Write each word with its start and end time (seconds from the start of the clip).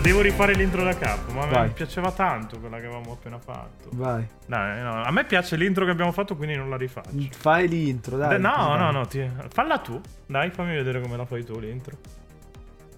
Da- 0.00 0.06
devo 0.08 0.20
rifare 0.22 0.54
l'intro 0.54 0.82
da 0.82 0.96
capo, 0.96 1.32
ma 1.32 1.46
Vai. 1.46 1.66
mi 1.68 1.72
piaceva 1.72 2.10
tanto 2.10 2.58
quella 2.58 2.78
che 2.78 2.86
avevamo 2.86 3.12
appena 3.12 3.38
fatto. 3.38 3.88
Vai. 3.92 4.26
Dai, 4.46 4.82
no, 4.82 5.02
a 5.02 5.10
me 5.10 5.24
piace 5.24 5.56
l'intro 5.56 5.84
che 5.84 5.90
abbiamo 5.90 6.12
fatto, 6.12 6.36
quindi 6.36 6.56
non 6.56 6.68
la 6.70 6.76
rifaccio. 6.76 7.10
Fai 7.32 7.68
l'intro, 7.68 8.16
dai. 8.16 8.40
no, 8.40 8.50
così 8.52 8.68
no, 8.68 8.76
dai. 8.76 8.92
no, 8.92 9.06
ti- 9.06 9.30
falla 9.52 9.78
tu. 9.78 10.00
Dai, 10.26 10.50
fammi 10.50 10.74
vedere 10.74 11.00
come 11.00 11.16
la 11.16 11.24
fai 11.26 11.44
tu 11.44 11.58
l'intro. 11.58 11.96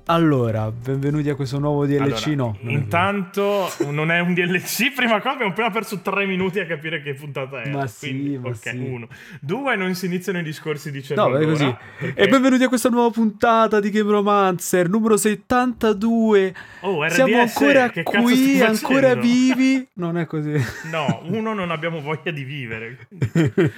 Allora, 0.06 0.68
benvenuti 0.72 1.28
a 1.30 1.36
questo 1.36 1.60
nuovo 1.60 1.86
DLC. 1.86 2.26
Allora, 2.26 2.34
no. 2.34 2.56
intanto 2.70 3.72
non 3.90 4.10
è 4.10 4.18
un 4.18 4.34
DLC. 4.34 4.92
Prima 4.92 5.20
cosa 5.20 5.34
abbiamo 5.34 5.52
appena 5.52 5.70
perso 5.70 6.00
tre 6.00 6.26
minuti 6.26 6.58
a 6.58 6.66
capire 6.66 7.00
che 7.02 7.14
puntata 7.14 7.62
è. 7.62 7.70
Ma 7.70 7.86
sì, 7.86 8.36
ma 8.36 8.48
ok, 8.48 8.56
sì. 8.56 8.76
uno. 8.76 9.06
Due, 9.40 9.76
non 9.76 9.94
si 9.94 10.06
iniziano 10.06 10.40
i 10.40 10.42
discorsi 10.42 10.90
di 10.90 11.04
No, 11.14 11.36
è 11.36 11.44
così. 11.44 11.72
perché- 12.00 12.20
E 12.20 12.26
benvenuti 12.26 12.64
a 12.64 12.68
questa 12.68 12.88
nuova 12.88 13.10
puntata 13.10 13.78
di 13.78 13.90
Game 13.90 14.10
Romancer, 14.10 14.88
numero 14.88 15.16
72. 15.16 16.54
Oh, 16.80 17.04
RDS, 17.04 17.14
Siamo 17.14 17.40
ancora 17.40 17.90
qui, 17.90 18.60
ancora 18.60 19.14
vivi. 19.14 19.86
Non 19.94 20.18
è 20.18 20.26
così. 20.26 20.52
No, 20.90 21.22
uno 21.26 21.54
non 21.54 21.70
abbiamo 21.70 22.00
voglia 22.00 22.32
di 22.32 22.42
vivere. 22.42 23.06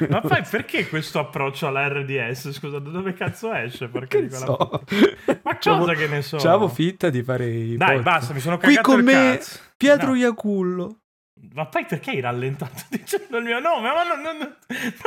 Ma 0.09 0.23
poi 0.23 0.43
perché 0.49 0.89
questo 0.89 1.19
approccio 1.19 1.67
alla 1.67 1.87
RDS? 1.87 2.51
Scusa, 2.51 2.79
da 2.79 2.89
dove 2.91 3.13
cazzo 3.13 3.53
esce? 3.53 3.89
Perché 3.89 4.27
Che 4.29 4.31
so. 4.31 4.83
Ma 5.43 5.59
cosa 5.59 5.93
che 5.93 6.07
ne 6.07 6.14
so? 6.23 6.37
C'avevo 6.39 6.69
finta 6.69 7.11
di 7.11 7.23
fare 7.23 7.47
i 7.47 7.77
Dai, 7.77 7.97
podcast. 7.97 8.03
basta, 8.03 8.35
mi 8.35 8.41
sono 8.41 8.57
Qui 8.59 8.69
cagato 8.69 8.89
con 8.91 8.99
il 8.99 9.05
me 9.05 9.13
cazzo. 9.13 9.59
Pietro 9.77 10.09
No. 10.11 10.17
Iacullo. 10.17 10.99
Ma 11.53 11.67
poi 11.67 11.85
perché 11.85 12.11
hai 12.13 12.21
rallentato 12.21 12.85
dicendo 12.89 13.37
il 13.37 13.45
mio 13.45 13.59
nome? 13.59 13.89
Ma 13.93 14.03
non, 14.03 14.21
non- 14.23 14.39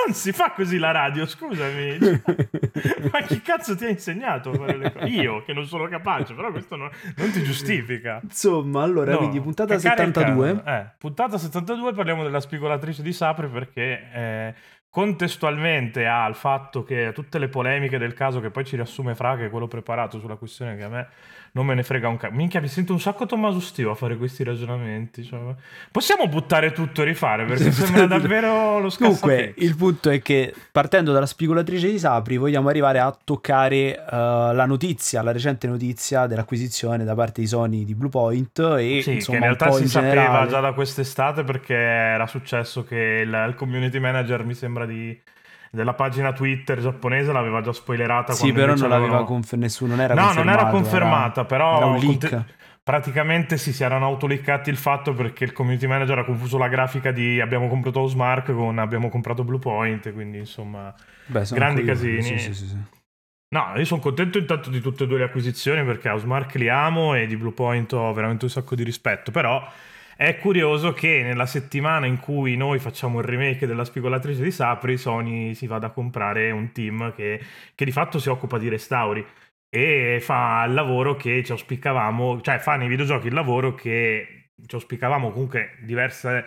non 0.05 0.13
si 0.13 0.31
fa 0.31 0.51
così 0.51 0.77
la 0.77 0.91
radio, 0.91 1.25
scusami. 1.25 1.97
Cioè, 2.77 3.09
Ma 3.11 3.21
chi 3.21 3.41
cazzo 3.41 3.75
ti 3.75 3.85
ha 3.85 3.89
insegnato 3.89 4.51
a 4.51 4.53
fare 4.55 4.77
le 4.77 4.93
cose? 4.93 5.05
Io, 5.07 5.43
che 5.43 5.53
non 5.53 5.65
sono 5.65 5.87
capace, 5.87 6.35
però 6.35 6.51
questo 6.51 6.75
non, 6.75 6.89
non 7.15 7.31
ti 7.31 7.41
giustifica. 7.41 8.19
Insomma, 8.21 8.83
allora, 8.83 9.13
No, 9.13 9.17
quindi 9.17 9.41
puntata 9.41 9.75
cacare 9.75 10.03
il 10.03 10.13
72. 10.13 10.61
cane. 10.63 10.79
Eh, 10.79 10.91
puntata 10.99 11.37
72 11.39 11.93
parliamo 11.93 12.23
della 12.23 12.39
spigolatrice 12.39 13.01
di 13.01 13.13
Sapri 13.13 13.47
perché 13.47 14.09
eh, 14.13 14.53
contestualmente 14.97 16.07
al 16.07 16.33
fatto 16.33 16.83
che 16.83 17.11
tutte 17.13 17.37
le 17.37 17.49
polemiche 17.49 17.99
del 17.99 18.15
caso 18.15 18.39
che 18.39 18.49
poi 18.49 18.65
ci 18.65 18.75
riassume 18.75 19.13
Fra 19.13 19.37
che 19.37 19.45
è 19.45 19.49
quello 19.51 19.67
preparato 19.67 20.17
sulla 20.17 20.37
questione 20.37 20.75
che 20.75 20.81
a 20.81 20.89
me 20.89 21.07
non 21.57 21.65
me 21.65 21.73
ne 21.73 21.83
frega 21.83 22.07
un 22.07 22.17
cazzo. 22.17 22.33
Minchia, 22.35 22.61
mi 22.61 22.67
sento 22.67 22.93
un 22.93 22.99
sacco 22.99 23.25
Tommaso 23.25 23.59
Stio 23.59 23.89
a 23.91 23.95
fare 23.95 24.15
questi 24.15 24.43
ragionamenti. 24.43 25.23
cioè, 25.23 25.39
possiamo 25.91 26.27
buttare 26.27 26.71
tutto 26.71 27.01
e 27.01 27.05
rifare 27.05 27.45
perché 27.45 27.71
sembra 27.71 28.05
davvero 28.05 28.79
lo 28.79 28.89
Comunque, 28.95 29.53
scassapetti. 29.55 29.63
il 29.63 29.75
punto 29.75 30.09
è 30.11 30.21
che 30.21 30.53
partendo 30.71 31.11
dalla 31.11 31.25
spigolatrice 31.25 31.89
di 31.89 31.97
Sapri, 31.99 32.37
vogliamo 32.37 32.69
arrivare 32.69 32.99
a 32.99 33.17
toccare 33.23 33.95
eh, 33.97 34.05
la 34.09 34.65
notizia, 34.65 35.21
la 35.23 35.31
recente 35.31 35.67
notizia 35.67 36.27
dell'acquisizione 36.27 37.03
da 37.03 37.15
parte 37.15 37.41
di 37.41 37.47
Sony 37.47 37.83
di 37.83 37.95
Bluepoint 37.95 38.59
e 38.79 39.01
Sì, 39.01 39.13
insomma 39.13 39.39
che 39.39 39.43
in 39.45 39.49
realtà 39.57 39.71
si 39.71 39.81
in 39.81 39.87
sapeva 39.89 40.13
generale. 40.13 40.49
già 40.49 40.59
da 40.59 40.73
quest'estate 40.73 41.43
perché 41.43 41.73
era 41.75 42.27
successo 42.27 42.83
che 42.83 43.21
il, 43.25 43.45
il 43.47 43.55
community 43.55 43.99
manager, 43.99 44.43
mi 44.45 44.53
sembra, 44.53 44.85
di, 44.85 45.19
della 45.71 45.93
pagina 45.93 46.33
Twitter 46.33 46.79
giapponese 46.79 47.31
l'aveva 47.31 47.61
già 47.61 47.73
spoilerata. 47.73 48.33
Sì, 48.33 48.51
però 48.51 48.67
non 48.73 48.77
l'aveva 48.89 48.95
avevano- 48.97 49.25
conf- 49.25 49.53
nessuno, 49.55 49.95
non 49.95 50.01
era 50.03 50.13
No, 50.13 50.33
non 50.33 50.49
era 50.49 50.67
confermata, 50.67 51.45
però 51.45 51.77
era 51.77 51.85
un 51.85 51.99
leak. 51.99 52.05
conte- 52.05 52.45
praticamente 52.83 53.57
sì, 53.57 53.73
si 53.73 53.83
erano 53.83 54.05
autoliccati 54.05 54.69
il 54.69 54.77
fatto 54.77 55.13
perché 55.13 55.43
il 55.43 55.51
community 55.51 55.87
manager 55.87 56.19
ha 56.19 56.23
confuso 56.23 56.57
la 56.57 56.69
grafica 56.69 57.11
di 57.11 57.41
abbiamo 57.41 57.67
comprato 57.67 57.99
Osmark 57.99 58.53
con 58.53 58.79
abbiamo 58.79 59.09
comprato 59.09 59.43
Bluepoint, 59.43 60.13
quindi 60.13 60.37
insomma... 60.37 60.93
Beh, 61.25 61.43
grandi 61.51 61.83
casini. 61.83 62.39
Sì, 62.39 62.53
sì, 62.53 62.67
sì. 62.67 62.77
No, 63.49 63.73
io 63.75 63.85
sono 63.85 64.01
contento 64.01 64.37
intanto 64.37 64.69
di 64.69 64.81
tutte 64.81 65.03
e 65.03 65.07
due 65.07 65.17
le 65.19 65.23
acquisizioni 65.25 65.83
perché 65.85 66.09
Housemark 66.09 66.55
li 66.55 66.69
amo 66.69 67.13
e 67.15 67.27
di 67.27 67.37
Bluepoint 67.37 67.91
ho 67.93 68.11
veramente 68.13 68.45
un 68.45 68.51
sacco 68.51 68.75
di 68.75 68.83
rispetto, 68.83 69.31
però 69.31 69.65
è 70.17 70.37
curioso 70.39 70.93
che 70.93 71.21
nella 71.23 71.45
settimana 71.45 72.07
in 72.07 72.17
cui 72.19 72.57
noi 72.57 72.79
facciamo 72.79 73.19
il 73.19 73.25
remake 73.25 73.67
della 73.67 73.85
spigolatrice 73.85 74.41
di 74.41 74.49
Sapri, 74.51 74.97
Sony 74.97 75.53
si 75.53 75.67
vada 75.67 75.87
a 75.87 75.91
comprare 75.91 76.49
un 76.49 76.71
team 76.71 77.13
che, 77.13 77.39
che 77.75 77.85
di 77.85 77.91
fatto 77.91 78.17
si 78.17 78.27
occupa 78.27 78.57
di 78.57 78.67
restauri 78.67 79.23
e 79.69 80.17
fa 80.19 80.65
il 80.67 80.73
lavoro 80.73 81.15
che 81.15 81.43
ci 81.43 81.51
auspicavamo, 81.51 82.41
cioè 82.41 82.57
fa 82.57 82.77
nei 82.77 82.87
videogiochi 82.87 83.27
il 83.27 83.33
lavoro 83.33 83.75
che 83.75 84.51
ci 84.65 84.75
auspicavamo 84.75 85.29
comunque 85.31 85.77
diverse 85.81 86.45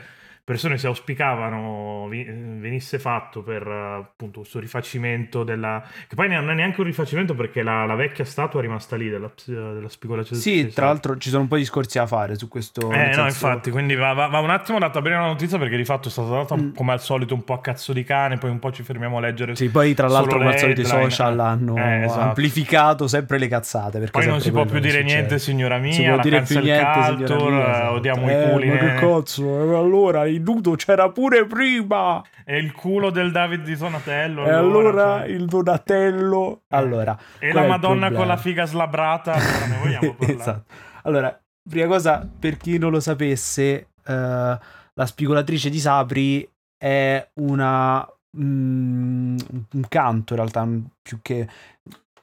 persone 0.51 0.79
si 0.79 0.87
auspicavano 0.87 2.09
venisse 2.09 2.99
fatto 2.99 3.41
per 3.43 3.67
appunto 3.69 4.41
questo 4.41 4.59
rifacimento 4.59 5.45
della 5.45 5.81
che 6.09 6.17
poi 6.17 6.29
non 6.29 6.51
è 6.51 6.55
neanche 6.55 6.81
un 6.81 6.87
rifacimento 6.87 7.35
perché 7.37 7.63
la, 7.63 7.85
la 7.87 7.95
vecchia 7.95 8.25
statua 8.25 8.59
è 8.59 8.63
rimasta 8.63 8.97
lì 8.97 9.09
della, 9.09 9.31
della 9.45 9.89
spigolazione 9.89 10.41
Sì, 10.43 10.67
tra 10.75 10.87
l'altro 10.87 11.17
ci 11.19 11.29
sono 11.29 11.43
un 11.43 11.49
po' 11.49 11.55
di 11.55 11.61
discorsi 11.63 11.99
da 11.99 12.07
fare 12.09 12.35
su 12.37 12.49
questo. 12.49 12.91
eh 12.91 13.13
no 13.15 13.25
infatti 13.27 13.71
quindi 13.71 13.95
va, 13.95 14.13
va- 14.13 14.27
va 14.27 14.41
un 14.41 14.51
attimo 14.51 14.79
data 14.81 15.01
bene 15.01 15.17
la 15.17 15.27
notizia 15.27 15.57
perché 15.57 15.77
di 15.77 15.85
fatto 15.85 16.09
è 16.09 16.11
stata 16.11 16.29
data 16.31 16.57
Mm. 16.57 16.75
come 16.75 16.91
al 16.93 17.01
solito 17.01 17.33
un 17.35 17.45
po' 17.45 17.53
a 17.55 17.61
cazzo 17.61 17.93
di 17.93 18.03
cane 18.03 18.37
poi 18.39 18.51
un 18.51 18.59
po' 18.59 18.73
ci 18.73 18.83
fermiamo 18.83 19.19
a 19.19 19.21
leggere 19.21 19.55
Sì, 19.55 19.69
poi 19.71 19.95
tra 19.95 20.09
l'altro 20.09 20.39
come 20.39 20.51
al 20.51 20.59
solito 20.59 20.81
i 20.81 20.85
social 20.85 21.39
hanno 21.39 21.77
Eh, 21.77 22.03
esatto. 22.05 22.21
amplificato 22.21 23.07
sempre 23.07 23.39
le 23.39 23.47
cazzate. 23.47 23.99
perché 24.01 24.19
poi 24.19 24.27
non 24.27 24.41
si 24.41 24.51
può 24.51 24.65
più 24.65 24.81
dire 24.81 24.99
succede. 25.01 25.13
niente 25.13 25.39
signora 25.39 25.79
mia 25.79 25.93
si 25.93 26.03
può 26.05 26.19
dire 26.19 26.43
più 26.43 26.59
niente, 26.61 27.03
signora 27.03 27.15
culture, 27.17 27.51
mia, 27.51 27.67
eh, 27.67 27.71
esatto. 27.71 27.91
odiamo 27.93 28.29
Eh, 28.29 28.33
i 28.47 28.51
culi 28.51 28.69
ma 28.69 28.77
che 28.79 28.95
cazzo, 28.95 29.45
eh, 29.45 29.77
allora 29.79 30.27
il 30.41 30.43
nudo 30.43 30.75
c'era 30.75 31.11
pure 31.11 31.47
prima. 31.47 32.23
e 32.45 32.59
il 32.59 32.73
culo 32.73 33.11
del 33.11 33.31
David 33.31 33.63
di 33.63 33.77
Donatello 33.77 34.45
E 34.47 34.51
allora 34.51 35.19
cioè. 35.21 35.29
il 35.29 35.47
Donatello. 35.47 36.63
Allora, 36.69 37.19
E 37.39 37.53
la 37.53 37.67
Madonna 37.67 38.11
con 38.11 38.27
la 38.27 38.37
figa 38.37 38.65
slabrata, 38.65 39.33
allora 39.35 39.67
ne 39.67 39.77
vogliamo 39.79 40.15
parlare. 40.19 40.39
esatto. 40.41 40.65
Allora, 41.03 41.41
prima 41.69 41.87
cosa, 41.87 42.29
per 42.39 42.57
chi 42.57 42.79
non 42.79 42.91
lo 42.91 43.01
sapesse, 43.01 43.89
eh, 44.05 44.59
la 44.95 45.07
spigolatrice 45.07 45.71
di 45.71 45.79
Sapri 45.79 46.49
è 46.77 47.29
una. 47.35 48.07
mm, 48.37 49.37
un 49.73 49.85
canto, 49.89 50.33
in 50.35 50.39
realtà, 50.39 50.69
più 51.03 51.19
che. 51.23 51.49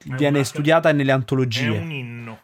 Viene 0.04 0.44
studiata 0.44 0.92
nelle 0.92 1.10
antologie. 1.10 1.76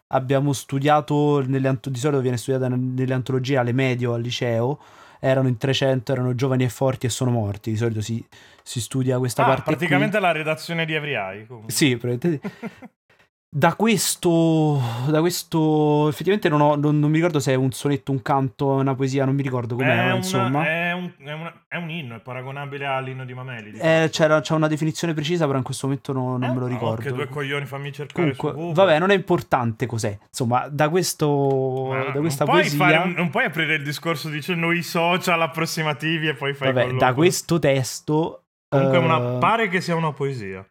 Abbiamo 0.08 0.52
studiato, 0.52 1.40
nelle 1.46 1.78
di 1.82 1.98
solito 1.98 2.20
viene 2.20 2.36
studiata 2.36 2.68
nelle 2.68 3.14
antologie 3.14 3.56
alle 3.58 3.72
medio, 3.72 4.12
al 4.12 4.20
liceo. 4.22 4.80
Erano 5.26 5.48
in 5.48 5.56
300, 5.56 6.12
erano 6.12 6.34
giovani 6.34 6.64
e 6.64 6.68
forti 6.68 7.06
e 7.06 7.08
sono 7.08 7.30
morti. 7.30 7.70
Di 7.70 7.76
solito 7.78 8.02
si, 8.02 8.22
si 8.62 8.78
studia 8.80 9.18
questa 9.18 9.42
Ah, 9.42 9.46
parte. 9.46 9.62
qui. 9.62 9.74
praticamente 9.74 10.20
la 10.20 10.32
redazione 10.32 10.84
di 10.84 10.92
Every 10.92 11.14
Eye. 11.14 11.46
comunque. 11.46 11.72
Sì, 11.72 11.96
probabilmente. 11.96 12.50
Da 13.56 13.74
questo, 13.76 14.80
da 15.06 15.20
questo, 15.20 16.08
effettivamente 16.08 16.48
non, 16.48 16.60
ho, 16.60 16.74
non, 16.74 16.98
non 16.98 17.08
mi 17.08 17.18
ricordo 17.18 17.38
se 17.38 17.52
è 17.52 17.54
un 17.54 17.70
sonetto, 17.70 18.10
un 18.10 18.20
canto, 18.20 18.66
una 18.70 18.96
poesia, 18.96 19.24
non 19.24 19.36
mi 19.36 19.42
ricordo 19.42 19.76
com'è, 19.76 19.86
è, 19.86 20.04
una- 20.06 20.16
insomma. 20.16 20.66
è, 20.66 20.90
un, 20.92 21.12
è 21.18 21.30
una- 21.32 21.64
è 21.68 21.76
un 21.76 21.88
inno, 21.88 22.16
è 22.16 22.18
paragonabile 22.18 22.84
all'inno 22.84 23.24
di 23.24 23.32
Mameli. 23.32 23.70
di 23.70 23.78
Eh, 23.78 24.08
c'era, 24.10 24.40
c'è 24.40 24.54
una 24.54 24.66
definizione 24.66 25.14
precisa, 25.14 25.46
però 25.46 25.58
in 25.58 25.62
questo 25.62 25.86
momento 25.86 26.12
no- 26.12 26.36
non 26.36 26.42
Eh, 26.42 26.48
me 26.48 26.54
lo 26.54 26.66
no, 26.66 26.66
ricordo. 26.66 27.02
Che 27.02 27.12
due 27.12 27.28
coglioni, 27.28 27.64
fammi 27.64 27.92
cercare 27.92 28.34
Comunque, 28.34 28.72
vabbè, 28.74 28.98
non 28.98 29.10
è 29.10 29.14
importante 29.14 29.86
cos'è. 29.86 30.18
Insomma, 30.26 30.66
da, 30.68 30.88
questo, 30.88 31.86
Ma 31.90 31.98
da 32.06 32.10
non 32.10 32.20
questa 32.22 32.44
puoi 32.46 32.58
poesia, 32.62 32.76
fare 32.76 33.12
non 33.14 33.30
puoi 33.30 33.44
aprire 33.44 33.76
il 33.76 33.84
discorso 33.84 34.30
dicendo 34.30 34.72
i 34.72 34.82
social 34.82 35.40
approssimativi 35.40 36.26
e 36.26 36.34
poi 36.34 36.54
fai 36.54 36.72
vabbè, 36.72 36.94
da 36.94 37.14
questo 37.14 37.60
testo, 37.60 38.42
Comunque 38.68 38.96
eh, 38.98 39.00
una- 39.00 39.20
pare 39.38 39.68
che 39.68 39.80
sia 39.80 39.94
una 39.94 40.12
poesia. 40.12 40.66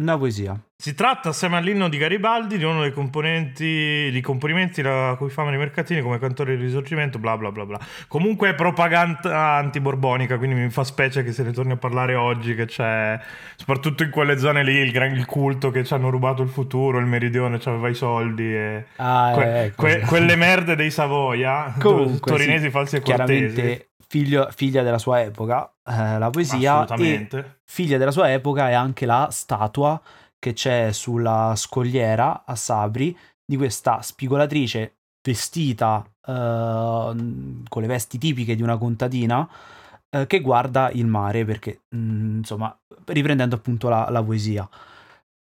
Una 0.00 0.18
poesia. 0.18 0.58
Si 0.76 0.94
tratta, 0.94 1.28
assieme 1.28 1.58
all'inno 1.58 1.90
di 1.90 1.98
Garibaldi, 1.98 2.56
di 2.56 2.64
uno 2.64 2.80
dei 2.80 2.92
componenti, 2.92 4.08
di 4.10 4.20
complimenti 4.22 4.80
a 4.80 5.14
cui 5.16 5.28
famano 5.28 5.56
i 5.56 5.58
mercatini 5.58 6.00
come 6.00 6.18
cantore 6.18 6.52
del 6.56 6.64
risorgimento, 6.64 7.18
bla 7.18 7.36
bla 7.36 7.52
bla 7.52 7.66
bla. 7.66 7.78
Comunque 8.08 8.48
è 8.48 8.54
propaganda 8.54 9.56
antiborbonica, 9.56 10.38
quindi 10.38 10.56
mi 10.56 10.70
fa 10.70 10.82
specie 10.84 11.22
che 11.22 11.32
se 11.32 11.42
ne 11.42 11.52
torni 11.52 11.72
a 11.72 11.76
parlare 11.76 12.14
oggi, 12.14 12.54
che 12.54 12.64
c'è, 12.64 13.20
soprattutto 13.56 14.02
in 14.02 14.10
quelle 14.10 14.38
zone 14.38 14.64
lì, 14.64 14.76
il, 14.76 14.90
gran, 14.90 15.12
il 15.12 15.26
culto 15.26 15.70
che 15.70 15.84
ci 15.84 15.92
hanno 15.92 16.08
rubato 16.08 16.42
il 16.42 16.48
futuro, 16.48 16.98
il 16.98 17.06
meridione 17.06 17.60
ci 17.60 17.68
aveva 17.68 17.88
i 17.90 17.94
soldi 17.94 18.44
e... 18.54 18.84
Ah, 18.96 19.32
que- 19.34 19.62
ecco, 19.64 19.82
que- 19.82 20.00
sì. 20.00 20.06
quelle 20.06 20.36
merde 20.36 20.76
dei 20.76 20.90
Savoia, 20.90 21.74
Comunque, 21.78 22.32
torinesi 22.32 22.64
sì, 22.64 22.70
falsi 22.70 22.96
e 22.96 23.00
cortesi. 23.02 23.54
chiaramente 23.54 23.89
figlio- 24.10 24.48
figlia 24.50 24.82
della 24.82 24.98
sua 24.98 25.22
epoca, 25.22 25.72
eh, 25.84 26.18
la 26.18 26.30
poesia, 26.30 26.80
e 26.80 26.82
Assolutamente. 26.82 27.60
figlia 27.64 27.96
della 27.96 28.10
sua 28.10 28.32
epoca 28.32 28.68
è 28.68 28.72
anche 28.72 29.06
la 29.06 29.28
statua 29.30 30.00
che 30.36 30.52
c'è 30.52 30.90
sulla 30.90 31.52
scogliera 31.54 32.42
a 32.44 32.56
Sabri 32.56 33.16
di 33.44 33.56
questa 33.56 34.02
spigolatrice 34.02 34.96
vestita 35.22 36.04
eh, 36.26 36.32
con 36.32 37.82
le 37.82 37.86
vesti 37.86 38.18
tipiche 38.18 38.56
di 38.56 38.62
una 38.62 38.78
contadina 38.78 39.48
eh, 40.08 40.26
che 40.26 40.40
guarda 40.40 40.90
il 40.90 41.06
mare 41.06 41.44
perché 41.44 41.82
mm, 41.94 42.38
insomma 42.38 42.76
riprendendo 43.06 43.54
appunto 43.54 43.88
la, 43.88 44.08
la 44.10 44.22
poesia 44.22 44.68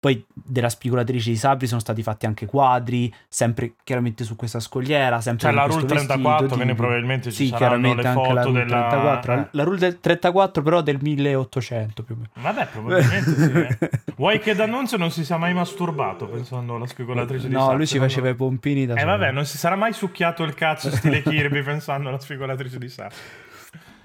poi 0.00 0.24
della 0.32 0.68
spigolatrice 0.68 1.30
di 1.30 1.36
sabri 1.36 1.66
sono 1.66 1.80
stati 1.80 2.02
fatti 2.04 2.24
anche 2.26 2.46
quadri, 2.46 3.12
sempre 3.28 3.72
chiaramente 3.82 4.22
su 4.22 4.36
questa 4.36 4.60
scogliera, 4.60 5.20
sempre 5.20 5.48
C'è 5.48 5.54
la 5.54 5.64
Rule 5.64 5.86
34, 5.86 6.48
quindi 6.54 6.74
probabilmente 6.74 7.30
ci 7.32 7.46
sì, 7.46 7.48
saranno 7.48 7.94
le 7.94 8.02
anche 8.06 8.12
foto 8.12 8.32
la 8.32 8.42
Rule 8.42 8.64
della... 8.64 8.88
34. 8.88 9.32
Eh. 9.32 9.48
La 9.50 9.62
Rule 9.64 9.78
del 9.78 9.98
34 10.00 10.62
però 10.62 10.80
del 10.82 10.98
1800 11.00 12.02
più 12.04 12.14
o 12.14 12.18
meno. 12.18 12.30
Vabbè, 12.34 12.68
probabilmente 12.68 13.30
sì. 13.34 13.84
eh. 13.84 13.90
Vuoi 14.16 14.38
che 14.38 14.54
D'Annunzio 14.54 14.96
non 14.98 15.10
si 15.10 15.24
sia 15.24 15.36
mai 15.36 15.52
masturbato 15.54 16.26
pensando 16.28 16.76
alla 16.76 16.86
spigolatrice 16.86 17.48
di 17.48 17.54
No, 17.54 17.60
Sapri? 17.60 17.76
lui 17.76 17.86
si 17.86 17.92
Secondo- 17.94 18.12
faceva 18.12 18.28
i 18.30 18.34
pompini 18.36 18.86
da 18.86 18.94
Eh 18.94 19.00
solo. 19.00 19.10
vabbè, 19.10 19.32
non 19.32 19.44
si 19.46 19.58
sarà 19.58 19.74
mai 19.74 19.92
succhiato 19.92 20.44
il 20.44 20.54
cazzo 20.54 20.90
stile 20.92 21.22
Kirby 21.26 21.62
pensando 21.62 22.08
alla 22.08 22.20
spigolatrice 22.20 22.78
di 22.78 22.88
Sapri. 22.88 23.16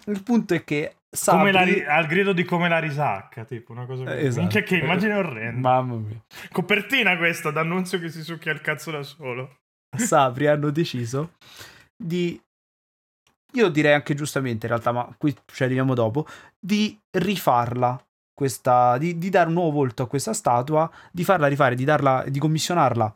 Il 0.07 0.21
punto 0.23 0.53
è 0.55 0.63
che 0.63 0.95
Sabri... 1.15 1.51
ri- 1.63 1.85
al 1.85 2.07
grido 2.07 2.33
di 2.33 2.43
come 2.43 2.67
la 2.67 2.79
risacca, 2.79 3.45
tipo 3.45 3.71
una 3.71 3.85
cosa 3.85 4.03
così. 4.03 4.15
Eh, 4.15 4.25
esatto. 4.25 4.41
Minchia 4.41 4.63
che 4.63 4.77
immagine 4.77 5.13
orrenda. 5.13 5.59
Mamma 5.59 5.95
mia. 5.95 6.19
Copertina 6.51 7.15
questa, 7.17 7.51
d'annunzio 7.51 7.99
che 7.99 8.09
si 8.09 8.23
succhia 8.23 8.51
il 8.51 8.61
cazzo 8.61 8.89
da 8.89 9.03
solo. 9.03 9.59
Sabri 9.95 10.47
hanno 10.47 10.71
deciso 10.71 11.33
di 11.95 12.41
io 13.55 13.69
direi 13.69 13.93
anche 13.93 14.15
giustamente 14.15 14.65
in 14.65 14.71
realtà, 14.71 14.91
ma 14.91 15.15
qui 15.15 15.35
ci 15.45 15.63
arriviamo 15.63 15.93
dopo, 15.93 16.25
di 16.59 16.99
rifarla 17.11 18.03
questa 18.33 18.97
di, 18.97 19.19
di 19.19 19.29
dare 19.29 19.47
un 19.47 19.53
nuovo 19.53 19.71
volto 19.71 20.01
a 20.01 20.07
questa 20.07 20.33
statua, 20.33 20.89
di 21.11 21.23
farla 21.23 21.45
rifare, 21.45 21.75
di 21.75 21.83
darla 21.83 22.23
di 22.27 22.39
commissionarla 22.39 23.15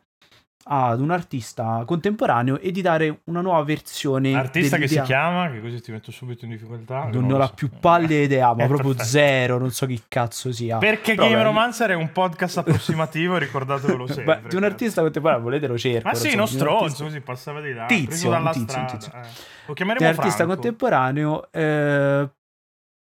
ad 0.67 0.99
un 0.99 1.11
artista 1.11 1.83
contemporaneo 1.85 2.59
e 2.59 2.71
di 2.71 2.81
dare 2.81 3.21
una 3.25 3.41
nuova 3.41 3.63
versione 3.63 4.33
Artista 4.35 4.77
che 4.77 4.87
si 4.87 4.95
dell'idea. 4.95 5.03
chiama, 5.03 5.49
che 5.51 5.61
così 5.61 5.81
ti 5.81 5.91
metto 5.91 6.11
subito 6.11 6.45
in 6.45 6.51
difficoltà. 6.51 7.09
non 7.11 7.25
ne 7.25 7.33
ho 7.33 7.37
la 7.37 7.47
so. 7.47 7.53
più 7.53 7.69
pallida 7.69 8.15
idea, 8.21 8.47
ma 8.53 8.65
proprio 8.65 8.89
perfetto. 8.89 9.03
zero, 9.03 9.57
non 9.57 9.71
so 9.71 9.85
chi 9.85 10.01
cazzo 10.07 10.51
sia. 10.51 10.77
Perché 10.77 11.15
Però, 11.15 11.27
Game 11.27 11.37
beh, 11.37 11.43
Romancer 11.43 11.89
è 11.91 11.95
un 11.95 12.11
podcast 12.11 12.57
approssimativo, 12.59 13.37
ricordatevelo 13.39 14.07
sempre. 14.07 14.39
Beh, 14.41 14.49
di 14.49 14.55
un 14.55 14.63
artista 14.63 15.01
contemporaneo, 15.01 15.43
volete 15.43 15.67
lo 15.67 15.77
cerco. 15.77 16.07
Ma 16.09 16.13
sì, 16.13 16.27
non 16.29 16.35
uno 16.35 16.45
stronzo, 16.47 16.83
artista- 16.83 17.03
così 17.05 17.21
passava 17.21 17.61
di 17.61 17.73
là. 17.73 17.85
Tizio, 17.85 18.29
un 18.31 18.49
tizio, 18.51 18.79
un 18.79 18.85
tizio. 18.87 19.11
eh. 19.13 19.27
Lo 19.67 19.73
chiameremo 19.73 20.05
un 20.09 20.15
artista 20.17 20.45
contemporaneo 20.45 21.51
eh, 21.51 22.29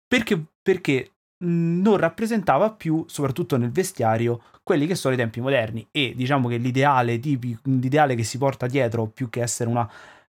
perché, 0.07 0.43
perché 0.63 1.12
non 1.45 1.97
rappresentava 1.97 2.71
più, 2.71 3.05
soprattutto 3.09 3.57
nel 3.57 3.71
vestiario, 3.71 4.43
quelli 4.63 4.87
che 4.87 4.95
sono 4.95 5.15
i 5.15 5.17
tempi 5.17 5.41
moderni. 5.41 5.87
E 5.91 6.13
diciamo 6.17 6.49
che 6.49 6.57
l'ideale, 6.57 7.19
tipi- 7.19 7.59
l'ideale 7.65 8.15
che 8.15 8.25
si 8.25 8.39
porta 8.39 8.67
dietro 8.67 9.07
più 9.07 9.29
che 9.29 9.43
essere 9.43 9.69
una, 9.69 9.89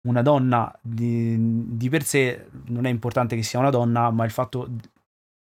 una 0.03 0.23
donna 0.23 0.73
di, 0.81 1.37
di 1.77 1.89
per 1.89 2.05
sé 2.05 2.47
non 2.67 2.87
è 2.87 2.91
importante 2.91 3.37
che 3.37 3.43
sia 3.43 3.59
una 3.59 3.71
donna 3.71 4.11
ma 4.11 4.25
il 4.25 4.31
fatto 4.31 4.69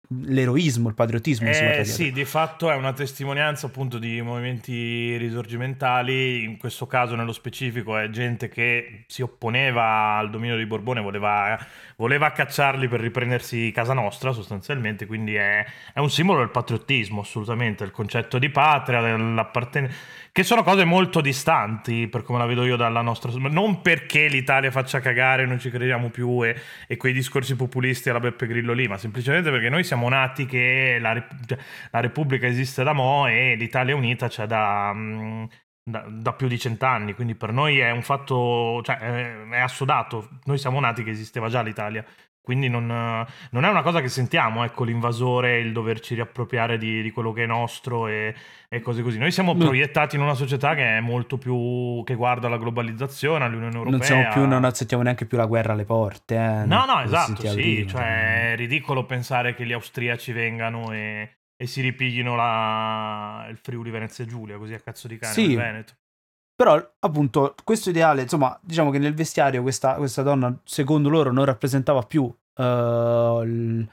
l'eroismo, 0.10 0.90
il 0.90 0.96
patriottismo 0.96 1.50
Eh, 1.50 1.86
sì, 1.86 2.12
di 2.12 2.26
fatto 2.26 2.72
è 2.72 2.76
una 2.76 2.94
testimonianza 2.94 3.68
appunto 3.68 3.98
di 3.98 4.22
movimenti 4.22 5.18
risorgimentali, 5.18 6.44
in 6.44 6.58
questo 6.58 6.86
caso 6.88 7.16
nello 7.16 7.32
specifico 7.32 7.98
è 7.98 8.10
gente 8.10 8.50
che 8.50 9.06
si 9.08 9.22
opponeva 9.22 10.18
al 10.18 10.30
dominio 10.30 10.58
di 10.58 10.66
Borbone, 10.66 11.02
voleva, 11.02 11.58
voleva 11.96 12.32
cacciarli 12.32 12.88
per 12.88 13.00
riprendersi 13.00 13.72
casa 13.74 13.94
nostra 13.94 14.32
sostanzialmente, 14.32 15.06
quindi 15.06 15.36
è, 15.36 15.66
è 15.94 16.00
un 16.00 16.10
simbolo 16.10 16.40
del 16.40 16.50
patriottismo 16.50 17.22
assolutamente, 17.22 17.84
il 17.84 17.92
concetto 17.92 18.38
di 18.38 18.50
patria, 18.50 19.02
dell'appartenenza, 19.02 19.96
che 20.36 20.44
sono 20.44 20.64
cose 20.64 20.84
molto 20.84 21.22
distanti 21.22 22.10
per 22.10 22.24
come 22.24 22.40
la 22.40 22.46
vedo 22.46 22.66
io 22.66 22.76
dalla 22.76 23.00
nostra... 23.00 23.32
Non 23.38 23.80
perché 23.82 24.28
l'Italia 24.28 24.70
faccia 24.70 25.00
cagare, 25.00 25.46
non 25.46 25.60
ci 25.60 25.70
crediamo 25.70 26.10
più 26.10 26.44
e, 26.44 26.60
e 26.88 26.98
quei 26.98 27.14
discorsi 27.14 27.56
populisti 27.56 28.10
alla 28.10 28.20
Beppe 28.20 28.46
Grillo 28.46 28.74
lì, 28.74 28.86
ma 28.86 28.98
semplicemente 28.98 29.50
perché 29.50 29.70
noi 29.70 29.86
siamo 29.86 30.10
nati 30.10 30.46
che 30.46 30.98
la, 31.00 31.26
cioè, 31.46 31.58
la 31.90 32.00
Repubblica 32.02 32.48
esiste 32.48 32.84
da 32.84 32.92
mo' 32.92 33.28
e 33.28 33.56
l'Italia 33.56 33.96
unita 33.96 34.28
c'è 34.28 34.46
da, 34.46 34.92
mm, 34.94 35.46
da, 35.82 36.06
da 36.10 36.34
più 36.34 36.50
di 36.50 36.60
cent'anni, 36.60 37.14
quindi 37.14 37.36
per 37.36 37.54
noi 37.54 37.80
è 37.80 37.92
un 37.92 38.02
fatto, 38.02 38.82
cioè 38.84 38.98
è, 38.98 39.48
è 39.52 39.60
assodato, 39.60 40.32
noi 40.44 40.58
siamo 40.58 40.82
nati 40.82 41.06
che 41.06 41.12
esisteva 41.12 41.48
già 41.48 41.62
l'Italia. 41.62 42.04
Quindi 42.46 42.70
non, 42.70 42.86
non 42.86 43.66
è 43.66 43.68
una 43.68 43.82
cosa 43.82 44.02
che 44.02 44.08
sentiamo, 44.08 44.64
ecco, 44.64 44.84
l'invasore, 44.84 45.58
il 45.58 45.72
doverci 45.72 46.14
riappropriare 46.14 46.78
di, 46.78 47.02
di 47.02 47.10
quello 47.10 47.34
che 47.34 47.44
è 47.44 47.46
nostro 47.48 48.06
e, 48.08 48.36
e 48.70 48.80
cose 48.82 49.02
così. 49.02 49.18
Noi 49.18 49.32
siamo 49.32 49.56
proiettati 49.56 50.16
in 50.16 50.22
una 50.22 50.36
società 50.36 50.76
che 50.76 50.98
è 50.98 51.00
molto 51.00 51.40
più 51.40 52.04
che 52.06 52.14
guarda 52.14 52.46
alla 52.46 52.60
globalizzazione, 52.60 53.44
all'Unione 53.46 53.76
Europea. 53.76 53.98
non 53.98 54.02
siamo 54.06 54.28
più 54.32 54.46
non 54.46 54.64
accettiamo 54.64 55.02
neanche 55.02 55.26
più 55.26 55.38
la 55.38 55.48
guerra 55.48 55.74
alle 55.74 55.86
porte 55.86 56.36
eh, 56.36 56.66
No, 56.66 56.86
no, 56.86 57.02
esatto, 57.02 57.48
sì, 57.48 57.88
cioè 57.88 58.52
è 58.52 58.56
ridicolo 58.56 59.06
pensare 59.06 59.56
che 59.56 59.66
gli 59.66 59.74
austriaci 59.74 60.32
vengano 60.32 60.92
e, 60.94 61.38
e 61.58 61.66
si 61.66 61.82
ripiglino 61.82 62.36
la, 62.36 63.48
il 63.50 63.58
Friuli 63.58 63.90
Venezia 63.90 64.24
Giulia, 64.26 64.58
così 64.58 64.76
a 64.76 64.80
cazzo 64.80 65.08
di 65.08 65.18
cane, 65.18 65.34
Sì. 65.34 65.56
Veneto. 65.56 65.94
Però, 66.56 66.82
appunto, 67.00 67.54
questo 67.64 67.90
ideale, 67.90 68.22
insomma, 68.22 68.58
diciamo 68.62 68.90
che 68.90 68.98
nel 68.98 69.14
vestiario 69.14 69.62
questa, 69.62 69.96
questa 69.96 70.22
donna, 70.22 70.58
secondo 70.64 71.10
loro, 71.10 71.32
non 71.34 71.44
rappresentava 71.46 72.02
più 72.04 72.34
il- 73.44 73.88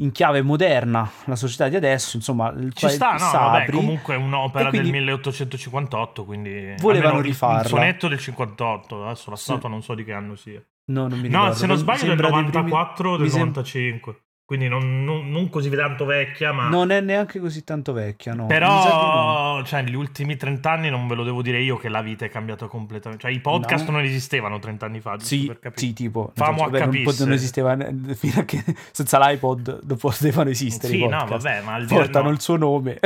in 0.00 0.12
chiave 0.12 0.42
moderna 0.42 1.10
la 1.24 1.34
società 1.34 1.68
di 1.68 1.74
adesso, 1.74 2.16
insomma, 2.16 2.50
il 2.50 2.72
Ci 2.72 2.88
sta, 2.88 3.12
no, 3.14 3.18
Sabri. 3.18 3.58
vabbè, 3.58 3.70
comunque 3.72 4.14
è 4.14 4.16
un'opera 4.16 4.70
del 4.70 4.88
1858, 4.88 6.24
quindi... 6.24 6.74
Volevano 6.78 7.20
rifarla. 7.20 7.62
Il 7.62 7.66
sonetto 7.66 8.06
del 8.06 8.18
58, 8.20 9.04
adesso 9.04 9.30
la 9.30 9.36
Sì. 9.36 9.42
statua 9.44 9.68
non 9.68 9.82
so 9.82 9.94
di 9.94 10.04
che 10.04 10.12
anno 10.12 10.36
sia. 10.36 10.62
No, 10.92 11.08
non 11.08 11.18
mi 11.18 11.28
No, 11.28 11.38
ricordo. 11.40 11.54
se 11.56 11.66
non 11.66 11.76
sbaglio 11.78 11.98
del 12.06 12.08
Sembra 12.16 12.30
dei 12.30 12.44
primi- 12.50 12.68
94 12.70 13.10
o 13.10 13.16
del 13.16 13.24
mi 13.24 13.30
sem- 13.30 13.38
95, 13.40 14.22
quindi 14.48 14.66
non, 14.66 15.04
non- 15.04 15.28
non 15.28 15.50
così 15.50 15.68
tanto 15.68 16.06
vecchia, 16.06 16.52
ma... 16.52 16.68
Non 16.70 16.90
è 16.90 17.02
neanche 17.02 17.38
così 17.38 17.64
tanto 17.64 17.92
vecchia, 17.92 18.32
no. 18.32 18.46
Però, 18.46 19.62
cioè, 19.62 19.82
negli 19.82 19.94
ultimi 19.94 20.38
30 20.38 20.70
anni 20.70 20.88
non 20.88 21.06
ve 21.06 21.16
lo 21.16 21.22
devo 21.22 21.42
dire 21.42 21.60
io 21.60 21.76
che 21.76 21.90
la 21.90 22.00
vita 22.00 22.24
è 22.24 22.30
cambiata 22.30 22.66
completamente. 22.66 23.26
Cioè, 23.26 23.36
i 23.36 23.40
podcast 23.40 23.84
No. 23.88 23.96
non 23.96 24.04
esistevano 24.04 24.58
30 24.58 24.86
anni 24.86 25.00
fa, 25.00 25.16
giusto 25.16 25.26
Sì, 25.34 25.44
per 25.48 25.58
capire. 25.58 25.80
sì, 25.86 25.92
tipo. 25.92 26.32
Famo 26.34 26.64
a 26.64 26.70
vabbè, 26.70 26.86
non, 26.86 27.32
esisteva 27.32 27.76
fino 28.14 28.40
a 28.40 28.44
che 28.44 28.64
senza 28.90 29.18
l'iPod 29.18 29.80
non 29.84 29.96
potevano 29.98 30.48
esistere. 30.48 30.94
Sì, 30.94 31.02
i 31.02 31.06
no, 31.06 31.26
vabbè, 31.26 31.60
ma 31.60 31.74
al 31.74 31.84
di 31.84 31.92
là- 31.94 32.00
Portano 32.00 32.24
no. 32.28 32.30
il 32.30 32.40
suo 32.40 32.56
nome. 32.56 32.98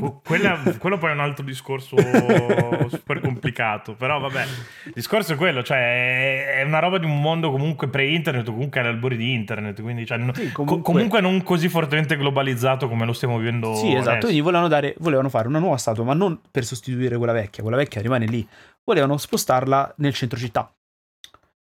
Que- 0.00 0.14
quella- 0.24 0.58
quello 0.78 0.98
poi 0.98 1.10
è 1.10 1.12
un 1.12 1.20
altro 1.20 1.44
discorso 1.44 1.96
super 2.88 3.20
complicato. 3.20 3.94
Però, 3.94 4.18
vabbè, 4.18 4.42
il 4.86 4.92
discorso 4.94 5.34
è 5.34 5.36
quello: 5.36 5.62
cioè, 5.62 6.56
è- 6.58 6.62
una 6.62 6.78
roba 6.78 6.98
di 6.98 7.04
un 7.06 7.20
mondo 7.20 7.50
comunque 7.50 7.88
pre-internet, 7.88 8.48
o 8.48 8.52
comunque 8.52 8.80
agli 8.80 8.86
albori 8.86 9.16
di 9.16 9.32
internet. 9.32 9.80
Quindi, 9.82 10.06
cioè, 10.06 10.18
Sì, 10.32 10.50
co- 10.52 10.64
comunque- 10.64 10.82
comunque... 10.92 11.20
non 11.20 11.42
così 11.42 11.68
fortemente 11.68 12.16
globalizzato 12.16 12.88
come 12.88 13.04
lo 13.04 13.12
stiamo 13.12 13.38
vivendo. 13.38 13.74
Sì, 13.74 13.92
esatto. 13.92 14.08
adesso. 14.10 14.26
Quindi 14.26 14.40
volevano, 14.40 14.68
dare, 14.68 14.94
volevano 14.98 15.28
fare 15.28 15.48
una 15.48 15.58
nuova 15.58 15.76
statua, 15.76 16.04
ma 16.04 16.14
non 16.14 16.40
per 16.50 16.64
sostituire 16.64 17.16
quella 17.16 17.32
vecchia. 17.32 17.62
Quella 17.62 17.78
vecchia 17.78 18.00
rimane 18.00 18.26
lì. 18.26 18.46
Volevano 18.84 19.16
spostarla 19.18 19.94
nel 19.98 20.14
centro 20.14 20.38
città. 20.38 20.72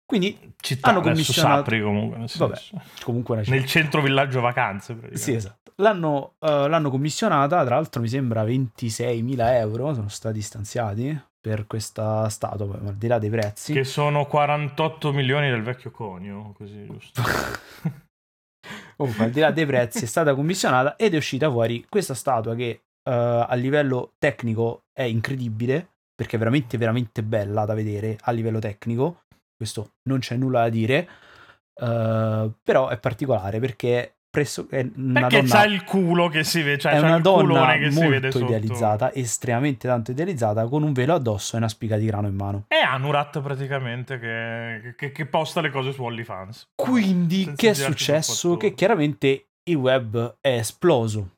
Quindi, 0.04 0.36
Città, 0.60 0.90
hanno 0.90 1.00
commissionato- 1.00 1.56
Sapri 1.62 1.80
comunque. 1.80 2.18
nel 2.18 2.30
Vabbè, 2.36 2.60
comunque. 3.02 3.42
Nel 3.46 3.64
centro 3.64 4.02
villaggio 4.02 4.40
vacanze. 4.42 4.94
Sì, 5.14 5.32
esatto. 5.32 5.61
L'hanno, 5.76 6.34
eh, 6.40 6.68
l'hanno 6.68 6.90
commissionata, 6.90 7.64
tra 7.64 7.76
l'altro 7.76 8.00
mi 8.00 8.08
sembra 8.08 8.44
26.000 8.44 9.54
euro 9.54 9.94
sono 9.94 10.08
stati 10.08 10.40
stanziati 10.40 11.20
per 11.40 11.66
questa 11.66 12.28
statua, 12.28 12.78
al 12.86 12.96
di 12.96 13.06
là 13.08 13.18
dei 13.18 13.30
prezzi. 13.30 13.72
Che 13.72 13.84
sono 13.84 14.26
48 14.26 15.12
milioni 15.12 15.50
del 15.50 15.62
vecchio 15.62 15.90
conio, 15.90 16.52
così 16.56 16.86
giusto. 16.86 17.22
Comunque, 18.96 19.24
al 19.24 19.30
di 19.30 19.40
là 19.40 19.50
dei 19.50 19.66
prezzi, 19.66 20.04
è 20.04 20.06
stata 20.06 20.34
commissionata 20.34 20.94
ed 20.94 21.14
è 21.14 21.16
uscita 21.16 21.50
fuori 21.50 21.84
questa 21.88 22.14
statua 22.14 22.54
che 22.54 22.82
eh, 23.02 23.10
a 23.10 23.54
livello 23.54 24.12
tecnico 24.18 24.84
è 24.92 25.02
incredibile, 25.02 25.94
perché 26.14 26.36
è 26.36 26.38
veramente, 26.38 26.78
veramente 26.78 27.24
bella 27.24 27.64
da 27.64 27.74
vedere 27.74 28.16
a 28.20 28.30
livello 28.30 28.60
tecnico. 28.60 29.22
Questo 29.56 29.94
non 30.08 30.20
c'è 30.20 30.36
nulla 30.36 30.62
da 30.62 30.68
dire, 30.68 31.08
eh, 31.74 32.50
però 32.62 32.88
è 32.88 32.98
particolare 32.98 33.58
perché 33.58 34.14
presso, 34.32 34.66
è 34.70 34.86
una 34.96 35.20
Perché 35.20 35.42
donna 35.42 35.48
c'ha 35.52 35.64
il 35.66 35.84
culo 35.84 36.28
che 36.28 36.42
si 36.42 36.62
vede, 36.62 36.78
cioè 36.78 36.92
è 36.92 36.98
una 36.98 37.16
il 37.16 37.22
donna 37.22 37.76
molto 37.90 38.30
sotto. 38.30 38.44
idealizzata, 38.46 39.12
estremamente 39.12 39.86
tanto 39.86 40.10
idealizzata, 40.10 40.66
con 40.66 40.82
un 40.82 40.94
velo 40.94 41.12
addosso 41.14 41.54
e 41.54 41.58
una 41.58 41.68
spiga 41.68 41.98
di 41.98 42.06
grano 42.06 42.26
in 42.28 42.34
mano. 42.34 42.64
È 42.66 42.76
Anurat 42.76 43.40
praticamente 43.42 44.18
che, 44.18 44.94
che- 44.96 45.12
che 45.12 45.26
posta 45.26 45.60
le 45.60 45.70
cose 45.70 45.92
su 45.92 46.02
OnlyFans. 46.02 46.70
Quindi, 46.74 47.44
Senza 47.44 47.54
che 47.54 47.70
è 47.70 47.74
successo? 47.74 48.56
Che 48.56 48.72
chiaramente 48.74 49.48
il 49.64 49.76
web 49.76 50.36
è 50.40 50.54
esploso. 50.56 51.36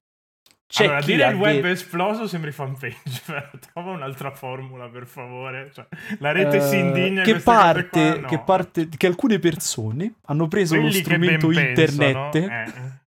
C'è 0.75 0.87
allora, 0.87 0.99
chi 0.99 1.07
dire 1.07 1.29
il 1.29 1.37
web 1.37 1.65
è 1.65 1.71
esploso 1.71 2.27
sembri 2.27 2.51
fanpage, 2.51 2.99
però 3.25 3.49
trova 3.73 3.93
un'altra 3.93 4.33
formula 4.33 4.89
per 4.89 5.07
favore. 5.07 5.71
Cioè, 5.73 5.87
la 6.19 6.33
rete 6.33 6.61
si 6.61 6.75
eh, 6.75 6.81
indigna 6.81 7.23
che 7.23 7.37
parte, 7.37 8.11
qua, 8.11 8.21
no. 8.21 8.27
che 8.27 8.39
parte 8.41 8.89
che 8.89 9.07
alcune 9.07 9.39
persone 9.39 10.15
hanno 10.25 10.49
preso 10.49 10.75
lo 10.75 10.81
Quelli 10.81 10.95
ben 10.95 11.05
strumento 11.05 11.53
internet 11.53 12.31
pensano, 12.33 12.53
eh. 12.53 13.03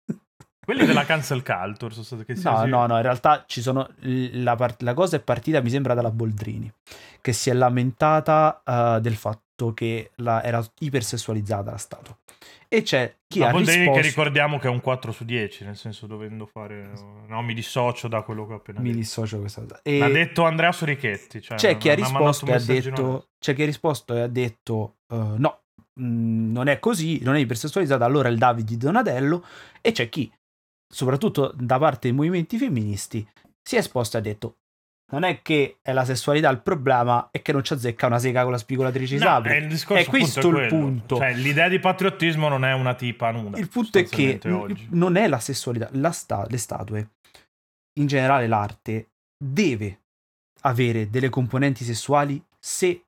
Quelli 0.63 0.85
della 0.85 1.05
cancel 1.05 1.41
culture 1.41 1.91
sono 1.93 2.05
stati 2.05 2.25
che 2.25 2.35
si 2.35 2.43
No, 2.43 2.61
si- 2.61 2.69
no, 2.69 2.85
no, 2.85 2.95
in 2.97 3.01
realtà 3.01 3.45
ci 3.47 3.61
sono. 3.61 3.89
La, 4.01 4.55
part- 4.55 4.83
la 4.83 4.93
cosa 4.93 5.15
è 5.15 5.19
partita, 5.19 5.59
mi 5.61 5.71
sembra, 5.71 5.95
dalla 5.95 6.11
Boldrini, 6.11 6.71
che 7.19 7.33
si 7.33 7.49
è 7.49 7.53
lamentata 7.53 8.61
eh, 8.63 8.99
del 9.01 9.15
fatto. 9.15 9.44
Che 9.73 10.11
la, 10.15 10.43
era 10.43 10.63
ipersessualizzata 10.79 11.71
la 11.71 11.77
statua. 11.77 12.17
E 12.67 12.81
c'è 12.81 13.15
chi 13.27 13.39
Ma 13.39 13.47
ha 13.47 13.51
risposto... 13.51 13.91
che 13.91 14.01
ricordiamo 14.01 14.57
che 14.59 14.67
è 14.67 14.69
un 14.69 14.81
4 14.81 15.11
su 15.11 15.23
10, 15.23 15.63
nel 15.65 15.77
senso 15.77 16.07
dovendo 16.07 16.45
fare... 16.45 16.91
No, 17.27 17.41
mi 17.41 17.53
dissocio 17.53 18.07
da 18.07 18.21
quello 18.21 18.45
che 18.45 18.53
ho 18.53 18.55
appena 18.57 18.79
Mi 18.79 18.87
detto. 18.87 18.99
dissocio 18.99 19.35
da 19.35 19.41
questa 19.41 19.61
cosa. 19.61 19.79
E 19.83 19.97
L'ha 19.99 20.09
detto 20.09 20.43
Andrea 20.43 20.71
Sorichetti. 20.71 21.41
Cioè, 21.41 21.57
c'è 21.57 21.77
chi 21.77 21.89
ha 21.89 21.95
mi 21.95 22.01
risposto 22.01 22.45
e 22.47 22.53
ha 22.53 22.59
detto... 22.59 23.29
C'è 23.39 23.53
chi 23.53 23.61
ha 23.61 23.65
risposto 23.65 24.13
e 24.15 24.21
ha 24.21 24.27
detto... 24.27 24.95
eh, 25.13 25.15
no, 25.37 25.61
mh, 25.99 26.51
non 26.51 26.67
è 26.67 26.79
così, 26.79 27.21
non 27.23 27.35
è 27.35 27.39
ipersessualizzata, 27.39 28.03
allora 28.03 28.27
il 28.29 28.37
David 28.37 28.65
di 28.65 28.77
Donatello. 28.77 29.45
E 29.81 29.91
c'è 29.91 30.09
chi, 30.09 30.29
soprattutto 30.91 31.53
da 31.55 31.77
parte 31.77 32.07
dei 32.09 32.17
movimenti 32.17 32.57
femministi, 32.57 33.25
si 33.61 33.75
è 33.75 33.79
esposto 33.79 34.17
e 34.17 34.19
ha 34.19 34.23
detto... 34.23 34.57
Non 35.11 35.23
è 35.23 35.41
che 35.43 35.77
è 35.81 35.93
la 35.93 36.03
sessualità 36.03 36.49
il 36.49 36.61
problema, 36.61 37.29
è 37.31 37.41
che 37.41 37.51
non 37.51 37.63
ci 37.63 37.73
azzecca 37.73 38.07
una 38.07 38.17
sega 38.17 38.41
con 38.41 38.51
la 38.51 38.57
spigolatrice 38.57 39.17
No, 39.17 39.41
è 39.41 39.55
il 39.55 39.67
discorso, 39.67 40.03
È 40.03 40.07
questo 40.07 40.39
appunto, 40.39 40.59
il 40.59 40.67
punto. 40.67 41.17
Cioè, 41.17 41.33
l'idea 41.33 41.67
di 41.67 41.79
patriottismo 41.79 42.47
non 42.47 42.65
è 42.65 42.73
una 42.73 42.95
tipa 42.95 43.29
nuda. 43.29 43.57
Il 43.57 43.69
punto 43.69 43.99
è 43.99 44.05
che 44.07 44.39
oggi. 44.49 44.87
non 44.91 45.15
è 45.15 45.27
la 45.27 45.39
sessualità, 45.39 45.89
la 45.91 46.11
sta- 46.11 46.47
le 46.49 46.57
statue, 46.57 47.09
in 47.99 48.07
generale 48.07 48.47
l'arte, 48.47 49.09
deve 49.37 49.99
avere 50.61 51.09
delle 51.09 51.29
componenti 51.29 51.83
sessuali 51.83 52.43
se 52.59 53.03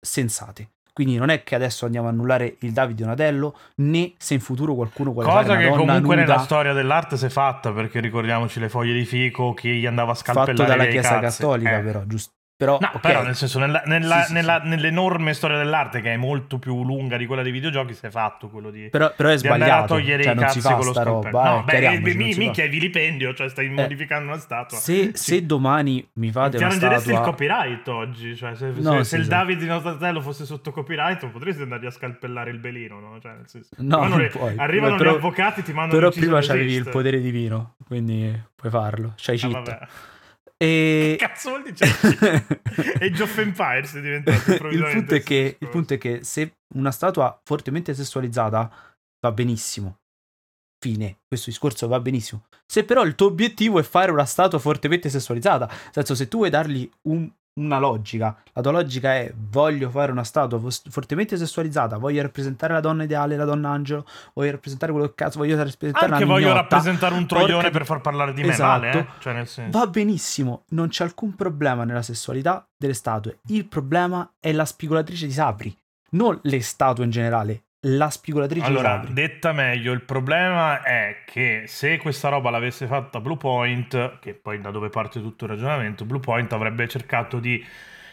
sensate. 0.00 0.70
Quindi 0.94 1.16
non 1.16 1.28
è 1.28 1.42
che 1.42 1.56
adesso 1.56 1.86
andiamo 1.86 2.06
a 2.06 2.10
annullare 2.10 2.54
il 2.60 2.70
Davide 2.70 3.02
Donatello, 3.02 3.56
né 3.78 4.12
se 4.16 4.34
in 4.34 4.40
futuro 4.40 4.76
qualcuno 4.76 5.10
vuole 5.10 5.26
Cosa 5.26 5.56
che 5.56 5.66
comunque 5.66 5.98
nuda 5.98 6.14
nella 6.14 6.38
storia 6.38 6.72
dell'arte 6.72 7.16
si 7.16 7.26
è 7.26 7.28
fatta, 7.30 7.72
perché 7.72 7.98
ricordiamoci 7.98 8.60
le 8.60 8.68
foglie 8.68 8.94
di 8.94 9.04
fico, 9.04 9.54
chi 9.54 9.80
gli 9.80 9.86
andava 9.86 10.12
a 10.12 10.14
scalpellare 10.14 10.56
fatto 10.56 10.70
dalla 10.70 10.86
Chiesa 10.88 11.18
cazzi. 11.18 11.40
Cattolica, 11.40 11.78
Eh. 11.78 11.82
però, 11.82 12.04
giusto? 12.06 12.32
Però, 12.56 12.78
No, 12.80 12.88
ok, 12.94 13.00
però 13.00 13.22
nel 13.24 13.34
senso, 13.34 13.58
nella- 13.58 13.82
nella- 13.84 14.20
Sì, 14.20 14.26
sì, 14.28 14.32
nella- 14.34 14.60
sì. 14.62 14.68
nell'enorme 14.68 15.34
storia 15.34 15.56
dell'arte, 15.56 16.00
che 16.00 16.12
è 16.12 16.16
molto 16.16 16.60
più 16.60 16.84
lunga 16.84 17.16
di 17.16 17.26
quella 17.26 17.42
dei 17.42 17.50
videogiochi, 17.50 17.94
si 17.94 18.06
è 18.06 18.10
fatto 18.10 18.48
quello 18.48 18.70
di, 18.70 18.88
però, 18.90 19.12
però 19.16 19.28
è 19.30 19.36
di 19.36 19.48
andare 19.48 19.70
a 19.70 19.74
sbagliato. 19.74 19.94
togliere 19.94 20.22
Cioè, 20.22 20.32
i 20.34 20.36
cazzi 20.36 20.60
con 20.60 20.76
lo 20.76 20.82
scalpello. 20.92 21.22
roba. 21.22 21.42
no, 21.50 21.60
eh, 21.60 21.62
beh, 21.64 21.76
eh, 21.78 21.98
non 21.98 22.16
mi- 22.16 22.34
minchia 22.36 22.62
è 22.62 22.68
vilipendio, 22.68 23.34
cioè 23.34 23.48
stai 23.48 23.68
modificando 23.70 24.28
una 24.30 24.38
statua. 24.38 24.78
Se, 24.78 25.10
se 25.14 25.44
domani 25.44 26.08
mi 26.14 26.30
fate 26.30 26.56
Chiarenderesti 26.58 27.08
il 27.08 27.14
statua... 27.16 27.30
copyright 27.32 27.88
oggi, 27.88 28.36
cioè 28.36 28.54
se, 28.54 28.70
No, 28.76 28.98
se- 28.98 29.04
se 29.04 29.16
il. 29.16 29.26
Davide 29.26 29.60
di 29.60 29.66
Donatello 29.66 30.20
fosse 30.20 30.44
sotto 30.44 30.70
copyright 30.70 31.22
non 31.22 31.32
potresti 31.32 31.62
andare 31.62 31.84
a 31.88 31.90
scalpellare 31.90 32.50
il 32.52 32.58
belino, 32.58 33.00
no? 33.00 33.18
Cioè, 33.20 33.32
nel 33.32 33.48
senso, 33.48 33.70
No, 33.78 34.06
non 34.06 34.18
le- 34.20 34.28
puoi. 34.28 34.54
arrivano 34.58 34.94
Però- 34.94 35.10
gli 35.10 35.14
avvocati, 35.16 35.62
ti 35.64 35.72
mandano 35.72 35.98
Però 35.98 36.10
prima 36.12 36.40
c'avevi 36.40 36.72
il 36.72 36.88
potere 36.88 37.20
divino, 37.20 37.74
quindi 37.84 38.32
puoi 38.54 38.70
farlo. 38.70 39.14
C'hai 39.16 39.34
Ah, 39.34 39.38
cheat. 39.38 39.52
vabbè. 39.52 39.78
E... 40.64 41.16
Che 41.18 41.26
cazzo 41.26 41.50
vuol 41.50 41.62
dire? 41.62 42.46
Age 43.00 43.22
of 43.22 43.38
Empires 43.38 43.94
è 43.94 44.00
diventato 44.00 44.50
il, 44.68 44.88
punto 44.92 45.14
è 45.14 45.22
che, 45.22 45.56
il 45.58 45.68
punto 45.68 45.94
è 45.94 45.98
che 45.98 46.24
se 46.24 46.56
una 46.74 46.90
statua 46.90 47.38
fortemente 47.44 47.94
sessualizzata 47.94 48.70
va 49.20 49.32
benissimo. 49.32 49.98
Fine. 50.78 51.18
Questo 51.26 51.50
discorso 51.50 51.88
va 51.88 52.00
benissimo. 52.00 52.46
Se 52.66 52.84
però 52.84 53.04
il 53.04 53.14
tuo 53.14 53.28
obiettivo 53.28 53.78
è 53.78 53.82
fare 53.82 54.10
una 54.10 54.26
statua 54.26 54.58
fortemente 54.58 55.08
sessualizzata, 55.08 55.66
nel 55.66 55.90
senso 55.92 56.14
se 56.14 56.28
tu 56.28 56.38
vuoi 56.38 56.50
dargli 56.50 56.88
un- 57.08 57.30
una 57.54 57.78
logica, 57.78 58.36
la 58.52 58.62
tua 58.62 58.72
logica 58.72 59.14
è 59.14 59.32
voglio 59.50 59.88
fare 59.88 60.10
una 60.10 60.24
statua 60.24 60.60
fortemente 60.90 61.36
sessualizzata, 61.36 61.98
voglio 61.98 62.22
rappresentare 62.22 62.72
la 62.72 62.80
donna 62.80 63.04
ideale, 63.04 63.36
la 63.36 63.44
donna 63.44 63.70
angelo, 63.70 64.04
voglio 64.32 64.50
rappresentare 64.52 64.90
quello 64.92 65.06
che 65.08 65.14
cazzo, 65.14 65.38
voglio 65.38 65.56
rappresentare 65.56 66.12
Anche 66.12 66.24
voglio 66.24 66.46
mignotta. 66.48 66.60
rappresentare 66.60 67.14
un 67.14 67.26
troione 67.26 67.52
Porca- 67.52 67.70
per 67.70 67.84
far 67.86 68.00
parlare 68.00 68.32
di 68.32 68.42
me 68.42 68.48
Esatto. 68.48 68.80
male, 68.80 68.98
eh? 68.98 69.06
Cioè, 69.20 69.32
nel 69.34 69.46
senso... 69.46 69.78
Va 69.78 69.86
benissimo, 69.86 70.64
non 70.70 70.88
c'è 70.88 71.04
alcun 71.04 71.34
problema 71.34 71.84
nella 71.84 72.02
sessualità 72.02 72.66
delle 72.76 72.94
statue. 72.94 73.38
Il 73.46 73.66
problema 73.66 74.28
è 74.40 74.50
la 74.52 74.64
spigolatrice 74.64 75.26
di 75.26 75.32
sabri, 75.32 75.76
non 76.10 76.38
le 76.42 76.60
statue 76.60 77.04
in 77.04 77.10
generale, 77.10 77.63
la 77.86 78.10
spigolatrice 78.10 78.66
di 78.66 78.70
Allora, 78.70 78.96
sabri. 79.00 79.12
detta 79.12 79.52
meglio, 79.52 79.92
il 79.92 80.02
problema 80.02 80.82
è 80.82 81.22
che 81.26 81.64
se 81.66 81.98
questa 81.98 82.28
roba 82.28 82.50
l'avesse 82.50 82.86
fatta 82.86 83.20
Bluepoint, 83.20 84.18
che 84.20 84.34
poi 84.34 84.60
da 84.60 84.70
dove 84.70 84.88
parte 84.88 85.20
tutto 85.20 85.44
il 85.44 85.50
ragionamento, 85.50 86.04
Bluepoint 86.04 86.52
avrebbe 86.52 86.88
cercato 86.88 87.38
di 87.38 87.64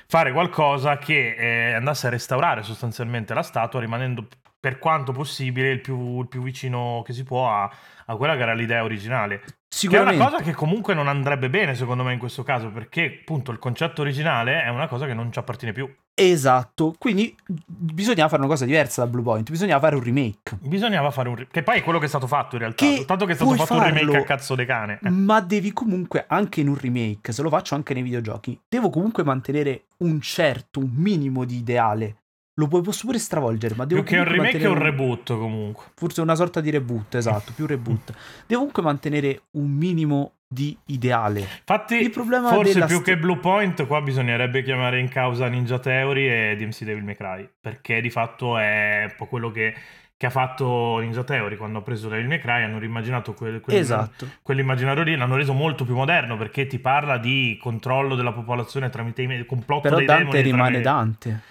fare 0.08 0.32
qualcosa 0.34 0.98
che 0.98 1.36
eh, 1.36 1.74
andasse 1.74 2.08
a 2.08 2.10
restaurare 2.10 2.64
sostanzialmente 2.64 3.34
la 3.34 3.44
statua, 3.44 3.80
rimanendo 3.80 4.28
per 4.60 4.78
quanto 4.78 5.12
possibile 5.12 5.72
il 5.72 5.82
più, 5.82 6.20
il 6.22 6.28
più 6.28 6.42
vicino 6.42 7.02
che 7.06 7.14
si 7.14 7.24
può 7.24 7.50
a, 7.50 7.72
a 8.06 8.16
quella 8.16 8.36
che 8.36 8.42
era 8.42 8.54
l'idea 8.54 8.84
originale. 8.84 9.42
Che 9.72 9.78
è 9.78 9.90
Sicuramente. 9.90 10.22
una 10.22 10.30
cosa 10.32 10.44
che 10.44 10.54
comunque 10.54 10.94
non 10.94 11.08
andrebbe 11.08 11.50
bene 11.50 11.76
secondo 11.76 12.04
me 12.04 12.12
in 12.12 12.20
questo 12.20 12.44
caso, 12.44 12.70
perché 12.72 13.20
appunto 13.22 13.52
il 13.52 13.58
concetto 13.58 14.02
originale 14.02 14.64
è 14.64 14.68
una 14.68 14.88
cosa 14.88 15.06
che 15.06 15.14
non 15.14 15.32
ci 15.32 15.40
appartiene 15.40 15.74
più. 15.74 15.90
Esatto, 16.14 16.94
quindi 17.00 17.34
bisognava 17.48 18.28
fare 18.28 18.42
una 18.42 18.52
cosa 18.52 18.66
diversa 18.66 19.04
da 19.04 19.10
Blue 19.10 19.24
Point, 19.24 19.50
bisognava 19.50 19.80
fare 19.80 19.96
un 19.96 20.04
remake. 20.04 20.58
Bisognava 20.60 21.10
fare 21.10 21.30
un... 21.30 21.36
ri- 21.36 21.48
che 21.50 21.64
poi 21.64 21.78
è 21.78 21.84
quello 21.84 22.00
che 22.00 22.06
è 22.06 22.10
stato 22.10 22.28
fatto 22.28 22.56
in 22.56 22.62
realtà, 22.62 22.86
Che 22.86 22.98
soltanto 22.98 23.26
che 23.26 23.32
è 23.32 23.36
stato 23.36 23.56
fatto 23.56 23.74
un 23.74 23.80
remake 23.80 24.06
farlo, 24.06 24.22
a 24.22 24.24
cazzo 24.26 24.56
de 24.56 24.66
cane. 24.66 25.00
Eh. 25.02 25.10
Ma 25.10 25.40
devi 25.40 25.72
comunque, 25.72 26.26
anche 26.28 26.60
in 26.60 26.68
un 26.68 26.78
remake, 26.78 27.32
se 27.32 27.42
lo 27.42 27.50
faccio 27.50 27.74
anche 27.74 27.94
nei 27.94 28.04
videogiochi, 28.04 28.60
devo 28.68 28.90
comunque 28.90 29.24
mantenere 29.24 29.86
un 30.00 30.20
certo, 30.20 30.80
un 30.80 30.92
minimo 30.94 31.46
di 31.46 31.56
ideale. 31.56 32.18
Lo 32.62 32.68
puoi 32.68 32.84
posso 32.84 33.08
pure 33.08 33.18
stravolgere, 33.18 33.74
ma 33.76 33.86
devo 33.86 34.04
Più 34.04 34.12
che 34.12 34.20
un 34.20 34.28
remake 34.28 34.60
è 34.60 34.66
un 34.68 34.74
mantenere 34.74 34.92
reboot 34.92 35.36
comunque. 35.36 35.86
Forse 35.96 36.22
una 36.22 36.36
sorta 36.36 36.62
di 36.62 36.70
reboot, 36.70 37.16
esatto, 37.16 37.54
più 37.56 37.66
reboot. 37.66 38.12
Devo 38.46 38.60
comunque 38.60 38.84
mantenere 38.84 39.42
un 39.54 39.68
minimo 39.72 40.34
di 40.48 40.78
ideale. 40.88 41.40
Infatti, 41.40 42.12
forse 42.12 42.86
più 42.86 42.98
st- 42.98 43.02
che 43.02 43.18
Blue 43.18 43.38
Point, 43.38 43.88
qua 43.88 44.02
bisognerebbe 44.02 44.62
chiamare 44.62 45.00
in 45.00 45.10
causa 45.10 45.48
Ninja 45.48 45.80
Theory 45.80 46.28
e 46.28 46.56
DMC 46.56 46.84
Devil 46.84 47.04
May 47.04 47.16
Cry. 47.16 47.50
Perché 47.60 48.00
di 48.00 48.12
fatto 48.12 48.60
è 48.60 49.08
un 49.10 49.14
po' 49.18 49.26
quello 49.26 49.50
che, 49.50 49.74
che 50.16 50.26
ha 50.28 50.30
fatto 50.30 51.00
Ninja 51.00 51.24
Theory 51.24 51.56
quando 51.56 51.80
ha 51.80 51.82
preso 51.82 52.10
Devil 52.10 52.28
May 52.28 52.40
Cry. 52.40 52.62
Hanno 52.64 52.78
rimmaginato 52.78 53.34
quel, 53.34 53.60
quel- 53.60 53.78
Esatto. 53.78 54.28
quell'immaginario 54.44 55.02
lì, 55.02 55.16
l'hanno 55.16 55.36
reso 55.36 55.54
molto 55.54 55.84
più 55.84 55.96
moderno 55.96 56.38
perché 56.38 56.68
ti 56.68 56.78
parla 56.78 57.18
di 57.18 57.58
controllo 57.60 58.14
della 58.14 58.34
popolazione 58.34 58.90
tramite 58.92 59.24
i 59.24 59.46
complotto 59.48 59.82
Però 59.82 59.96
dei 59.96 60.06
Dante 60.06 60.24
demoni 60.26 60.42
rimane 60.44 60.82
tramite- 60.82 60.82
Dante. 60.84 61.42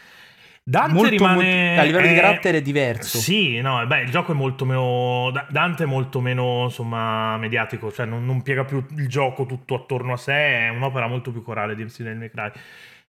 Dante 0.71 0.93
Molto, 0.95 1.11
rimane 1.11 1.35
molto- 1.35 1.81
a 1.81 1.83
livello 1.85 2.07
di 2.07 2.13
è- 2.13 2.21
carattere 2.21 2.59
è 2.59 2.63
diverso. 2.63 3.19
Sì, 3.19 3.61
no, 3.61 3.85
beh, 3.85 4.03
il 4.03 4.11
gioco 4.11 4.31
è 4.31 4.35
molto 4.37 4.65
meno. 4.65 5.31
Da- 5.33 5.45
Dante 5.51 5.83
è 5.83 5.87
molto 5.87 6.21
meno, 6.21 6.63
insomma, 6.67 7.37
mediatico, 7.39 7.91
cioè 7.91 8.07
non, 8.07 8.25
non 8.25 8.41
piega 8.43 8.63
più 8.65 8.85
il 8.97 9.09
gioco 9.09 9.47
tutto 9.47 9.75
attorno 9.75 10.13
a 10.13 10.17
sé, 10.17 10.67
è 10.67 10.69
un'opera 10.69 11.09
molto 11.09 11.33
più 11.33 11.43
corale 11.43 11.75
di 11.75 11.83
MC 11.83 11.99
May 12.15 12.31
Cry. 12.31 12.53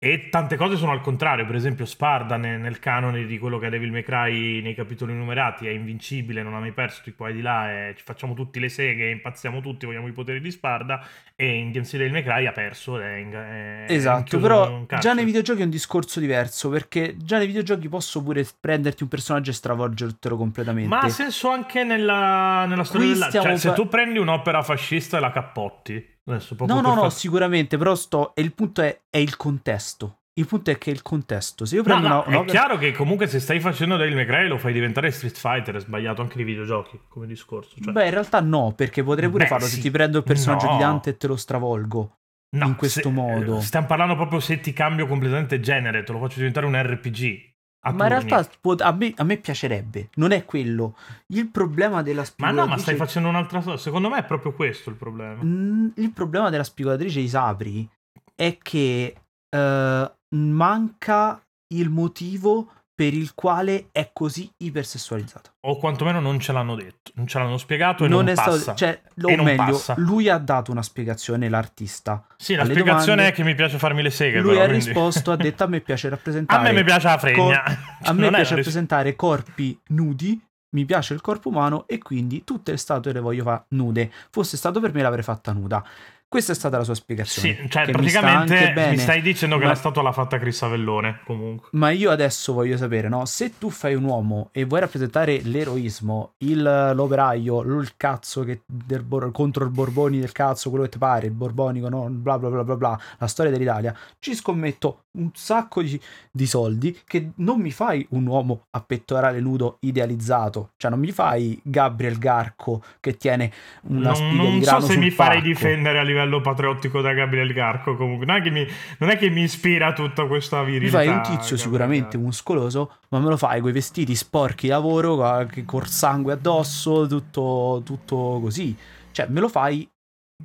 E 0.03 0.29
tante 0.29 0.55
cose 0.55 0.77
sono 0.77 0.93
al 0.93 1.01
contrario, 1.01 1.45
per 1.45 1.53
esempio 1.53 1.85
Sparda 1.85 2.35
ne- 2.35 2.57
nel, 2.57 2.79
canone 2.79 3.23
di 3.27 3.37
quello 3.37 3.59
che 3.59 3.67
è 3.67 3.69
Devil 3.69 3.91
May 3.91 4.01
Cry 4.01 4.59
nei 4.59 4.73
capitoli 4.73 5.13
numerati 5.13 5.67
è 5.67 5.69
invincibile, 5.69 6.41
non 6.41 6.55
ha 6.55 6.59
mai 6.59 6.71
perso 6.71 7.01
di 7.05 7.13
qua 7.13 7.29
e 7.29 7.33
di 7.33 7.41
là, 7.43 7.71
e 7.71 7.93
ci 7.95 8.03
facciamo 8.03 8.33
tutti 8.33 8.59
le 8.59 8.69
seghe, 8.69 9.11
impazziamo 9.11 9.61
tutti, 9.61 9.85
vogliamo 9.85 10.07
i 10.07 10.11
poteri 10.11 10.41
di 10.41 10.49
Sparda, 10.49 11.05
e 11.35 11.55
in 11.55 11.71
DMC 11.71 11.97
Devil 11.97 12.13
May 12.13 12.23
Cry 12.23 12.47
ha 12.47 12.51
perso, 12.51 12.99
è, 12.99 13.13
in- 13.17 13.31
è 13.31 13.93
Esatto, 13.93 14.39
però 14.39 14.87
già 14.99 15.13
nei 15.13 15.23
videogiochi 15.23 15.61
è 15.61 15.65
un 15.65 15.69
discorso 15.69 16.19
diverso, 16.19 16.69
perché 16.69 17.15
già 17.17 17.37
nei 17.37 17.45
videogiochi 17.45 17.87
posso 17.87 18.23
pure 18.23 18.43
prenderti 18.59 19.03
un 19.03 19.09
personaggio 19.09 19.51
e 19.51 19.53
stravolgertelo 19.53 20.35
completamente. 20.35 20.89
Ma 20.89 21.01
ha 21.01 21.09
senso 21.09 21.49
anche 21.49 21.83
nella, 21.83 22.65
nella 22.65 22.85
storia 22.85 23.05
Qui 23.05 23.13
dell'arte. 23.13 23.39
Cioè, 23.39 23.55
stiamo 23.55 23.75
se 23.75 23.79
tu 23.79 23.87
prendi 23.87 24.17
un'opera 24.17 24.63
fascista 24.63 25.17
e 25.17 25.19
la 25.19 25.29
cappotti, 25.29 26.10
adesso 26.25 26.55
No, 26.59 26.81
no, 26.81 26.93
no, 26.93 27.01
far- 27.01 27.11
sicuramente, 27.13 27.77
però 27.77 27.95
sto... 27.95 28.33
E 28.35 28.41
il 28.41 28.53
punto 28.53 28.81
è, 28.81 28.99
è 29.09 29.17
il 29.17 29.35
contesto. 29.37 30.17
Il 30.33 30.47
punto 30.47 30.71
è 30.71 30.77
che 30.77 30.91
il 30.91 31.01
contesto. 31.01 31.65
Se 31.65 31.75
io 31.75 31.81
No, 31.81 31.87
prendo 31.89 32.07
no, 32.07 32.23
una, 32.25 32.41
è 32.41 32.45
chiaro 32.45 32.77
che 32.77 32.93
comunque 32.93 33.27
se 33.27 33.39
stai 33.39 33.59
facendo 33.59 33.97
Devil 33.97 34.15
May 34.15 34.25
Cry 34.25 34.47
lo 34.47 34.57
fai 34.57 34.71
diventare 34.71 35.11
Street 35.11 35.37
Fighter, 35.37 35.75
è 35.75 35.79
sbagliato 35.81 36.21
anche 36.21 36.37
nei 36.37 36.45
videogiochi 36.45 36.99
come 37.09 37.27
discorso. 37.27 37.75
Cioè, 37.81 37.91
Beh, 37.91 38.05
in 38.05 38.11
realtà 38.11 38.39
no, 38.39 38.71
perché 38.75 39.03
potrei 39.03 39.29
pure 39.29 39.43
Beh, 39.43 39.49
farlo 39.49 39.65
sì. 39.65 39.75
se 39.75 39.81
ti 39.81 39.91
prendo 39.91 40.19
il 40.19 40.23
personaggio 40.23 40.67
No. 40.67 40.71
di 40.73 40.77
Dante 40.79 41.09
e 41.11 41.17
te 41.17 41.27
lo 41.27 41.35
stravolgo. 41.35 42.15
no, 42.55 42.65
in 42.65 42.75
questo 42.75 43.01
se- 43.01 43.09
modo. 43.09 43.57
eh, 43.57 43.61
Stiamo 43.61 43.87
parlando 43.87 44.15
proprio 44.15 44.39
se 44.39 44.59
ti 44.61 44.71
cambio 44.73 45.05
completamente 45.07 45.59
genere, 45.59 46.03
te 46.03 46.11
lo 46.13 46.19
faccio 46.19 46.37
diventare 46.37 46.65
un 46.65 46.81
RPG. 46.81 47.49
Ma 47.83 48.03
in 48.03 48.09
realtà 48.09 48.47
pot- 48.61 48.81
a 48.81 48.91
me, 48.91 49.13
a 49.15 49.23
me 49.23 49.37
piacerebbe, 49.37 50.09
non 50.15 50.31
è 50.31 50.45
quello. 50.45 50.95
Il 51.27 51.47
problema 51.47 52.03
della 52.03 52.21
Ma 52.21 52.25
spigolatrice... 52.25 52.67
no, 52.67 52.75
ma 52.75 52.77
stai 52.79 52.95
facendo 52.95 53.29
un'altra 53.29 53.61
cosa. 53.61 53.77
Secondo 53.77 54.09
me 54.09 54.19
è 54.19 54.23
proprio 54.23 54.53
questo 54.53 54.89
il 54.91 54.95
problema. 54.95 55.41
Il 55.41 56.11
problema 56.13 56.49
della 56.49 56.63
spigolatrice 56.63 57.19
di 57.19 57.27
Sabri 57.27 57.89
è 58.35 58.57
che 58.61 59.15
eh, 59.49 60.11
manca 60.35 61.43
il 61.73 61.89
motivo 61.89 62.71
per 62.93 63.13
il 63.13 63.33
quale 63.33 63.87
è 63.91 64.11
così 64.13 64.51
ipersessualizzata. 64.57 65.51
O 65.61 65.77
quantomeno 65.77 66.19
non 66.19 66.39
ce 66.39 66.51
l'hanno 66.51 66.75
detto, 66.75 67.11
non 67.15 67.25
ce 67.27 67.39
l'hanno 67.39 67.57
spiegato 67.57 68.05
e 68.05 68.07
non, 68.07 68.27
è 68.27 68.33
passa. 68.33 68.57
stato, 68.59 68.77
cioè, 68.77 69.01
E 69.15 69.33
o 69.33 69.35
non 69.35 69.45
meglio, 69.45 69.63
passa. 69.63 69.95
lui 69.97 70.29
ha 70.29 70.37
dato 70.37 70.71
una 70.71 70.83
spiegazione, 70.83 71.49
l'artista. 71.49 72.23
Sì, 72.37 72.55
la 72.55 72.63
spiegazione 72.65 73.03
domande. 73.23 73.27
è 73.27 73.31
che 73.31 73.43
mi 73.43 73.55
piace 73.55 73.77
farmi 73.77 74.01
le 74.03 74.09
seghe. 74.11 74.39
Lui 74.39 74.51
però, 74.51 74.63
ha 74.63 74.67
quindi- 74.67 74.85
risposto, 74.85 75.31
ha 75.31 75.35
detto 75.35 75.63
a 75.63 75.67
me 75.67 75.79
piace 75.81 76.07
A 76.07 76.09
rappresentare 76.11 76.63
me 76.71 76.73
mi 76.73 76.83
piace 76.83 77.07
la 77.07 77.17
fregna. 77.17 77.63
a 78.03 78.13
me 78.13 78.19
Non 78.21 78.29
piace 78.29 78.29
una 78.29 78.37
ris- 78.37 78.49
rappresentare 78.49 79.15
corpi 79.15 79.79
nudi, 79.87 80.39
mi 80.73 80.85
piace 80.85 81.13
il 81.13 81.21
corpo 81.21 81.49
umano 81.49 81.85
e 81.87 81.97
quindi 81.97 82.43
tutte 82.43 82.71
le 82.71 82.77
statue 82.77 83.13
le 83.13 83.19
voglio 83.19 83.43
fare 83.43 83.63
nude. 83.69 84.11
Fosse 84.29 84.57
stato 84.57 84.79
per 84.79 84.93
me 84.93 85.01
l'avrei 85.01 85.23
fatta 85.23 85.51
nuda. 85.53 85.83
Questa 86.31 86.53
è 86.53 86.55
stata 86.55 86.77
la 86.77 86.85
sua 86.85 86.95
spiegazione. 86.95 87.57
Sì, 87.61 87.67
cioè 87.69 87.91
praticamente 87.91 88.53
mi, 88.53 88.67
mi, 88.67 88.71
bene, 88.71 88.97
stai 88.99 89.21
dicendo 89.21 89.57
che 89.57 89.63
ma... 89.63 89.71
la 89.71 89.75
statua 89.75 90.01
l'ha 90.01 90.13
fatta 90.13 90.39
Chris 90.39 90.61
Avellone, 90.61 91.19
comunque. 91.25 91.67
Ma 91.73 91.89
io 91.89 92.09
adesso 92.09 92.53
voglio 92.53 92.77
sapere, 92.77 93.09
no? 93.09 93.25
Se 93.25 93.57
tu 93.57 93.69
fai 93.69 93.95
un 93.95 94.05
uomo 94.05 94.47
e 94.53 94.63
vuoi 94.63 94.79
rappresentare 94.79 95.41
l'eroismo, 95.41 96.35
il, 96.37 96.91
l'operaio, 96.95 97.59
il 97.63 97.97
cazzo 97.97 98.45
che 98.45 98.61
del, 98.65 99.05
contro 99.33 99.65
il 99.65 99.71
Borboni 99.71 100.19
del 100.19 100.31
cazzo, 100.31 100.69
quello 100.69 100.85
che 100.85 100.91
ti 100.91 100.99
pare, 100.99 101.25
il 101.25 101.33
borbonico, 101.33 101.89
no? 101.89 102.07
Bla 102.09 102.39
bla 102.39 102.47
bla 102.47 102.63
bla 102.63 102.77
bla, 102.77 102.99
la 103.17 103.27
storia 103.27 103.51
dell'Italia, 103.51 103.93
ci 104.19 104.33
scommetto 104.33 105.03
un 105.13 105.31
sacco 105.33 105.81
di, 105.81 105.99
di 106.31 106.45
soldi 106.45 106.97
che 107.05 107.31
non 107.35 107.59
mi 107.59 107.71
fai 107.71 108.05
un 108.11 108.25
uomo 108.25 108.67
a 108.71 108.81
pettorale 108.81 109.41
nudo 109.41 109.77
idealizzato. 109.81 110.71
Cioè 110.77 110.89
non 110.89 110.99
mi 110.99 111.11
fai 111.11 111.59
Gabriel 111.61 112.17
Garco 112.17 112.81
che 113.01 113.17
tiene 113.17 113.51
una 113.89 114.11
non, 114.11 114.15
spiga 114.15 114.43
non 114.43 114.51
di 114.53 114.59
grano 114.59 114.79
so 114.79 114.87
se 114.87 114.97
mi 114.97 115.11
farei 115.11 115.37
pacco. 115.39 115.47
difendere 115.47 115.99
a 115.99 116.03
livello 116.03 116.20
patriottico 116.41 117.01
da 117.01 117.13
Gabriel 117.13 117.51
Garco 117.53 117.95
comunque 117.95 118.25
non 118.25 118.35
è 118.37 118.41
che 118.41 118.49
mi, 118.49 118.67
non 118.99 119.09
è 119.09 119.17
che 119.17 119.29
mi 119.29 119.43
ispira 119.43 119.93
tutta 119.93 120.25
questa 120.27 120.63
Mi 120.63 120.71
virilità 120.71 120.97
fai 120.97 121.07
un 121.07 121.21
tizio 121.21 121.57
sicuramente 121.57 122.11
Garco. 122.11 122.25
muscoloso, 122.25 122.97
ma 123.09 123.19
me 123.19 123.29
lo 123.29 123.37
fai 123.37 123.61
con 123.61 123.69
i 123.69 123.73
vestiti 123.73 124.15
sporchi 124.15 124.67
lavoro, 124.67 125.47
col 125.65 125.87
sangue 125.87 126.33
addosso, 126.33 127.07
tutto, 127.07 127.81
tutto 127.83 128.39
così. 128.41 128.75
Cioè, 129.11 129.27
me 129.27 129.39
lo 129.39 129.49
fai 129.49 129.89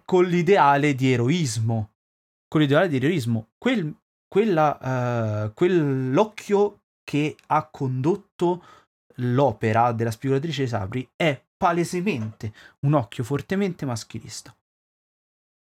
con 0.04 0.24
l'ideale 0.24 0.94
di 0.94 1.12
eroismo. 1.12 1.90
Con 2.48 2.60
l'ideale 2.60 2.88
di 2.88 2.96
eroismo. 2.96 3.48
Quel, 3.58 3.94
quella, 4.28 5.44
eh, 5.46 5.52
quell'occhio 5.54 6.80
che 7.04 7.36
ha 7.46 7.68
condotto 7.70 8.64
l'opera 9.20 9.92
della 9.92 10.10
spigolatrice 10.10 10.64
di 10.64 10.68
Sabri 10.68 11.08
è 11.16 11.40
palesemente 11.56 12.52
un 12.80 12.94
occhio 12.94 13.24
fortemente 13.24 13.86
maschilista. 13.86 14.54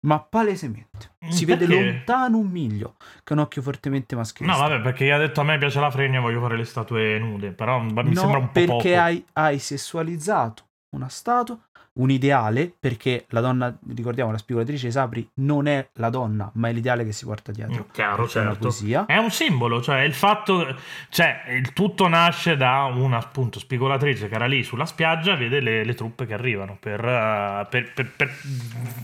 Ma 0.01 0.19
palesemente. 0.19 1.11
Si 1.29 1.43
vede 1.45 1.65
Perché? 1.67 1.83
lontano 1.83 2.37
un 2.37 2.47
miglio 2.47 2.95
che 2.97 3.23
è 3.25 3.33
un 3.33 3.39
occhio 3.39 3.61
fortemente 3.61 4.15
no 4.15 4.21
maschilista. 4.21 4.57
vabbè 4.67 4.81
perché 4.81 5.05
gli 5.05 5.09
ha 5.09 5.17
detto 5.17 5.41
a 5.41 5.43
me 5.43 5.57
piace 5.57 5.79
la 5.79 5.91
fregna 5.91 6.19
voglio 6.21 6.39
fare 6.39 6.55
le 6.57 6.63
statue 6.63 7.19
nude 7.19 7.51
però 7.51 7.79
mi 7.79 7.91
no, 7.93 8.13
sembra 8.15 8.37
un 8.39 8.45
po' 8.45 8.51
perché 8.53 8.65
poco 8.65 8.87
hai, 8.99 9.23
hai 9.33 9.59
sessualizzato 9.59 10.63
una 10.91 11.07
statua, 11.09 11.55
un 11.93 12.09
ideale, 12.11 12.73
perché 12.77 13.25
la 13.29 13.41
donna, 13.41 13.75
ricordiamo, 13.93 14.31
la 14.31 14.37
spigolatrice 14.37 14.87
di 14.87 14.91
Sabri 14.91 15.29
non 15.35 15.67
è 15.67 15.87
la 15.93 16.09
donna, 16.09 16.49
ma 16.55 16.69
è 16.69 16.73
l'ideale 16.73 17.05
che 17.05 17.11
si 17.11 17.25
porta 17.25 17.51
dietro. 17.51 17.85
Mm, 17.87 17.91
chiaro 17.91 18.27
certo. 18.27 18.67
è 19.07 19.17
un 19.17 19.31
simbolo 19.31 19.81
cioè 19.81 20.01
il 20.01 20.13
fatto 20.13 20.75
cioè 21.09 21.43
il 21.49 21.73
tutto 21.73 22.07
nasce 22.07 22.55
da 22.55 22.83
una 22.93 23.17
appunto 23.17 23.59
spigolatrice 23.59 24.27
che 24.27 24.35
era 24.35 24.45
lì 24.45 24.63
sulla 24.63 24.85
spiaggia 24.85 25.35
vede 25.35 25.59
le, 25.59 25.83
le 25.83 25.93
truppe 25.93 26.25
che 26.25 26.33
arrivano 26.33 26.77
per, 26.79 27.03
eh, 27.03 27.67
per- 27.69 27.93
per- 27.93 28.11
per 28.15 28.31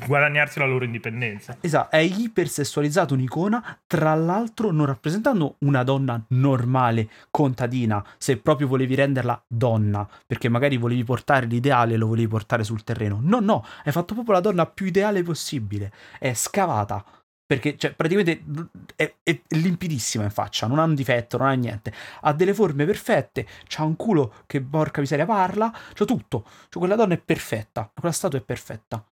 guadagnarsi 0.06 0.60
la 0.60 0.65
loro 0.65 0.86
indipendenza. 0.86 1.58
Esatto, 1.62 1.96
è 1.96 2.00
ipersessualizzato 2.00 3.13
un'icona, 3.13 3.80
tra 3.88 4.13
l'altro 4.15 4.72
non 4.72 4.86
rappresentando 4.86 5.56
una 5.60 5.84
donna 5.84 6.22
normale, 6.30 7.10
contadina, 7.32 8.04
se 8.18 8.38
proprio 8.38 8.68
volevi 8.68 8.96
renderla 8.96 9.42
donna, 9.48 10.08
perché 10.25 10.50
magari 10.50 10.77
volevi 10.77 11.04
portare 11.04 11.46
l'ideale 11.46 11.98
lo 11.98 12.08
volevi 12.08 12.27
portare 12.27 12.63
sul 12.63 12.84
terreno. 12.86 13.20
No, 13.22 13.42
no, 13.42 13.65
hai 13.84 13.92
fatto 13.92 14.13
proprio 14.13 14.36
la 14.36 14.39
donna 14.39 14.65
più 14.65 14.86
ideale 14.86 15.22
possibile. 15.24 15.92
È 16.18 16.34
scavata. 16.34 17.04
Perché, 17.48 17.77
cioè, 17.77 17.94
praticamente 17.94 18.44
è, 18.96 19.13
è 19.22 19.39
limpidissima 19.50 20.24
in 20.24 20.32
faccia, 20.32 20.65
non 20.65 20.80
ha 20.80 20.84
un 20.84 20.96
difetto, 20.96 21.38
non 21.38 21.48
ha 21.48 21.54
niente. 21.54 21.94
Ha 22.22 22.34
delle 22.34 22.56
forme 22.56 22.86
perfette, 22.86 23.46
c'ha 23.68 23.84
un 23.84 23.96
culo 23.96 24.34
che, 24.48 24.62
porca 24.62 25.01
miseria, 25.01 25.25
parla, 25.25 25.72
c'ha 25.94 26.06
tutto. 26.06 26.44
Cioè, 26.70 26.80
quella 26.80 26.96
donna 26.96 27.13
è 27.13 27.20
perfetta, 27.20 27.92
quella 27.94 28.13
statua 28.13 28.39
è 28.39 28.42
perfetta. 28.42 29.06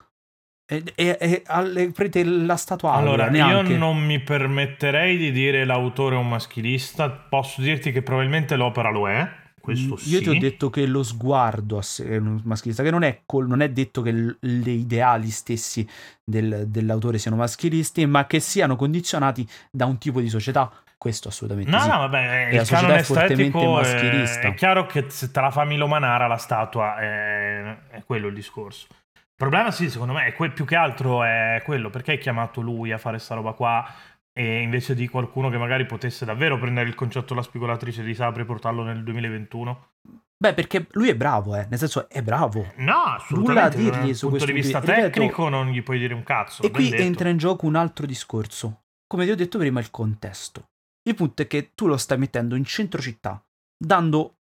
E, 0.66 0.82
e, 0.96 1.18
e 1.20 1.44
alle- 1.46 1.92
prendete 1.92 2.24
la 2.24 2.56
statua 2.56 2.94
allora 2.94 3.26
aurea, 3.26 3.48
io 3.48 3.54
neanche. 3.54 3.78
non 3.78 4.00
mi 4.00 4.20
permetterei 4.22 5.18
di 5.18 5.32
dire 5.34 5.66
l'autore 5.66 6.16
è 6.16 6.18
un 6.18 6.30
maschilista 6.30 7.10
posso 7.10 7.62
dirti 7.62 7.92
che 7.92 8.02
probabilmente 8.02 8.56
l'opera 8.56 8.90
lo 8.90 9.10
è 9.10 9.30
questo 9.64 9.96
sì 9.96 10.10
Io 10.10 10.22
ti 10.22 10.28
ho 10.30 10.38
detto 10.38 10.70
che 10.70 10.86
lo 10.86 11.04
sguardo 11.04 11.80
è 11.80 12.18
un 12.18 12.42
maschilista, 12.44 12.84
che 12.84 12.92
non 12.92 13.04
è, 13.04 13.22
col- 13.26 13.48
non 13.48 13.62
è 13.62 13.70
detto 13.70 14.02
che 14.02 14.12
l- 14.12 14.38
gli 14.42 14.68
ideali 14.70 15.30
stessi 15.30 15.88
del- 16.22 16.66
dell'autore 16.68 17.18
siano 17.18 17.38
maschilisti, 17.38 18.06
ma 18.06 18.28
che 18.28 18.42
siano 18.42 18.76
condizionati 18.76 19.48
da 19.72 19.86
un 19.86 19.98
tipo 19.98 20.20
di 20.20 20.28
società. 20.28 20.70
Questo 20.98 21.30
assolutamente 21.30 21.72
No, 21.72 21.80
sì. 21.80 21.88
no, 21.90 21.98
vabbè, 22.00 22.50
E 22.52 22.56
il 22.58 22.68
canone 22.68 22.96
è 23.00 23.04
fortemente 23.04 23.34
estetico 23.44 23.80
è, 23.80 23.82
maschilista. 23.82 24.48
è 24.50 24.54
chiaro 24.54 24.86
che 24.86 25.06
se 25.10 25.32
te 25.32 25.40
la 25.42 25.50
fa 25.52 25.64
Milo 25.64 25.88
Manara 25.88 26.28
la 26.28 26.38
statua 26.38 26.98
è, 26.98 27.78
è 27.90 28.04
quello 28.06 28.28
il 28.28 28.34
discorso. 28.34 28.88
Il 29.16 29.50
problema 29.50 29.72
sì, 29.72 29.90
secondo 29.90 30.14
me, 30.14 30.26
è 30.26 30.34
que- 30.34 30.52
più 30.52 30.64
che 30.66 30.76
altro 30.76 31.24
è 31.24 31.62
quello, 31.66 31.90
perché 31.90 32.12
hai 32.12 32.18
chiamato 32.20 32.62
lui 32.62 32.92
a 32.92 32.98
fare 32.98 33.18
sta 33.20 33.36
roba 33.36 33.52
qua 33.54 33.86
e 34.34 34.62
invece 34.62 34.96
di 34.96 35.08
qualcuno 35.08 35.50
che 35.50 35.58
magari 35.58 35.86
potesse 35.86 36.26
davvero 36.26 36.58
prendere 36.58 36.90
il 36.90 36.96
concetto 36.96 37.28
della 37.30 37.44
spigolatrice 37.44 38.04
di 38.04 38.16
Sapri 38.16 38.42
e 38.42 38.46
portarlo 38.46 38.84
nel 38.84 39.04
2021? 39.04 39.90
Beh, 40.36 40.54
perché 40.54 40.88
lui 40.92 41.10
è 41.10 41.16
bravo, 41.16 41.56
eh. 41.56 41.68
Nel 41.70 41.80
senso, 41.80 42.10
è 42.10 42.22
bravo. 42.22 42.74
No, 42.78 42.96
assolutamente. 42.96 43.78
dirgli 43.78 44.08
dal 44.08 44.16
su 44.16 44.28
punto 44.28 44.44
questo 44.44 44.46
di 44.48 44.52
vista 44.54 44.80
punto 44.80 44.94
di- 44.94 44.98
ripeto- 44.98 45.20
tecnico 45.20 45.50
non 45.50 45.68
gli 45.68 45.82
puoi 45.84 46.00
dire 46.00 46.14
un 46.14 46.24
cazzo. 46.24 46.64
E 46.64 46.72
qui 46.72 46.90
detto. 46.90 47.02
entra 47.02 47.30
in 47.30 47.38
gioco 47.38 47.66
un 47.66 47.76
altro 47.76 48.06
discorso. 48.06 48.82
Come 49.08 49.26
ti 49.26 49.32
ho 49.32 49.36
detto 49.36 49.58
prima, 49.58 49.80
il 49.80 49.92
contesto. 49.92 50.66
Il 51.08 51.16
punto 51.16 51.44
è 51.44 51.48
che 51.48 51.72
tu 51.76 51.88
lo 51.88 51.96
stai 51.96 52.18
mettendo 52.18 52.56
in 52.56 52.66
centro 52.66 53.02
città, 53.02 53.42
dando 53.78 54.40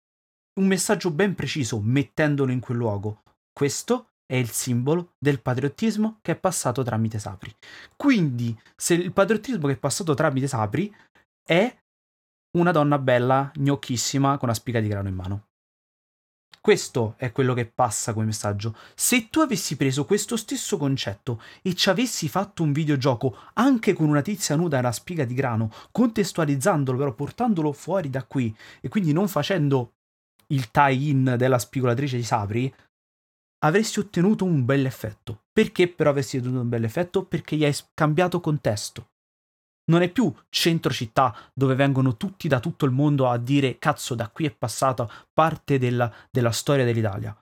un 0.59 0.67
messaggio 0.67 1.11
ben 1.11 1.35
preciso, 1.35 1.79
mettendolo 1.81 2.51
in 2.51 2.59
quel 2.59 2.77
luogo. 2.77 3.21
Questo 3.53 4.12
è 4.25 4.35
il 4.35 4.49
simbolo 4.49 5.13
del 5.17 5.41
patriottismo 5.41 6.19
che 6.21 6.33
è 6.33 6.35
passato 6.35 6.83
tramite 6.83 7.19
Sapri. 7.19 7.53
Quindi, 7.95 8.57
se 8.75 8.93
il 8.93 9.13
patriottismo 9.13 9.67
che 9.67 9.73
è 9.73 9.77
passato 9.77 10.13
tramite 10.13 10.47
Sapri 10.47 10.93
è 11.45 11.75
una 12.57 12.71
donna 12.71 12.99
bella, 12.99 13.51
gnocchissima, 13.55 14.37
con 14.37 14.49
una 14.49 14.53
spiga 14.53 14.79
di 14.79 14.87
grano 14.87 15.07
in 15.07 15.15
mano. 15.15 15.47
Questo 16.63 17.15
è 17.17 17.33
quello 17.33 17.53
che 17.53 17.65
passa 17.65 18.13
come 18.13 18.27
messaggio. 18.27 18.73
Se 18.95 19.27
tu 19.29 19.41
avessi 19.41 19.75
preso 19.75 20.05
questo 20.05 20.37
stesso 20.37 20.77
concetto 20.77 21.41
e 21.61 21.75
ci 21.75 21.89
avessi 21.89 22.29
fatto 22.29 22.63
un 22.63 22.71
videogioco 22.71 23.37
anche 23.55 23.91
con 23.91 24.07
una 24.07 24.21
tizia 24.21 24.55
nuda 24.55 24.77
e 24.77 24.79
una 24.79 24.93
spiga 24.93 25.25
di 25.25 25.33
grano, 25.33 25.69
contestualizzandolo 25.91 26.97
però 26.97 27.13
portandolo 27.13 27.73
fuori 27.73 28.09
da 28.09 28.23
qui 28.23 28.55
e 28.79 28.87
quindi 28.87 29.11
non 29.11 29.27
facendo 29.27 29.95
il 30.47 30.71
tie-in 30.71 31.35
della 31.37 31.59
spigolatrice 31.59 32.15
di 32.15 32.23
Sapri, 32.23 32.73
avresti 33.63 33.99
ottenuto 33.99 34.45
un 34.45 34.65
bel 34.65 34.85
effetto. 34.85 35.43
Perché 35.51 35.87
però 35.87 36.09
avresti 36.11 36.37
ottenuto 36.37 36.61
un 36.61 36.69
bel 36.69 36.83
effetto? 36.83 37.23
Perché 37.23 37.55
gli 37.55 37.65
hai 37.65 37.75
cambiato 37.93 38.39
contesto. 38.39 39.09
Non 39.85 40.01
è 40.01 40.09
più 40.09 40.33
centro 40.49 40.93
città 40.93 41.35
dove 41.53 41.75
vengono 41.75 42.15
tutti 42.15 42.47
da 42.47 42.59
tutto 42.59 42.85
il 42.85 42.91
mondo 42.91 43.27
a 43.27 43.37
dire 43.37 43.77
cazzo 43.79 44.15
da 44.15 44.29
qui 44.29 44.45
è 44.45 44.51
passata 44.51 45.09
parte 45.33 45.77
della, 45.77 46.11
della 46.31 46.51
storia 46.51 46.85
dell'Italia. 46.85 47.37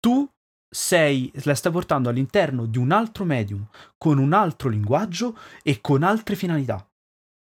Tu 0.00 0.28
sei, 0.68 1.30
la 1.44 1.54
stai 1.54 1.70
portando 1.70 2.08
all'interno 2.08 2.66
di 2.66 2.78
un 2.78 2.90
altro 2.90 3.24
medium, 3.24 3.64
con 3.96 4.18
un 4.18 4.32
altro 4.32 4.68
linguaggio 4.68 5.38
e 5.62 5.80
con 5.80 6.02
altre 6.02 6.34
finalità. 6.34 6.84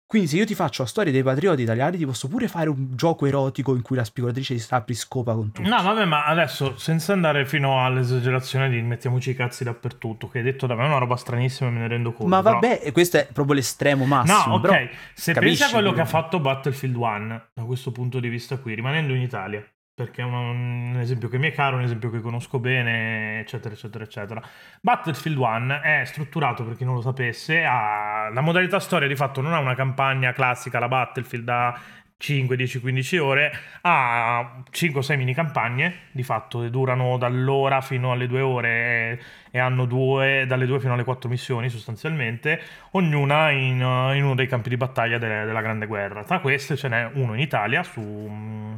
Quindi 0.10 0.28
se 0.28 0.38
io 0.38 0.46
ti 0.46 0.56
faccio 0.56 0.82
la 0.82 0.88
storia 0.88 1.12
dei 1.12 1.22
patrioti 1.22 1.62
italiani 1.62 1.96
ti 1.96 2.04
posso 2.04 2.28
pure 2.28 2.48
fare 2.48 2.68
un 2.68 2.96
gioco 2.96 3.28
erotico 3.28 3.76
in 3.76 3.84
cui 3.84 3.96
la 3.96 4.04
spigolatrice 4.04 4.56
di 4.56 4.60
Sapri 4.60 4.96
scopa 4.96 5.36
con 5.36 5.52
tutti. 5.52 5.70
No, 5.70 5.84
vabbè, 5.84 6.06
ma 6.06 6.26
adesso, 6.26 6.76
senza 6.80 7.14
andare 7.14 7.46
fino 7.46 7.86
all'esagerazione 7.86 8.72
di 8.72 8.82
mettiamoci 8.82 9.30
i 9.30 9.36
cazzi 9.36 9.64
dappertutto, 9.64 10.28
che 10.28 10.40
hai 10.40 10.44
detto 10.44 10.66
da 10.66 10.74
me 10.74 10.86
è 10.86 10.88
una 10.88 10.98
roba 10.98 11.16
stranissima, 11.16 11.70
me 11.70 11.82
ne 11.82 11.88
rendo 11.90 12.12
conto. 12.12 12.26
Ma 12.26 12.42
però- 12.42 12.56
vabbè, 12.56 12.80
e 12.82 12.92
questo 12.92 13.18
è 13.18 13.28
proprio 13.32 13.54
l'estremo 13.54 14.06
massimo. 14.06 14.48
No, 14.48 14.54
ok, 14.56 14.62
però 14.62 14.88
se 15.14 15.34
pensi 15.34 15.62
a 15.62 15.70
quello 15.70 15.94
che 15.94 16.02
ha 16.02 16.06
fatto 16.06 16.40
Battlefield 16.40 16.96
1, 16.96 17.44
da 17.54 17.62
questo 17.62 17.92
punto 17.92 18.20
di 18.20 18.30
vista 18.30 18.58
qui, 18.58 18.74
rimanendo 18.74 19.14
in 19.14 19.22
Italia, 19.22 19.64
perché 20.04 20.22
è 20.22 20.24
un, 20.24 20.34
un 20.34 21.00
esempio 21.00 21.28
che 21.28 21.38
mi 21.38 21.50
è 21.50 21.52
caro, 21.52 21.76
un 21.76 21.84
esempio 21.84 22.10
che 22.10 22.22
conosco 22.22 22.58
bene, 22.58 23.42
eccetera, 23.42 23.74
eccetera, 23.74 24.06
eccetera. 24.06 24.42
Battlefield 24.80 25.38
1 25.38 25.82
è 25.82 26.04
strutturato, 26.06 26.64
per 26.64 26.78
chi 26.78 26.86
non 26.86 26.96
lo 26.96 27.02
sapesse, 27.02 27.66
ha 27.66 28.30
la 28.30 28.40
modalità 28.40 28.80
storia 28.80 29.10
di 29.10 29.16
fatto 29.18 29.42
non 29.42 29.54
ha 29.54 29.60
una 29.60 29.76
campagna 29.76 30.32
classica, 30.32 30.80
la 30.80 30.88
Battlefield 30.88 31.44
da 31.44 31.78
5, 32.16 32.56
10, 32.56 32.80
15 32.80 33.18
ore, 33.18 33.52
ha 33.82 34.64
5 34.70 35.00
o 35.00 35.04
6 35.04 35.18
mini 35.18 35.34
campagne, 35.34 36.04
di 36.12 36.24
fatto 36.24 36.68
durano 36.70 37.18
dall'ora 37.18 37.82
fino 37.82 38.14
alle 38.14 38.28
2 38.28 38.40
ore 38.42 39.22
e, 39.52 39.60
hanno 39.60 39.86
due, 39.86 40.46
dalle 40.48 40.66
2 40.66 40.80
fino 40.80 40.94
alle 40.94 41.04
4 41.04 41.28
missioni 41.28 41.70
sostanzialmente, 41.70 42.62
ognuna 42.92 43.52
in, 43.52 43.82
in 44.16 44.24
uno 44.24 44.36
dei 44.36 44.48
campi 44.48 44.70
di 44.70 44.78
battaglia 44.78 45.18
de- 45.18 45.44
della 45.44 45.62
Grande 45.62 45.88
Guerra. 45.88 46.24
Tra 46.24 46.40
queste 46.40 46.78
ce 46.78 46.88
n'è 46.88 47.10
uno 47.16 47.34
in 47.34 47.42
Italia, 47.42 47.84
su, 47.84 48.02
mm, 48.02 48.76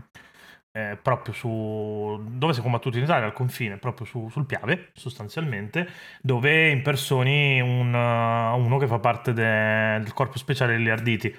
eh, 0.72 0.98
proprio 1.02 1.34
su 1.34 2.20
dove 2.30 2.54
si 2.54 2.60
è 2.60 2.62
combattuto 2.64 2.98
in 2.98 3.04
Italia, 3.04 3.26
al 3.26 3.34
confine, 3.34 3.78
proprio 3.78 4.06
su- 4.06 4.30
sul 4.30 4.46
Piave, 4.46 4.92
sostanzialmente, 4.94 5.88
dove 6.22 6.70
impersoni 6.70 7.60
un, 7.62 7.94
uh, 7.94 8.58
uno 8.58 8.78
che 8.78 8.88
fa 8.88 9.00
parte 9.00 9.34
de- 9.34 10.00
del 10.02 10.14
corpo 10.14 10.38
speciale 10.38 10.74
degli 10.78 10.90
Arditi. 10.90 11.36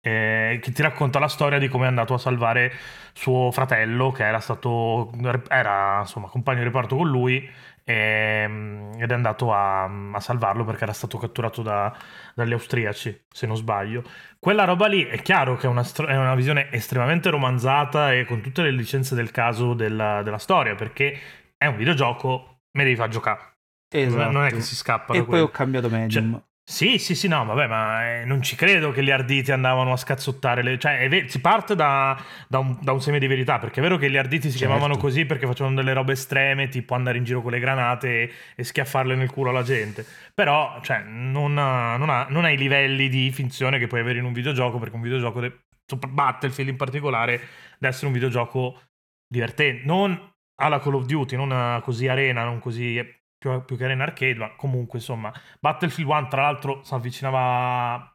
eh, 0.00 0.58
che 0.62 0.70
ti 0.72 0.80
racconta 0.82 1.18
la 1.18 1.28
storia 1.28 1.58
di 1.58 1.68
come 1.68 1.84
è 1.84 1.88
andato 1.88 2.14
a 2.14 2.18
salvare 2.18 2.72
suo 3.12 3.50
fratello, 3.50 4.10
che 4.12 4.24
era 4.24 4.38
stato 4.40 5.10
era 5.48 6.00
insomma 6.00 6.28
compagno 6.28 6.58
di 6.60 6.64
reparto 6.64 6.96
con 6.96 7.08
lui 7.08 7.48
ehm, 7.88 8.90
ed 8.98 9.10
è 9.10 9.14
andato 9.14 9.52
a, 9.52 9.84
a, 9.84 10.20
salvarlo 10.20 10.64
perché 10.64 10.82
era 10.82 10.92
stato 10.92 11.16
catturato 11.16 11.62
da, 11.62 11.96
dagli 12.34 12.52
austriaci, 12.52 13.24
se 13.30 13.46
non 13.46 13.56
sbaglio. 13.56 14.02
Quella 14.38 14.64
roba 14.64 14.86
lì 14.86 15.04
è 15.04 15.22
chiaro 15.22 15.56
che 15.56 15.66
è 15.66 15.70
una, 15.70 15.82
è 16.06 16.16
una 16.16 16.34
visione 16.34 16.70
estremamente 16.70 17.30
romanzata 17.30 18.12
e 18.12 18.26
con 18.26 18.42
tutte 18.42 18.62
le 18.62 18.72
licenze 18.72 19.14
del 19.14 19.30
caso 19.30 19.72
della, 19.72 20.22
della 20.22 20.38
storia, 20.38 20.74
perché 20.74 21.18
è 21.56 21.66
un 21.66 21.76
videogioco, 21.76 22.60
me 22.72 22.84
devi 22.84 22.96
far 22.96 23.08
giocare. 23.08 23.56
Esatto. 23.90 24.30
Non 24.30 24.44
è 24.44 24.50
che 24.50 24.60
si 24.60 24.76
scappa. 24.76 25.14
E 25.14 25.18
poi 25.18 25.26
quello. 25.26 25.44
ho 25.44 25.50
cambiato 25.50 25.88
medium. 25.88 26.32
Cioè, 26.32 26.42
sì, 26.70 26.98
sì, 26.98 27.14
sì, 27.14 27.28
no, 27.28 27.46
vabbè, 27.46 27.66
ma 27.66 28.20
eh, 28.20 28.24
non 28.26 28.42
ci 28.42 28.54
credo 28.54 28.90
che 28.90 29.02
gli 29.02 29.10
arditi 29.10 29.50
andavano 29.52 29.92
a 29.92 29.96
scazzottare. 29.96 30.62
Le... 30.62 30.78
Cioè, 30.78 31.08
ver- 31.08 31.30
si 31.30 31.40
parte 31.40 31.74
da, 31.74 32.22
da, 32.46 32.58
un, 32.58 32.76
da, 32.82 32.92
un, 32.92 33.00
seme 33.00 33.18
di 33.18 33.26
verità, 33.26 33.58
perché 33.58 33.80
è 33.80 33.82
vero 33.82 33.96
che 33.96 34.10
gli 34.10 34.18
arditi 34.18 34.50
si 34.50 34.58
certo. 34.58 34.74
chiamavano 34.74 35.00
così 35.00 35.24
perché 35.24 35.46
facevano 35.46 35.76
delle 35.76 35.94
robe 35.94 36.12
estreme, 36.12 36.68
tipo 36.68 36.94
andare 36.94 37.16
in 37.16 37.24
giro 37.24 37.40
con 37.40 37.52
le 37.52 37.58
granate 37.58 38.08
e, 38.08 38.32
e 38.54 38.64
schiaffarle 38.64 39.14
nel 39.14 39.30
culo 39.30 39.48
alla 39.48 39.62
gente. 39.62 40.04
Però, 40.34 40.78
cioè, 40.82 41.04
non 41.04 41.56
ha, 41.56 41.96
non, 41.96 42.10
ha, 42.10 42.26
non 42.28 42.44
ha, 42.44 42.50
i 42.50 42.58
livelli 42.58 43.08
di 43.08 43.30
finzione 43.32 43.78
che 43.78 43.86
puoi 43.86 44.00
avere 44.00 44.18
in 44.18 44.26
un 44.26 44.34
videogioco, 44.34 44.78
perché 44.78 44.94
un 44.94 45.02
videogioco, 45.02 45.40
de- 45.40 45.60
Battlefield 46.06 46.68
in 46.68 46.76
particolare, 46.76 47.38
deve 47.78 47.94
essere 47.94 48.08
un 48.08 48.12
videogioco 48.12 48.78
divertente. 49.26 49.86
Non 49.86 50.32
alla 50.56 50.80
Call 50.80 50.96
of 50.96 51.06
Duty, 51.06 51.34
non 51.34 51.80
così 51.82 52.08
arena, 52.08 52.44
non 52.44 52.58
così 52.58 53.02
più, 53.38 53.64
più 53.64 53.76
che 53.76 53.84
Arena 53.84 54.04
Arcade, 54.04 54.34
ma 54.34 54.54
comunque 54.56 54.98
insomma 54.98 55.32
Battlefield 55.60 56.10
1 56.10 56.28
tra 56.28 56.42
l'altro 56.42 56.82
si 56.82 56.94
avvicinava 56.94 58.12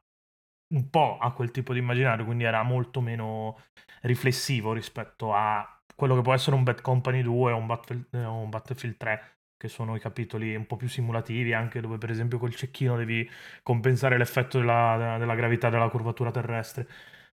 un 0.73 0.89
po' 0.89 1.17
a 1.19 1.31
quel 1.33 1.51
tipo 1.51 1.73
di 1.73 1.79
immaginario, 1.79 2.25
quindi 2.25 2.43
era 2.43 2.63
molto 2.63 3.01
meno 3.01 3.59
riflessivo 4.01 4.73
rispetto 4.73 5.33
a 5.33 5.67
quello 5.95 6.15
che 6.15 6.21
può 6.21 6.33
essere 6.33 6.55
un 6.55 6.63
Bad 6.63 6.81
Company 6.81 7.21
2 7.21 7.51
o 7.51 7.57
un, 7.57 7.65
Battle, 7.65 8.05
eh, 8.11 8.25
un 8.25 8.49
Battlefield 8.49 8.97
3 8.97 9.33
che 9.57 9.69
sono 9.69 9.95
i 9.95 9.99
capitoli 9.99 10.55
un 10.55 10.65
po' 10.65 10.75
più 10.75 10.89
simulativi, 10.89 11.53
anche 11.53 11.79
dove 11.79 11.97
per 11.97 12.09
esempio 12.09 12.37
col 12.37 12.53
cecchino 12.53 12.97
devi 12.97 13.29
compensare 13.61 14.17
l'effetto 14.17 14.59
della, 14.59 15.15
della 15.17 15.35
gravità 15.35 15.69
della 15.69 15.87
curvatura 15.89 16.31
terrestre. 16.31 16.87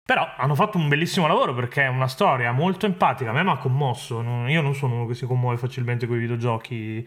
Però 0.07 0.25
hanno 0.37 0.55
fatto 0.55 0.77
un 0.77 0.87
bellissimo 0.87 1.27
lavoro 1.27 1.53
perché 1.53 1.83
è 1.83 1.87
una 1.87 2.07
storia 2.07 2.51
molto 2.53 2.85
empatica. 2.85 3.29
A 3.31 3.33
me 3.33 3.43
mi 3.43 3.49
ha 3.49 3.57
commosso. 3.57 4.21
Io 4.47 4.61
non 4.61 4.73
sono 4.73 4.95
uno 4.95 5.05
che 5.05 5.13
si 5.13 5.25
commuove 5.25 5.57
facilmente 5.57 6.07
con 6.07 6.15
i 6.15 6.19
videogiochi. 6.19 7.05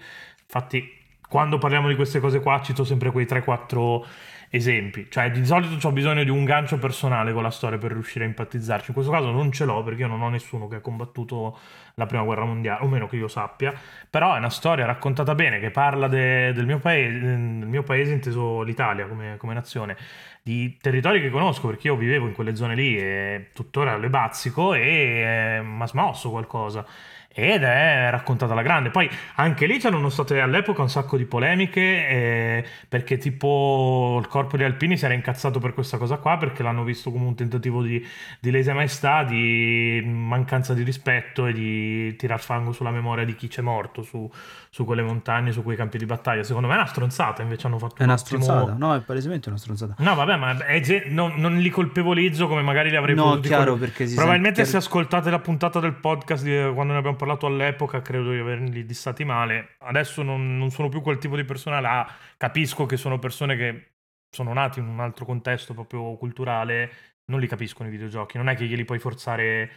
Infatti, 0.52 0.92
quando 1.28 1.58
parliamo 1.58 1.86
di 1.86 1.94
queste 1.94 2.18
cose 2.18 2.40
qua, 2.40 2.60
cito 2.60 2.82
sempre 2.82 3.12
quei 3.12 3.24
3-4 3.24 4.02
esempi. 4.48 5.06
Cioè, 5.08 5.30
di 5.30 5.46
solito 5.46 5.86
ho 5.86 5.92
bisogno 5.92 6.24
di 6.24 6.30
un 6.30 6.44
gancio 6.44 6.76
personale 6.76 7.32
con 7.32 7.44
la 7.44 7.52
storia 7.52 7.78
per 7.78 7.92
riuscire 7.92 8.24
a 8.24 8.26
empatizzarci. 8.26 8.86
In 8.88 8.94
questo 8.94 9.12
caso 9.12 9.30
non 9.30 9.52
ce 9.52 9.64
l'ho 9.64 9.80
perché 9.84 10.00
io 10.00 10.08
non 10.08 10.22
ho 10.22 10.28
nessuno 10.28 10.66
che 10.66 10.76
ha 10.76 10.80
combattuto 10.80 11.56
la 11.94 12.06
prima 12.06 12.24
guerra 12.24 12.44
mondiale, 12.44 12.84
o 12.84 12.88
meno 12.88 13.06
che 13.06 13.14
io 13.14 13.28
sappia. 13.28 13.72
Però 14.10 14.34
è 14.34 14.38
una 14.38 14.50
storia 14.50 14.86
raccontata 14.86 15.36
bene 15.36 15.60
che 15.60 15.70
parla 15.70 16.08
de, 16.08 16.52
del, 16.52 16.66
mio 16.66 16.80
paese, 16.80 17.20
del 17.20 17.68
mio 17.68 17.84
paese, 17.84 18.12
inteso 18.12 18.62
l'Italia 18.62 19.06
come, 19.06 19.36
come 19.36 19.54
nazione 19.54 19.96
di 20.42 20.78
territori 20.80 21.20
che 21.20 21.30
conosco 21.30 21.68
perché 21.68 21.86
io 21.86 21.96
vivevo 21.96 22.26
in 22.26 22.32
quelle 22.32 22.56
zone 22.56 22.74
lì 22.74 22.96
e 22.98 23.50
tuttora 23.54 23.98
le 23.98 24.08
bazzico 24.08 24.72
e 24.74 24.80
eh, 24.80 25.62
mi 25.62 25.82
ha 25.82 25.86
smosso 25.86 26.30
qualcosa 26.30 26.84
ed 27.32 27.62
è 27.62 28.08
raccontata 28.10 28.52
alla 28.52 28.62
grande. 28.62 28.90
Poi 28.90 29.08
anche 29.36 29.66
lì 29.66 29.78
c'erano 29.78 30.08
state 30.08 30.40
all'epoca 30.40 30.82
un 30.82 30.90
sacco 30.90 31.16
di 31.16 31.24
polemiche 31.24 31.80
eh, 31.80 32.64
perché 32.88 33.18
tipo 33.18 34.18
il 34.20 34.26
corpo 34.26 34.56
di 34.56 34.64
Alpini 34.64 34.96
si 34.96 35.04
era 35.04 35.14
incazzato 35.14 35.60
per 35.60 35.72
questa 35.72 35.96
cosa 35.96 36.16
qua 36.16 36.36
perché 36.38 36.62
l'hanno 36.62 36.82
visto 36.82 37.12
come 37.12 37.26
un 37.26 37.36
tentativo 37.36 37.82
di, 37.82 38.04
di 38.40 38.50
lesa 38.50 38.74
maestà, 38.74 39.22
di 39.22 40.02
mancanza 40.04 40.74
di 40.74 40.82
rispetto 40.82 41.46
e 41.46 41.52
di 41.52 42.16
tirar 42.16 42.40
fango 42.40 42.72
sulla 42.72 42.90
memoria 42.90 43.24
di 43.24 43.36
chi 43.36 43.46
c'è 43.46 43.62
morto 43.62 44.02
su, 44.02 44.30
su 44.72 44.84
quelle 44.84 45.02
montagne, 45.02 45.50
su 45.50 45.64
quei 45.64 45.76
campi 45.76 45.98
di 45.98 46.06
battaglia. 46.06 46.44
Secondo 46.44 46.68
me 46.68 46.74
è 46.74 46.76
una 46.76 46.86
stronzata, 46.86 47.42
invece 47.42 47.66
hanno 47.66 47.78
fatto 47.78 47.96
è 47.96 48.04
una 48.04 48.14
ottimo... 48.14 48.40
stronzata, 48.40 48.74
no, 48.78 48.94
è 48.94 49.00
palesemente 49.00 49.48
una 49.48 49.58
stronzata. 49.58 49.96
No, 49.98 50.14
vabbè, 50.14 50.36
ma 50.36 50.80
ge- 50.80 51.06
non, 51.08 51.34
non, 51.36 51.58
li 51.58 51.68
colpevolizzo 51.70 52.46
come 52.46 52.62
magari 52.62 52.88
li 52.88 52.96
avrei 52.96 53.16
no, 53.16 53.24
potuti 53.24 53.48
chiaro, 53.48 53.72
col... 53.72 53.80
perché 53.80 54.06
si 54.06 54.14
Probabilmente 54.14 54.64
sente... 54.64 54.70
se 54.70 54.76
ascoltate 54.76 55.28
la 55.28 55.40
puntata 55.40 55.80
del 55.80 55.94
podcast 55.94 56.44
di 56.44 56.72
quando 56.72 56.92
ne 56.92 57.00
abbiamo 57.00 57.16
parlato 57.16 57.46
all'epoca 57.46 58.00
credo 58.00 58.30
di 58.30 58.38
averli 58.38 58.86
dissati 58.86 59.24
male. 59.24 59.74
Adesso 59.78 60.22
non, 60.22 60.56
non 60.56 60.70
sono 60.70 60.88
più 60.88 61.00
quel 61.02 61.18
tipo 61.18 61.34
di 61.34 61.44
persona 61.44 61.80
là. 61.80 62.08
Capisco 62.36 62.86
che 62.86 62.96
sono 62.96 63.18
persone 63.18 63.56
che 63.56 63.94
sono 64.30 64.52
nati 64.52 64.78
in 64.78 64.86
un 64.86 65.00
altro 65.00 65.24
contesto 65.24 65.74
proprio 65.74 66.14
culturale. 66.14 66.92
Non 67.24 67.40
li 67.40 67.48
capiscono 67.48 67.88
i 67.88 67.92
videogiochi. 67.92 68.36
Non 68.36 68.48
è 68.48 68.54
che 68.54 68.66
glieli 68.66 68.84
puoi 68.84 69.00
forzare 69.00 69.70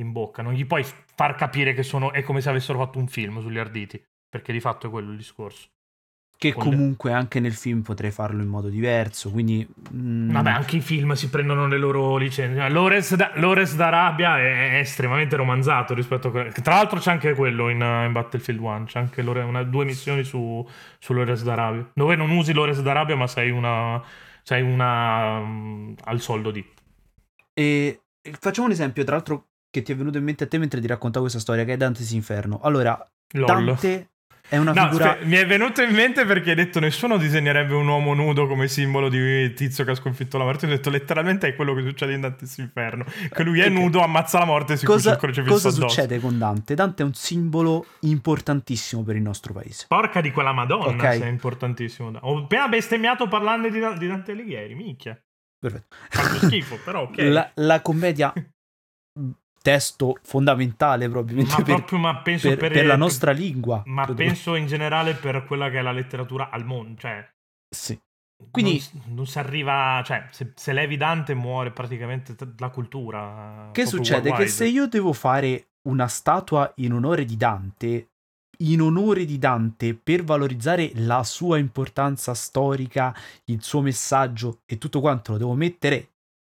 in 0.00 0.10
bocca. 0.10 0.42
Non 0.42 0.54
gli 0.54 0.66
puoi 0.66 0.84
far 1.14 1.36
capire 1.36 1.72
che 1.72 1.84
sono. 1.84 2.10
È 2.10 2.24
come 2.24 2.40
se 2.40 2.48
avessero 2.48 2.78
fatto 2.78 2.98
un 2.98 3.06
film 3.06 3.40
sugli 3.40 3.58
arditi. 3.58 4.02
Perché 4.30 4.52
di 4.52 4.60
fatto 4.60 4.86
è 4.86 4.90
quello 4.90 5.10
il 5.10 5.16
discorso. 5.16 5.68
Che 6.40 6.54
comunque 6.54 7.12
anche 7.12 7.38
nel 7.38 7.52
film 7.52 7.82
potrei 7.82 8.10
farlo 8.10 8.40
in 8.40 8.48
modo 8.48 8.70
diverso, 8.70 9.30
quindi... 9.30 9.66
Mm... 9.92 10.30
Vabbè, 10.30 10.48
anche 10.48 10.76
i 10.76 10.80
film 10.80 11.12
si 11.12 11.28
prendono 11.28 11.66
le 11.66 11.76
loro 11.76 12.16
licenze. 12.16 12.66
Lores, 12.70 13.14
da, 13.14 13.32
Lores 13.34 13.76
d'Arabia 13.76 14.38
è, 14.38 14.70
è, 14.70 14.78
estremamente 14.78 15.36
romanzato 15.36 15.92
rispetto 15.92 16.28
a... 16.28 16.50
Tra 16.50 16.76
l'altro 16.76 16.98
c'è 16.98 17.10
anche 17.10 17.34
quello 17.34 17.68
in, 17.68 17.82
in 17.82 18.12
Battlefield 18.12 18.58
1, 18.58 18.84
c'è 18.84 19.00
anche 19.00 19.20
una, 19.20 19.64
due 19.64 19.84
missioni 19.84 20.24
su, 20.24 20.66
su 20.98 21.12
Lores 21.12 21.42
d'Arabia, 21.42 21.90
dove 21.92 22.16
non 22.16 22.30
usi 22.30 22.54
Lores 22.54 22.80
d'Arabia 22.80 23.16
ma 23.16 23.26
sei 23.26 23.50
una... 23.50 24.02
sei 24.42 24.62
una... 24.62 25.40
Um, 25.40 25.94
al 26.04 26.20
soldo 26.20 26.50
di... 26.50 26.66
E 27.52 28.00
facciamo 28.38 28.68
un 28.68 28.72
esempio, 28.72 29.04
tra 29.04 29.16
l'altro, 29.16 29.48
che 29.68 29.82
ti 29.82 29.92
è 29.92 29.94
venuto 29.94 30.16
in 30.16 30.24
mente 30.24 30.44
a 30.44 30.46
te 30.46 30.56
mentre 30.56 30.80
ti 30.80 30.86
raccontavo 30.86 31.26
questa 31.26 31.40
storia, 31.40 31.64
che 31.64 31.74
è 31.74 31.76
Dante's 31.76 32.12
Inferno. 32.12 32.60
Allora, 32.62 32.98
Lol. 33.34 33.46
Dante 33.46 34.09
è 34.50 34.56
una 34.56 34.72
no, 34.72 34.88
figura... 34.88 35.16
Mi 35.22 35.36
è 35.36 35.46
venuto 35.46 35.80
in 35.80 35.94
mente 35.94 36.24
perché 36.24 36.50
hai 36.50 36.56
detto 36.56 36.80
nessuno 36.80 37.16
disegnerebbe 37.16 37.72
un 37.72 37.86
uomo 37.86 38.14
nudo 38.14 38.48
come 38.48 38.66
simbolo 38.66 39.08
di 39.08 39.52
tizio 39.54 39.84
che 39.84 39.92
ha 39.92 39.94
sconfitto 39.94 40.38
la 40.38 40.44
morte. 40.44 40.66
Ho 40.66 40.68
detto 40.68 40.90
letteralmente 40.90 41.46
è 41.46 41.54
quello 41.54 41.72
che 41.72 41.82
succede 41.82 42.14
in 42.14 42.22
Dante's 42.22 42.58
Inferno. 42.58 43.04
Che 43.04 43.42
lui 43.44 43.60
è 43.60 43.66
okay. 43.66 43.74
nudo, 43.74 44.02
ammazza 44.02 44.40
la 44.40 44.46
morte 44.46 44.72
e 44.72 44.76
si 44.76 44.86
cosa, 44.86 45.16
cuce 45.16 45.42
il 45.42 45.46
Cosa 45.46 45.68
addosso. 45.68 45.88
succede 45.88 46.18
con 46.18 46.36
Dante? 46.36 46.74
Dante 46.74 47.04
è 47.04 47.06
un 47.06 47.14
simbolo 47.14 47.86
importantissimo 48.00 49.04
per 49.04 49.14
il 49.14 49.22
nostro 49.22 49.52
paese. 49.52 49.84
Porca 49.86 50.20
di 50.20 50.32
quella 50.32 50.52
madonna 50.52 50.88
okay. 50.88 51.18
se 51.18 51.26
è 51.26 51.28
importantissimo. 51.28 52.10
Ho 52.22 52.38
appena 52.38 52.66
bestemmiato 52.66 53.28
parlando 53.28 53.68
di, 53.68 53.78
di 53.98 54.06
Dante 54.08 54.32
Alighieri, 54.32 54.74
minchia. 54.74 55.16
Perfetto. 55.60 55.94
Fa 56.08 56.22
schifo, 56.46 56.76
però 56.84 57.02
ok. 57.02 57.18
La, 57.30 57.48
la 57.54 57.80
commedia 57.82 58.32
testo 59.62 60.18
fondamentale 60.22 61.08
probabilmente 61.08 61.54
ma 61.56 61.62
per, 61.62 61.74
proprio, 61.76 61.98
ma 61.98 62.16
penso 62.22 62.48
per, 62.48 62.58
per, 62.58 62.72
per 62.72 62.86
la 62.86 62.96
nostra 62.96 63.32
lingua. 63.32 63.82
Ma 63.86 64.06
penso 64.06 64.54
in 64.54 64.66
generale 64.66 65.14
per 65.14 65.44
quella 65.44 65.70
che 65.70 65.78
è 65.78 65.82
la 65.82 65.92
letteratura 65.92 66.50
al 66.50 66.64
mondo. 66.64 67.00
Cioè, 67.00 67.28
sì. 67.68 67.98
Quindi 68.50 68.82
non, 68.92 69.16
non 69.16 69.26
si 69.26 69.38
arriva, 69.38 70.02
cioè, 70.04 70.26
se, 70.30 70.52
se, 70.54 70.72
levi 70.72 70.96
Dante 70.96 71.34
muore 71.34 71.72
praticamente 71.72 72.34
la 72.56 72.70
cultura. 72.70 73.68
Che 73.72 73.86
succede? 73.86 74.32
Che 74.32 74.46
se 74.46 74.66
io 74.66 74.88
devo 74.88 75.12
fare 75.12 75.72
una 75.88 76.08
statua 76.08 76.72
in 76.76 76.94
onore 76.94 77.26
di 77.26 77.36
Dante, 77.36 78.08
in 78.60 78.80
onore 78.80 79.26
di 79.26 79.38
Dante, 79.38 79.94
per 79.94 80.24
valorizzare 80.24 80.90
la 80.94 81.22
sua 81.22 81.58
importanza 81.58 82.32
storica, 82.32 83.14
il 83.44 83.62
suo 83.62 83.82
messaggio 83.82 84.60
e 84.64 84.78
tutto 84.78 85.00
quanto, 85.00 85.32
lo 85.32 85.38
devo 85.38 85.54
mettere 85.54 86.08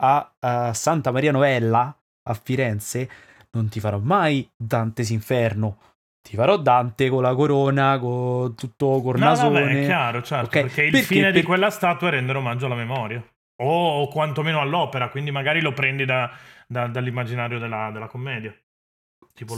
a, 0.01 0.33
a 0.39 0.73
Santa 0.73 1.11
Maria 1.11 1.31
Novella, 1.31 1.95
a 2.23 2.33
Firenze, 2.33 3.09
non 3.51 3.69
ti 3.69 3.79
farò 3.79 3.99
mai 3.99 4.49
Dante's 4.55 5.09
Inferno. 5.09 5.77
Ti 6.21 6.35
farò 6.35 6.57
Dante 6.57 7.09
con 7.09 7.23
la 7.23 7.33
corona, 7.33 7.97
con 7.97 8.55
tutto 8.55 9.01
cornasone. 9.01 9.59
No, 9.59 9.65
vabbè, 9.65 9.81
è 9.81 9.85
chiaro, 9.85 10.21
certo, 10.21 10.45
okay. 10.45 10.61
perché 10.63 10.83
il 10.83 10.91
perché, 10.91 11.05
fine 11.05 11.31
per... 11.31 11.33
di 11.33 11.43
quella 11.43 11.69
statua 11.69 12.09
è 12.09 12.11
rendere 12.11 12.37
omaggio 12.37 12.67
alla 12.67 12.75
memoria. 12.75 13.23
O, 13.63 14.01
o 14.01 14.07
quantomeno 14.07 14.59
all'opera, 14.59 15.09
quindi 15.09 15.31
magari 15.31 15.61
lo 15.61 15.73
prendi 15.73 16.05
da, 16.05 16.31
da, 16.67 16.87
dall'immaginario 16.87 17.59
della, 17.59 17.89
della 17.91 18.07
commedia. 18.07 18.55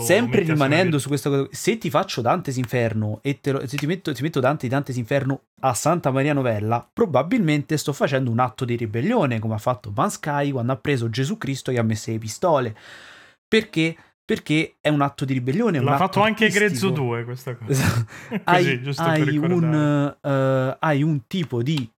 Sempre 0.02 0.42
rimanendo 0.42 1.00
su 1.00 1.08
questa 1.08 1.30
cosa, 1.30 1.48
se 1.52 1.78
ti 1.78 1.90
faccio 1.90 2.22
Dante's 2.22 2.58
Inferno 2.58 3.20
e 3.22 3.40
lo, 3.44 3.68
se 3.68 3.78
ti 3.78 3.86
metto, 3.86 4.14
ti 4.14 4.22
metto 4.22 4.40
Dante 4.40 4.68
di 4.68 4.74
Dante's 4.74 4.98
Inferno 4.98 5.42
a 5.62 5.74
Santa 5.74 6.12
Maria 6.12 6.34
Novella, 6.34 6.88
probabilmente 6.92 7.78
sto 7.78 7.92
facendo 7.92 8.32
un 8.32 8.40
atto 8.40 8.66
di 8.66 8.76
ribellione, 8.76 9.40
come 9.40 9.56
ha 9.56 9.60
fatto 9.60 9.92
Bansky 9.92 10.52
quando 10.52 10.72
ha 10.72 10.78
preso 10.78 11.10
Gesù 11.10 11.38
Cristo 11.38 11.72
e 11.72 11.78
ha 11.78 11.84
messo 11.84 12.12
le 12.12 12.18
pistole. 12.18 12.76
Perché? 13.48 13.96
Perché 14.24 14.76
è 14.80 14.90
un 14.90 15.02
atto 15.02 15.26
di 15.26 15.34
ribellione. 15.34 15.80
L'ha 15.82 15.98
fatto 15.98 16.22
anche 16.22 16.48
Grezzo 16.50 16.90
2 16.90 17.24
questa 17.26 17.56
cosa. 17.56 17.72
Esatto. 17.72 18.06
Così, 18.30 18.42
hai, 18.46 18.90
hai, 18.96 19.38
un, 19.38 20.16
uh, 20.22 20.78
hai 20.80 21.04
un 21.04 21.28
tipo 21.28 21.62
di 21.62 21.90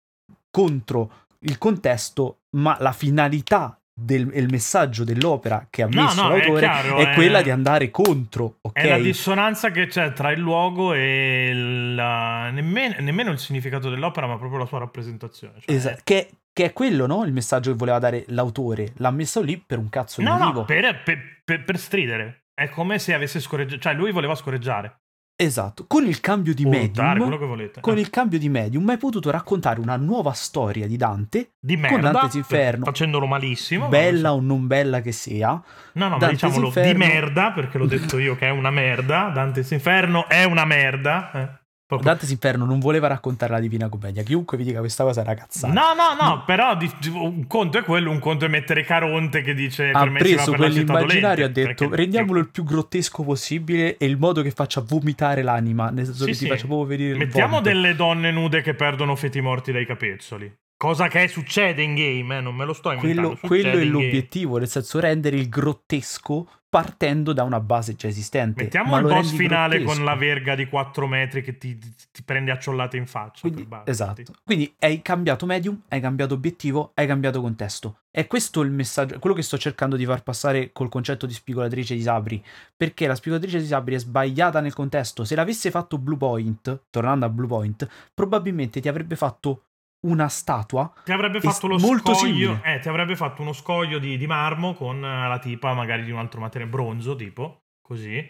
contro 0.50 1.26
il 1.40 1.58
contesto, 1.58 2.40
ma 2.58 2.78
la 2.80 2.92
finalità 2.92 3.80
del 3.98 4.30
il 4.34 4.50
messaggio 4.50 5.06
dell'opera 5.06 5.68
che 5.70 5.82
ha 5.82 5.88
messo 5.88 6.22
no, 6.22 6.28
no, 6.28 6.36
l'autore 6.36 6.58
è, 6.58 6.60
chiaro, 6.60 6.98
è, 6.98 7.14
quella 7.14 7.42
di 7.42 7.50
andare 7.50 7.90
contro. 7.92 8.58
Okay? 8.62 8.84
È 8.84 8.90
la 8.90 8.98
dissonanza 8.98 9.72
che 9.72 9.88
c'è 9.88 10.12
tra 10.12 10.32
il 10.32 10.40
luogo 10.40 10.94
e 10.94 11.52
la... 11.54 12.50
nemmeno, 12.50 12.96
nemmeno, 13.00 13.32
il 13.32 13.40
significato 13.40 13.90
dell'opera, 13.90 14.28
ma 14.28 14.38
proprio 14.38 14.60
la 14.60 14.66
sua 14.66 14.80
rappresentazione. 14.80 15.62
Cioè... 15.62 15.74
Esatto, 15.74 16.02
che, 16.04 16.30
che, 16.52 16.66
è 16.66 16.74
quello, 16.74 17.06
no? 17.06 17.24
Il 17.24 17.32
messaggio 17.32 17.72
che 17.72 17.78
voleva 17.78 18.00
dare 18.00 18.26
l'autore. 18.28 18.92
L'ha 18.98 19.12
messo 19.12 19.42
lì 19.42 19.58
per 19.58 19.78
un 19.78 19.88
cazzo 19.88 20.20
di 20.20 20.28
no, 20.28 20.38
motivo. 20.38 20.60
No, 20.60 20.66
per, 20.66 21.02
per, 21.02 21.20
per, 21.46 21.64
per 21.64 21.78
stridere. 21.80 22.48
È 22.54 22.68
come 22.68 23.00
se 23.00 23.14
avesse 23.14 23.40
scorreggiato, 23.40 23.82
cioè 23.82 23.94
lui 23.94 24.12
voleva 24.12 24.36
scorreggiare. 24.36 25.04
Esatto, 25.38 25.84
con 25.86 26.06
il 26.06 26.22
cambio 26.22 26.54
di 26.54 26.64
O 26.64 26.70
medium, 26.70 27.38
volete. 27.38 27.82
con 27.82 27.98
Eh. 27.98 28.00
il 28.00 28.10
cambio 28.10 28.40
di 28.40 28.48
medium 28.48 28.88
hai 28.88 28.98
potuto 28.98 29.30
raccontare 29.32 29.82
una 29.82 29.98
nuova 29.98 30.32
storia 30.32 30.88
di 30.88 30.96
Dante, 30.96 31.56
di 31.60 31.74
con 31.78 31.82
merda, 31.92 32.12
Dante's 32.12 32.36
Inferno. 32.36 32.86
facendolo 32.86 33.26
malissimo. 33.26 33.90
bella 33.90 34.34
o 34.34 34.40
non 34.40 34.66
bella 34.66 35.02
che 35.02 35.12
sia. 35.12 35.50
No, 35.50 35.62
no, 36.06 36.10
ma 36.12 36.18
Dante's 36.18 36.30
diciamolo 36.42 36.68
Inferno- 36.68 36.92
di 36.92 36.98
merda, 36.98 37.52
perché 37.52 37.78
l'ho 37.78 37.86
detto 37.86 38.18
io 38.18 38.38
che 38.38 38.48
è 38.48 38.50
una 38.50 38.72
merda. 38.72 39.30
Dante's 39.34 39.72
Inferno 39.72 40.26
è 40.30 40.46
una 40.46 40.64
merda. 40.64 41.32
eh. 41.34 41.64
Proprio- 41.88 42.10
Dante's 42.10 42.32
Inferno 42.32 42.66
non 42.66 42.80
voleva 42.80 43.08
raccontare 43.08 43.52
la 43.54 43.60
Divina 43.60 43.90
Commedia. 43.90 44.24
Chiunque 44.24 44.58
vi 44.58 44.64
dica 44.64 44.80
questa 44.80 45.04
cosa 45.04 45.22
è 45.22 45.24
una 45.24 45.36
cazzata. 45.36 45.72
No, 45.72 45.94
no, 45.94 46.16
no, 46.20 46.44
però 46.44 46.76
di- 46.76 46.92
di- 47.00 47.10
un 47.10 47.46
conto 47.46 47.78
è 47.78 47.84
quello, 47.84 48.10
un 48.10 48.18
conto 48.20 48.46
è 48.46 48.48
mettere 48.48 48.84
Caronte 48.84 49.42
che 49.44 49.54
dice 49.54 49.92
ha 49.92 50.08
preso 50.10 50.54
quell'immaginario 50.54 51.46
e 51.46 51.48
ha 51.48 51.52
detto 51.52 51.88
perché- 51.88 51.96
rendiamolo 51.96 52.40
il 52.40 52.50
più 52.50 52.64
grottesco 52.64 53.24
possibile 53.24 53.98
e 53.98 54.06
il 54.08 54.18
modo 54.18 54.42
che 54.42 54.50
faccia 54.50 54.82
vomitare 54.82 55.44
l'anima, 55.44 55.90
nel 55.92 56.06
senso 56.06 56.24
Sì, 56.24 56.30
che 56.32 56.36
sì. 56.36 56.44
ti 56.46 56.50
faccia 56.50 56.66
proprio 56.66 56.88
vedere 56.88 57.12
il 57.12 57.18
Mettiamo 57.18 57.60
vomito. 57.60 57.70
delle 57.70 57.96
donne 57.96 58.32
nude 58.32 58.62
che 58.64 58.74
perdono 58.74 59.16
feti 59.16 59.40
morti 59.42 59.72
dai 59.72 59.86
capezzoli. 59.86 60.52
Cosa 60.78 61.08
che 61.08 61.28
succede 61.30 61.84
in 61.84 61.94
game, 61.96 62.38
eh, 62.38 62.42
non 62.42 62.54
me 62.56 62.66
lo 62.66 62.74
sto 62.74 62.92
inventando. 62.92 63.38
quello, 63.38 63.48
quello 63.48 63.68
è 63.80 63.84
in 63.84 63.92
game. 63.92 64.04
l'obiettivo, 64.06 64.58
nel 64.58 64.68
senso 64.68 65.00
rendere 65.00 65.38
il 65.38 65.48
grottesco 65.50 66.50
partendo 66.76 67.32
da 67.32 67.44
una 67.44 67.62
base 67.62 67.96
già 67.96 68.10
esistente. 68.10 68.64
Mettiamo 68.64 68.98
il 68.98 69.04
boss 69.04 69.32
finale 69.32 69.78
grottesco. 69.78 69.96
con 69.96 70.04
la 70.04 70.16
verga 70.16 70.56
di 70.56 70.68
4 70.68 71.08
metri 71.08 71.42
che 71.42 71.58
ti, 71.58 71.80
ti 71.80 72.22
prende 72.22 72.52
a 72.52 72.60
ciollate 72.60 72.98
in 72.98 73.08
faccia. 73.08 73.48
Quindi, 73.48 73.66
esatto. 73.86 74.34
Quindi 74.44 74.76
hai 74.80 75.02
cambiato 75.02 75.46
medium, 75.46 75.84
hai 75.88 76.02
cambiato 76.02 76.34
obiettivo, 76.34 76.92
hai 76.96 77.08
cambiato 77.08 77.40
contesto. 77.40 78.00
E 78.12 78.28
questo 78.28 78.60
il 78.60 78.72
messaggio, 78.72 79.20
quello 79.20 79.34
che 79.38 79.42
sto 79.42 79.58
cercando 79.58 79.96
di 79.96 80.06
far 80.06 80.22
passare 80.22 80.74
col 80.74 80.90
concetto 80.90 81.26
di 81.26 81.34
spigolatrice 81.34 81.96
di 81.96 82.02
sabri. 82.02 82.44
Perché 82.76 83.08
la 83.08 83.16
spigolatrice 83.16 83.60
di 83.60 83.68
sabri 83.68 83.96
è 83.96 84.00
sbagliata 84.00 84.60
nel 84.60 84.74
contesto. 84.74 85.24
Se 85.24 85.34
l'avesse 85.34 85.72
fatto 85.72 85.98
Blue 85.98 86.18
Point, 86.18 86.88
tornando 86.90 87.24
a 87.24 87.30
Blue 87.30 87.48
Point, 87.48 87.88
probabilmente 88.14 88.82
ti 88.82 88.90
avrebbe 88.90 89.16
fatto 89.16 89.62
una 90.06 90.28
statua. 90.28 90.92
Ti 91.04 91.12
avrebbe 91.12 91.40
fatto 91.40 91.68
lo 91.68 91.78
molto 91.78 92.14
scoglio, 92.14 92.54
simile. 92.54 92.76
eh, 92.76 92.80
ti 92.80 92.88
avrebbe 92.88 93.16
fatto 93.16 93.42
uno 93.42 93.54
scoglio 93.54 94.00
di, 94.00 94.18
di 94.18 94.28
marmo 94.28 94.74
con 94.74 95.04
eh, 95.04 95.28
la 95.28 95.40
tipa 95.40 95.74
magari 95.74 96.04
di 96.04 96.12
un 96.12 96.20
altro 96.20 96.40
materiale, 96.40 96.72
bronzo 96.72 97.16
tipo, 97.16 97.66
così. 97.82 98.24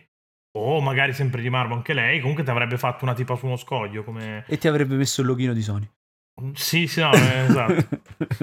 O 0.58 0.80
magari 0.80 1.14
sempre 1.14 1.42
di 1.42 1.50
marmo 1.50 1.76
anche 1.76 1.94
lei, 1.94 2.20
comunque 2.20 2.44
ti 2.44 2.50
avrebbe 2.50 2.78
fatto 2.78 3.04
una 3.04 3.14
tipa 3.14 3.36
su 3.36 3.46
uno 3.46 3.58
scoglio 3.58 4.04
come... 4.06 4.46
E 4.48 4.58
ti 4.58 4.70
avrebbe 4.70 4.96
messo 4.96 5.20
il 5.20 5.28
loghino 5.28 5.52
di 5.52 5.62
Sony. 5.62 5.90
Sì, 6.54 6.86
sì, 6.88 7.00
no, 7.00 7.14
eh, 7.14 7.46
esatto. 7.46 7.88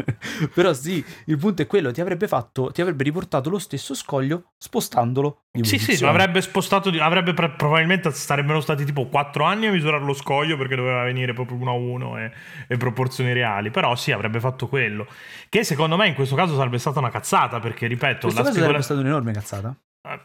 Però 0.54 0.72
sì, 0.72 1.04
il 1.26 1.36
punto 1.36 1.60
è 1.60 1.66
quello, 1.66 1.92
ti 1.92 2.00
avrebbe 2.00 2.26
fatto, 2.26 2.70
ti 2.72 2.80
avrebbe 2.80 3.04
riportato 3.04 3.50
lo 3.50 3.58
stesso 3.58 3.94
scoglio 3.94 4.52
spostandolo 4.56 5.42
di 5.50 5.62
Sì, 5.62 5.76
sì, 5.78 5.84
posizione. 5.84 6.10
avrebbe 6.12 6.40
spostato, 6.40 6.88
avrebbe 6.88 7.34
probabilmente 7.34 8.10
sarebbero 8.12 8.62
stati 8.62 8.86
tipo 8.86 9.08
4 9.08 9.44
anni 9.44 9.66
a 9.66 9.72
misurare 9.72 10.02
lo 10.04 10.14
scoglio 10.14 10.56
perché 10.56 10.74
doveva 10.74 11.02
venire 11.04 11.34
proprio 11.34 11.58
uno 11.58 11.70
a 11.70 11.74
uno 11.74 12.18
e, 12.18 12.32
e 12.66 12.76
proporzioni 12.78 13.34
reali. 13.34 13.70
Però 13.70 13.94
sì, 13.94 14.10
avrebbe 14.10 14.40
fatto 14.40 14.68
quello. 14.68 15.06
Che 15.50 15.62
secondo 15.62 15.96
me 15.98 16.08
in 16.08 16.14
questo 16.14 16.34
caso 16.34 16.56
sarebbe 16.56 16.78
stata 16.78 16.98
una 16.98 17.10
cazzata 17.10 17.60
perché, 17.60 17.86
ripeto, 17.88 18.20
Questo 18.22 18.28
la 18.28 18.46
caso 18.46 18.52
specola- 18.52 18.64
sarebbe 18.64 18.82
stata 18.84 19.00
un'enorme 19.00 19.32
cazzata. 19.32 19.76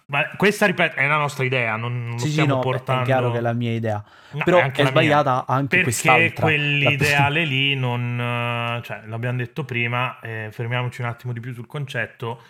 Ma 0.08 0.30
questa, 0.36 0.66
ripeto, 0.66 0.96
è 0.96 1.06
la 1.08 1.18
nostra 1.18 1.44
idea, 1.44 1.76
non, 1.76 2.18
lo 2.18 2.18
Sì, 2.18 2.32
sì, 2.32 2.32
stiamo 2.32 2.56
no, 2.56 2.60
portando... 2.60 3.02
è 3.04 3.06
chiaro 3.06 3.30
che 3.32 3.38
è 3.38 3.42
la 3.42 3.54
mia 3.54 3.72
idea. 3.74 4.04
No, 4.32 4.44
Però 4.44 4.60
anche 4.60 4.82
è 4.82 4.84
la 4.84 4.92
mia. 4.92 5.20
sbagliata 5.20 5.46
anche 5.48 5.82
Perché 5.82 5.82
quest'altra. 5.82 6.36
quell'ideale 6.36 7.46
lì 7.46 7.76
non... 7.76 8.20
eh, 8.20 8.82
Cioè, 8.84 9.06
l'abbiamo 9.06 9.38
detto 9.38 9.66
prima, 9.66 10.20
eh, 10.20 10.50
fermiamoci 10.52 11.02
un 11.02 11.08
attimo 11.08 11.34
di 11.34 11.40
più 11.40 11.54
sul 11.54 11.68
concetto. 11.68 12.42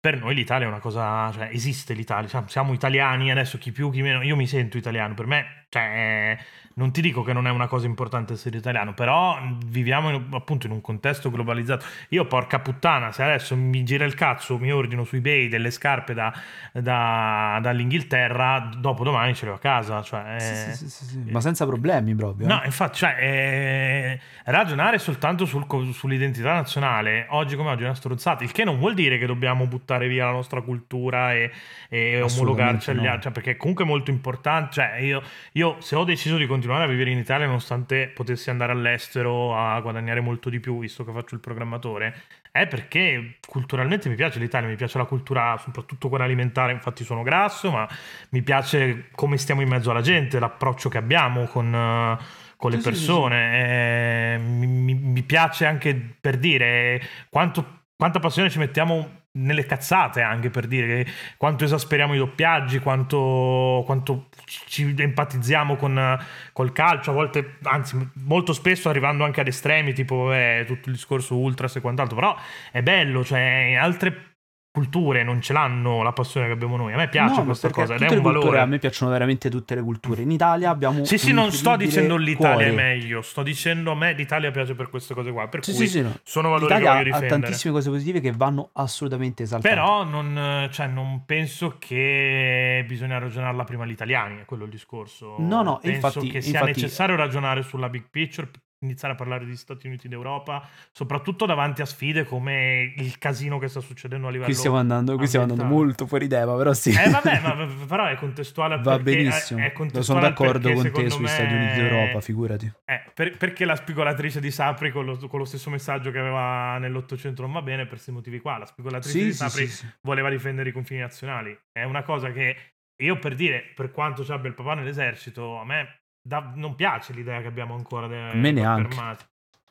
Per 0.00 0.16
noi 0.18 0.34
l'Italia 0.34 0.66
è 0.66 0.70
una 0.70 0.80
cosa... 0.80 1.30
Cioè, 1.32 1.48
esiste 1.52 1.94
l'Italia, 1.94 2.28
siamo, 2.28 2.48
siamo 2.48 2.72
italiani, 2.72 3.30
adesso 3.30 3.58
chi 3.58 3.70
più, 3.72 3.90
chi 3.90 4.02
meno... 4.02 4.22
Io 4.22 4.36
mi 4.36 4.46
sento 4.46 4.76
italiano, 4.78 5.14
per 5.14 5.26
me... 5.26 5.61
Cioè, 5.72 6.36
non 6.74 6.92
ti 6.92 7.00
dico 7.00 7.22
che 7.22 7.32
non 7.32 7.46
è 7.46 7.50
una 7.50 7.66
cosa 7.66 7.86
importante 7.86 8.34
essere 8.34 8.58
italiano, 8.58 8.92
però 8.92 9.38
viviamo 9.66 10.10
in- 10.10 10.26
appunto 10.32 10.66
in 10.66 10.72
un 10.72 10.82
contesto 10.82 11.30
globalizzato. 11.30 11.86
Io, 12.10 12.26
porca 12.26 12.58
puttana, 12.60 13.10
se 13.10 13.22
adesso 13.22 13.56
mi 13.56 13.82
gira 13.82 14.04
il 14.04 14.12
cazzo, 14.12 14.58
mi 14.58 14.70
ordino 14.70 15.04
su 15.04 15.16
eBay 15.16 15.48
delle 15.48 15.70
scarpe 15.70 16.12
da, 16.12 16.30
da- 16.72 17.58
dall'Inghilterra, 17.62 18.68
dopo 18.76 19.02
domani 19.02 19.34
ce 19.34 19.46
le 19.46 19.50
ho 19.52 19.54
a 19.54 19.58
casa. 19.58 20.02
Cioè, 20.02 20.36
Sì, 20.38 20.52
eh, 20.52 20.74
sì, 20.74 20.88
sì, 20.90 21.04
sì. 21.06 21.30
Ma 21.30 21.40
senza 21.40 21.64
problemi 21.64 22.14
proprio. 22.14 22.46
No, 22.46 22.62
eh. 22.62 22.66
infatti, 22.66 22.98
cioè, 22.98 23.16
eh, 23.18 24.20
ragionare 24.44 24.98
soltanto 24.98 25.46
sul 25.46 25.64
sull'identità 25.94 26.52
nazionale, 26.52 27.26
oggi 27.30 27.56
come 27.56 27.70
oggi 27.70 27.82
è 27.82 27.86
una 27.86 27.94
stronzata, 27.94 28.44
il 28.44 28.52
che 28.52 28.64
non 28.64 28.78
vuol 28.78 28.92
dire 28.92 29.16
che 29.16 29.24
dobbiamo 29.24 29.66
buttare 29.66 30.06
via 30.06 30.26
la 30.26 30.32
nostra 30.32 30.60
cultura 30.60 31.32
e, 31.32 31.50
e 31.88 32.20
omologarci 32.20 32.90
agli 32.90 33.04
no. 33.04 33.08
altri, 33.08 33.22
cioè, 33.22 33.32
perché 33.32 33.56
comunque 33.56 33.84
è 33.84 33.88
molto 33.88 34.10
importante, 34.10 34.72
cioè, 34.72 34.96
io, 35.00 35.22
io 35.52 35.61
se 35.80 35.96
ho 35.96 36.04
deciso 36.04 36.36
di 36.36 36.46
continuare 36.46 36.84
a 36.84 36.86
vivere 36.86 37.10
in 37.10 37.18
Italia 37.18 37.46
nonostante 37.46 38.08
potessi 38.14 38.50
andare 38.50 38.72
all'estero 38.72 39.56
a 39.56 39.80
guadagnare 39.80 40.20
molto 40.20 40.48
di 40.50 40.60
più, 40.60 40.78
visto 40.80 41.04
che 41.04 41.12
faccio 41.12 41.34
il 41.34 41.40
programmatore, 41.40 42.14
è 42.50 42.66
perché 42.66 43.38
culturalmente 43.46 44.08
mi 44.08 44.14
piace 44.14 44.38
l'Italia, 44.38 44.68
mi 44.68 44.76
piace 44.76 44.98
la 44.98 45.04
cultura, 45.04 45.56
soprattutto 45.58 46.08
quella 46.08 46.24
alimentare, 46.24 46.72
infatti 46.72 47.04
sono 47.04 47.22
grasso, 47.22 47.70
ma 47.70 47.88
mi 48.30 48.42
piace 48.42 49.08
come 49.14 49.36
stiamo 49.38 49.60
in 49.62 49.68
mezzo 49.68 49.90
alla 49.90 50.00
gente, 50.02 50.38
l'approccio 50.38 50.88
che 50.88 50.98
abbiamo 50.98 51.46
con, 51.46 51.74
eh, 51.74 52.18
con 52.56 52.70
le 52.70 52.76
Sì, 52.76 52.82
sì, 52.82 52.88
sì, 52.88 53.04
persone. 53.04 54.34
eh, 54.34 54.38
mi, 54.38 54.66
mi- 54.66 54.94
mi 54.94 55.22
piace 55.22 55.66
anche 55.66 55.94
per 56.20 56.36
dire 56.38 57.00
quanto, 57.30 57.80
quanta 58.02 58.18
passione 58.18 58.50
ci 58.50 58.58
mettiamo 58.58 59.20
nelle 59.34 59.64
cazzate 59.64 60.22
anche 60.22 60.50
per 60.50 60.66
dire 60.66 61.06
quanto 61.36 61.62
esasperiamo 61.62 62.14
i 62.14 62.18
doppiaggi, 62.18 62.80
quanto, 62.80 63.84
quanto 63.86 64.26
ci 64.66 64.92
empatizziamo 64.98 65.76
con, 65.76 66.18
col 66.52 66.72
calcio, 66.72 67.12
a 67.12 67.14
volte, 67.14 67.58
anzi 67.62 67.96
molto 68.24 68.54
spesso 68.54 68.88
arrivando 68.88 69.22
anche 69.22 69.40
ad 69.40 69.46
estremi, 69.46 69.92
tipo 69.92 70.24
vabbè, 70.24 70.64
tutto 70.66 70.88
il 70.88 70.96
discorso 70.96 71.36
ultras 71.36 71.76
e 71.76 71.80
quant'altro, 71.80 72.16
però 72.16 72.36
è 72.72 72.82
bello, 72.82 73.22
cioè 73.22 73.76
altre 73.80 74.31
culture 74.72 75.22
non 75.22 75.42
ce 75.42 75.52
l'hanno 75.52 76.02
la 76.02 76.12
passione 76.12 76.46
che 76.46 76.52
abbiamo 76.54 76.76
noi, 76.78 76.94
a 76.94 76.96
me 76.96 77.08
piace 77.08 77.36
No, 77.40 77.44
questa 77.44 77.68
cosa 77.70 77.94
ed 77.94 78.00
è 78.00 78.04
un 78.08 78.22
culture, 78.22 78.38
valore. 78.38 78.58
A 78.60 78.64
me 78.64 78.78
piacciono 78.78 79.10
veramente 79.10 79.50
tutte 79.50 79.74
le 79.74 79.82
culture. 79.82 80.22
In 80.22 80.30
Italia 80.30 80.70
abbiamo. 80.70 81.04
Sì, 81.04 81.18
sì, 81.18 81.32
non 81.32 81.52
sto 81.52 81.76
dicendo 81.76 82.16
l'Italia 82.16 82.66
è 82.66 82.70
cuore. 82.70 82.82
meglio, 82.82 83.20
sto 83.20 83.42
dicendo 83.42 83.90
a 83.90 83.94
me 83.94 84.14
l'Italia 84.14 84.50
piace 84.50 84.74
per 84.74 84.88
queste 84.88 85.12
cose 85.12 85.30
qua, 85.30 85.46
per 85.48 85.62
Sì, 85.62 85.74
cui 85.74 85.86
sì, 85.86 85.98
sì, 85.98 86.02
no. 86.02 86.16
sono 86.22 86.48
valori 86.48 86.72
che 86.72 86.78
L'Italia 86.78 86.98
voglio 87.00 87.10
ha 87.10 87.14
difendere. 87.20 87.40
tantissime 87.42 87.72
cose 87.74 87.90
positive 87.90 88.20
che 88.20 88.32
vanno 88.32 88.70
assolutamente 88.72 89.42
esaltate. 89.42 89.74
Però 89.74 90.04
non, 90.04 90.68
cioè, 90.72 90.86
non 90.86 91.22
penso 91.26 91.76
che 91.78 92.82
bisogna 92.88 93.18
ragionarla 93.18 93.64
prima 93.64 93.84
gli 93.84 93.90
italiani, 93.90 94.40
è 94.40 94.44
quello 94.46 94.64
il 94.64 94.70
discorso. 94.70 95.34
No, 95.38 95.62
no, 95.62 95.80
penso 95.82 96.08
infatti- 96.08 96.28
che 96.30 96.40
sia 96.40 96.60
infatti- 96.60 96.80
necessario 96.80 97.14
ragionare 97.14 97.62
sulla 97.62 97.90
big 97.90 98.04
picture, 98.10 98.48
iniziare 98.84 99.14
a 99.14 99.16
parlare 99.16 99.44
di 99.44 99.56
Stati 99.56 99.86
Uniti 99.86 100.08
d'Europa, 100.08 100.66
soprattutto 100.90 101.46
davanti 101.46 101.82
a 101.82 101.86
sfide 101.86 102.24
come 102.24 102.92
il 102.96 103.18
casino 103.18 103.58
che 103.58 103.68
sta 103.68 103.80
succedendo 103.80 104.26
a 104.26 104.30
livello 104.30 104.46
qui 104.48 104.54
stiamo 104.58 104.76
andando, 104.76 105.16
qui 105.16 105.26
stiamo 105.26 105.44
andando 105.50 105.64
molto 105.72 106.06
fuori 106.06 106.28
tema, 106.28 106.54
però 106.56 106.72
sì. 106.72 106.90
Eh 106.90 107.08
vabbè, 107.10 107.40
ma 107.40 107.66
però 107.86 108.06
è 108.06 108.16
contestuale 108.16 108.78
Va 108.82 108.98
benissimo. 108.98 109.60
è- 109.60 109.62
Lo 109.62 110.02
sono 110.02 110.20
contestuale 110.20 110.20
d'accordo 110.28 110.68
perché 110.74 110.90
con 110.90 111.02
te 111.04 111.10
sui 111.10 111.22
me- 111.22 111.28
Stati 111.28 111.54
Uniti 111.54 111.74
d'Europa, 111.80 112.20
figurati. 112.20 112.72
eh, 112.84 113.02
per- 113.14 113.36
perché 113.36 113.64
la 113.64 113.76
spigolatrice 113.76 114.40
di 114.40 114.50
Sapri 114.50 114.90
con 114.90 115.04
lo, 115.04 115.16
con 115.28 115.38
lo 115.38 115.44
stesso 115.44 115.70
messaggio 115.70 116.10
che 116.10 116.18
aveva 116.18 116.78
nell'Ottocento 116.78 117.42
non 117.42 117.52
va 117.52 117.62
bene 117.62 117.82
per 117.82 117.90
questi 117.92 118.10
motivi 118.12 118.40
qua. 118.40 118.58
La 118.58 118.66
spigolatrice 118.66 119.18
Sì, 119.18 119.24
di 119.24 119.32
Sapri 119.32 119.66
sì, 119.66 119.76
sì. 119.76 119.86
voleva 120.02 120.28
difendere 120.30 120.68
i 120.68 120.72
confini 120.72 121.00
nazionali. 121.00 121.56
È 121.70 121.84
una 121.84 122.02
cosa 122.02 122.30
che 122.32 122.56
io 123.02 123.18
per 123.18 123.34
dire, 123.34 123.72
per 123.74 123.90
quanto 123.90 124.24
ci 124.24 124.30
abbia 124.32 124.48
il 124.48 124.54
papà 124.54 124.74
nell'esercito, 124.74 125.58
a 125.58 125.64
me 125.64 126.01
da- 126.22 126.52
non 126.54 126.74
piace 126.74 127.12
l'idea 127.12 127.40
che 127.40 127.48
abbiamo 127.48 127.74
ancora 127.74 128.06
A 128.06 128.34
me 128.34 128.50
neanche. 128.52 128.94
armati. 128.96 129.24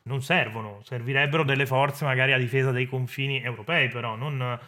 Non 0.04 0.20
servono, 0.22 0.80
servirebbero 0.82 1.44
delle 1.44 1.64
forze 1.66 2.04
magari 2.04 2.32
a 2.32 2.38
difesa 2.38 2.70
dei 2.72 2.86
confini 2.86 3.40
europei, 3.42 3.88
però 3.88 4.16
non... 4.16 4.58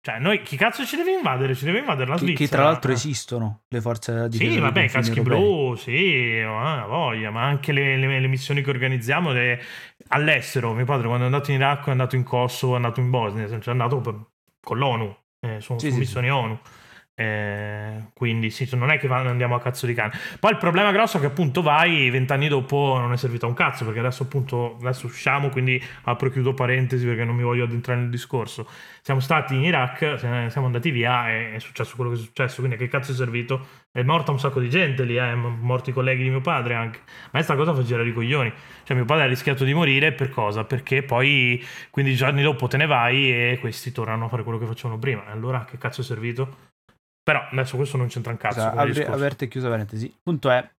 Cioè, 0.00 0.20
noi 0.20 0.40
chi 0.42 0.56
cazzo 0.56 0.84
ci 0.86 0.94
deve 0.94 1.10
invadere? 1.10 1.56
Ci 1.56 1.64
deve 1.64 1.80
invadere 1.80 2.08
la 2.10 2.14
Che, 2.14 2.20
Svizzera. 2.26 2.48
che 2.48 2.54
tra 2.54 2.62
l'altro 2.62 2.90
Eh. 2.92 2.94
esistono 2.94 3.62
le 3.66 3.80
forze 3.80 4.28
di 4.28 4.38
difesa 4.38 4.52
Sì, 4.52 4.60
vabbè, 4.60 4.88
caschi 4.88 5.20
blu, 5.20 5.74
sì, 5.74 6.40
ma 6.44 6.86
voglia, 6.86 7.30
ma 7.32 7.42
anche 7.42 7.72
le, 7.72 7.96
le- 7.96 8.20
le 8.20 8.26
missioni 8.28 8.62
che 8.62 8.70
organizziamo 8.70 9.32
le- 9.32 9.60
all'estero. 10.08 10.72
Mio 10.74 10.84
padre 10.84 11.06
quando 11.08 11.24
è 11.24 11.26
andato 11.26 11.50
in 11.50 11.56
Iraq 11.56 11.88
è 11.88 11.90
andato 11.90 12.14
in 12.14 12.22
Kosovo, 12.22 12.74
è 12.74 12.76
andato 12.76 13.00
in 13.00 13.10
Bosnia, 13.10 13.48
cioè 13.48 13.58
è 13.60 13.70
andato 13.70 14.00
per- 14.00 14.24
con 14.60 14.78
l'ONU, 14.78 15.16
eh, 15.40 15.60
sono 15.60 15.80
Sì, 15.80 15.88
su 15.88 15.94
sì, 15.94 15.98
missioni 15.98 16.30
ONU. 16.30 16.56
Eh, 17.18 18.10
quindi 18.12 18.50
sì, 18.50 18.68
non 18.76 18.90
è 18.90 18.98
che 18.98 19.06
andiamo 19.08 19.54
a 19.54 19.60
cazzo 19.60 19.86
di 19.86 19.94
cane. 19.94 20.12
Poi 20.38 20.50
il 20.50 20.58
problema 20.58 20.92
grosso 20.92 21.16
è 21.16 21.20
che 21.20 21.26
appunto 21.26 21.62
vai 21.62 22.10
vent'anni 22.10 22.46
dopo 22.46 22.98
non 22.98 23.10
è 23.12 23.16
servito 23.16 23.46
a 23.46 23.48
un 23.48 23.54
cazzo, 23.54 23.86
perché 23.86 24.00
adesso 24.00 24.24
appunto 24.24 24.76
adesso 24.82 25.06
usciamo, 25.06 25.48
quindi 25.48 25.82
apro 26.04 26.28
e 26.28 26.30
chiudo 26.30 26.52
parentesi 26.52 27.06
perché 27.06 27.24
non 27.24 27.34
mi 27.34 27.42
voglio 27.42 27.64
addentrare 27.64 28.00
nel 28.00 28.10
discorso. 28.10 28.68
Siamo 29.00 29.20
stati 29.20 29.54
in 29.54 29.62
Iraq, 29.64 30.18
siamo 30.18 30.66
andati 30.66 30.90
via 30.90 31.30
e 31.30 31.54
è 31.54 31.58
successo 31.58 31.96
quello 31.96 32.10
che 32.10 32.16
è 32.18 32.20
successo, 32.20 32.56
quindi 32.56 32.74
a 32.74 32.78
che 32.78 32.88
cazzo 32.88 33.12
è 33.12 33.14
servito? 33.14 33.66
È 33.90 34.02
morta 34.02 34.30
un 34.30 34.38
sacco 34.38 34.60
di 34.60 34.68
gente 34.68 35.04
lì, 35.04 35.16
eh, 35.16 35.34
morti 35.34 35.90
i 35.90 35.92
colleghi 35.94 36.22
di 36.22 36.28
mio 36.28 36.42
padre 36.42 36.74
anche. 36.74 36.98
Ma 37.06 37.30
questa 37.30 37.56
cosa 37.56 37.72
fa 37.72 37.82
girare 37.82 38.08
i 38.10 38.12
coglioni. 38.12 38.52
Cioè 38.82 38.94
mio 38.94 39.06
padre 39.06 39.24
ha 39.24 39.26
rischiato 39.26 39.64
di 39.64 39.72
morire 39.72 40.12
per 40.12 40.28
cosa? 40.28 40.64
Perché 40.64 41.02
poi 41.02 41.64
15 41.90 42.14
giorni 42.16 42.42
dopo 42.42 42.66
te 42.68 42.76
ne 42.76 42.84
vai 42.86 43.30
e 43.32 43.56
questi 43.58 43.90
tornano 43.90 44.26
a 44.26 44.28
fare 44.28 44.42
quello 44.42 44.58
che 44.58 44.66
facevano 44.66 44.98
prima. 44.98 45.26
E 45.26 45.30
allora 45.30 45.60
a 45.62 45.64
che 45.64 45.78
cazzo 45.78 46.02
è 46.02 46.04
servito? 46.04 46.74
Però 47.26 47.44
adesso 47.50 47.74
questo 47.74 47.96
non 47.96 48.06
c'entra 48.06 48.30
un 48.30 48.38
cazzo. 48.38 48.60
Scusa, 48.60 48.72
apri, 48.72 49.02
aperta 49.02 49.44
e 49.44 49.48
chiusa 49.48 49.68
parentesi. 49.68 50.06
Il 50.06 50.20
punto 50.22 50.48
è... 50.48 50.70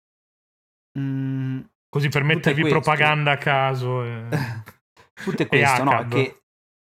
Mm, 0.97 1.59
Così 1.89 2.07
per 2.07 2.23
mettervi 2.23 2.65
propaganda 2.69 3.31
a 3.31 3.37
caso. 3.37 4.01
E... 4.01 4.27
tutto 5.25 5.41
è 5.41 5.45
questo, 5.47 5.83
no? 5.83 6.07
Che, 6.07 6.39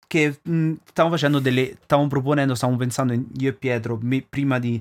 che 0.06 0.40
mh, 0.44 0.52
mm, 0.56 0.74
stavamo 0.84 1.16
facendo 1.16 1.40
delle... 1.40 1.76
Stavamo 1.82 2.08
proponendo, 2.08 2.54
stavamo 2.54 2.78
pensando 2.78 3.14
io 3.14 3.50
e 3.50 3.54
Pietro, 3.54 3.98
me, 4.00 4.22
prima 4.22 4.60
di 4.60 4.80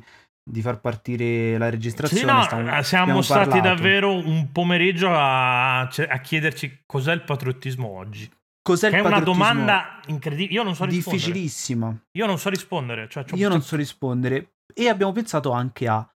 di 0.48 0.62
far 0.62 0.78
partire 0.78 1.58
la 1.58 1.68
registrazione. 1.68 2.20
Sì, 2.20 2.26
no, 2.28 2.42
stiamo, 2.44 2.76
eh, 2.76 2.82
siamo 2.84 3.22
stati 3.22 3.48
parlato. 3.48 3.68
davvero 3.68 4.12
un 4.12 4.52
pomeriggio 4.52 5.08
a, 5.10 5.80
a, 5.80 6.20
chiederci 6.20 6.82
cos'è 6.86 7.12
il 7.12 7.22
patriottismo 7.22 7.88
oggi. 7.88 8.30
Cos'è 8.62 8.90
che 8.90 8.98
il 8.98 9.02
è 9.02 9.06
una 9.06 9.18
domanda 9.18 10.00
incredibile. 10.06 10.54
Io 10.54 10.62
non 10.62 10.76
so 10.76 10.84
rispondere. 10.84 11.16
Difficilissima. 11.16 11.96
Io 12.12 12.26
non 12.26 12.38
so 12.38 12.48
rispondere. 12.48 13.08
Cioè, 13.08 13.24
Io 13.34 13.48
non 13.48 13.60
so 13.60 13.74
rispondere. 13.74 14.55
E 14.78 14.88
abbiamo 14.88 15.12
pensato 15.12 15.50
anche 15.52 15.88
a. 15.88 16.06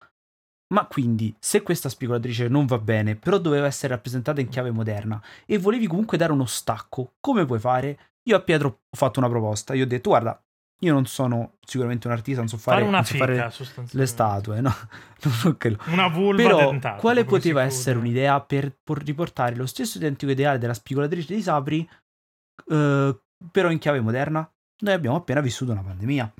Ma 0.74 0.86
quindi, 0.86 1.34
se 1.40 1.62
questa 1.62 1.88
spigolatrice 1.88 2.46
non 2.46 2.66
va 2.66 2.78
bene, 2.78 3.16
però 3.16 3.38
doveva 3.38 3.66
essere 3.66 3.94
rappresentata 3.94 4.40
in 4.40 4.48
chiave 4.48 4.70
moderna, 4.70 5.20
e 5.46 5.58
volevi 5.58 5.86
comunque 5.86 6.18
dare 6.18 6.32
uno 6.32 6.44
stacco, 6.44 7.14
come 7.20 7.44
puoi 7.46 7.58
fare? 7.58 7.98
Io 8.24 8.36
a 8.36 8.40
Pietro 8.40 8.68
ho 8.88 8.96
fatto 8.96 9.18
una 9.18 9.28
proposta. 9.28 9.74
Io 9.74 9.84
ho 9.84 9.86
detto, 9.86 10.10
guarda, 10.10 10.40
io 10.82 10.92
non 10.92 11.06
sono 11.06 11.54
sicuramente 11.66 12.06
un 12.06 12.12
artista, 12.12 12.40
non 12.40 12.48
so 12.48 12.56
fare, 12.56 12.80
fare, 12.80 12.90
non 12.90 13.04
so 13.04 13.12
fica, 13.12 13.50
fare 13.50 13.88
le 13.90 14.06
statue, 14.06 14.60
no? 14.60 14.72
una 15.92 16.08
vulva 16.08 16.42
Però, 16.42 16.70
dentata, 16.70 17.00
quale 17.00 17.24
poteva 17.24 17.62
essere 17.62 17.98
un'idea 17.98 18.40
per 18.40 18.76
riportare 18.84 19.56
lo 19.56 19.66
stesso 19.66 19.98
identico 19.98 20.32
ideale 20.32 20.58
della 20.58 20.74
spigolatrice 20.74 21.34
di 21.34 21.42
Sabri, 21.42 21.88
eh, 22.68 23.20
però 23.50 23.70
in 23.70 23.78
chiave 23.78 24.00
moderna? 24.00 24.50
Noi 24.82 24.94
abbiamo 24.94 25.16
appena 25.16 25.40
vissuto 25.40 25.72
una 25.72 25.82
pandemia. 25.82 26.32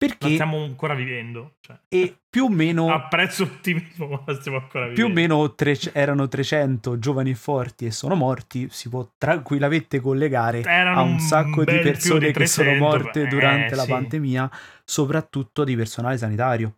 Perché 0.00 0.30
stiamo 0.30 0.62
ancora 0.62 0.94
vivendo. 0.94 1.56
Cioè. 1.60 1.76
E 1.90 2.20
più 2.30 2.44
o 2.44 2.48
meno. 2.48 2.88
Apprezzo 2.90 3.44
l'ottimismo, 3.44 4.06
ma 4.06 4.22
la 4.24 4.34
stiamo 4.34 4.56
ancora 4.56 4.88
vivendo. 4.88 4.94
Più 4.94 5.04
o 5.04 5.14
meno 5.14 5.54
tre, 5.54 5.76
erano 5.92 6.26
300 6.26 6.98
giovani 6.98 7.32
e 7.32 7.34
forti 7.34 7.84
e 7.84 7.90
sono 7.90 8.14
morti. 8.14 8.66
Si 8.70 8.88
può 8.88 9.06
tranquillamente 9.18 10.00
collegare 10.00 10.62
erano 10.62 11.00
a 11.00 11.02
un 11.02 11.18
sacco 11.18 11.64
di 11.64 11.78
persone 11.80 12.28
di 12.28 12.32
300, 12.32 12.38
che 12.38 12.46
sono 12.46 12.74
morte 12.76 13.26
durante 13.26 13.74
eh, 13.74 13.76
la 13.76 13.82
sì. 13.82 13.90
pandemia, 13.90 14.50
soprattutto 14.84 15.64
di 15.64 15.76
personale 15.76 16.16
sanitario. 16.16 16.76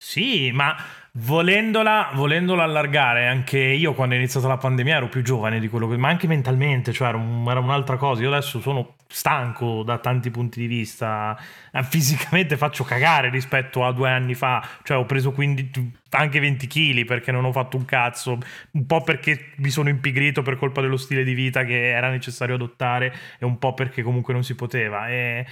Sì, 0.00 0.50
ma 0.50 0.74
volendola, 1.12 2.12
volendola, 2.14 2.62
allargare, 2.62 3.26
anche 3.26 3.58
io 3.58 3.92
quando 3.92 4.14
è 4.14 4.18
iniziata 4.18 4.48
la 4.48 4.56
pandemia 4.56 4.96
ero 4.96 5.08
più 5.08 5.22
giovane 5.22 5.60
di 5.60 5.68
quello 5.68 5.88
che... 5.88 5.98
ma 5.98 6.08
anche 6.08 6.26
mentalmente, 6.26 6.92
cioè 6.92 7.08
era, 7.08 7.18
un, 7.18 7.44
era 7.46 7.60
un'altra 7.60 7.98
cosa. 7.98 8.22
Io 8.22 8.28
adesso 8.28 8.60
sono 8.60 8.94
stanco 9.10 9.82
da 9.82 9.98
tanti 9.98 10.30
punti 10.30 10.60
di 10.60 10.66
vista, 10.66 11.36
eh, 11.72 11.82
fisicamente 11.82 12.56
faccio 12.56 12.84
cagare 12.84 13.30
rispetto 13.30 13.84
a 13.84 13.92
due 13.92 14.10
anni 14.10 14.34
fa, 14.34 14.66
cioè 14.82 14.98
ho 14.98 15.06
preso 15.06 15.32
15, 15.32 15.92
anche 16.10 16.38
20 16.38 16.66
kg 16.66 17.04
perché 17.06 17.32
non 17.32 17.44
ho 17.44 17.52
fatto 17.52 17.76
un 17.78 17.84
cazzo, 17.86 18.38
un 18.72 18.86
po' 18.86 19.02
perché 19.02 19.52
mi 19.56 19.70
sono 19.70 19.88
impigrito 19.88 20.42
per 20.42 20.56
colpa 20.56 20.82
dello 20.82 20.98
stile 20.98 21.24
di 21.24 21.32
vita 21.32 21.64
che 21.64 21.88
era 21.88 22.10
necessario 22.10 22.54
adottare 22.54 23.14
e 23.38 23.44
un 23.46 23.58
po' 23.58 23.72
perché 23.74 24.02
comunque 24.02 24.34
non 24.34 24.44
si 24.44 24.54
poteva. 24.54 25.08
E 25.08 25.46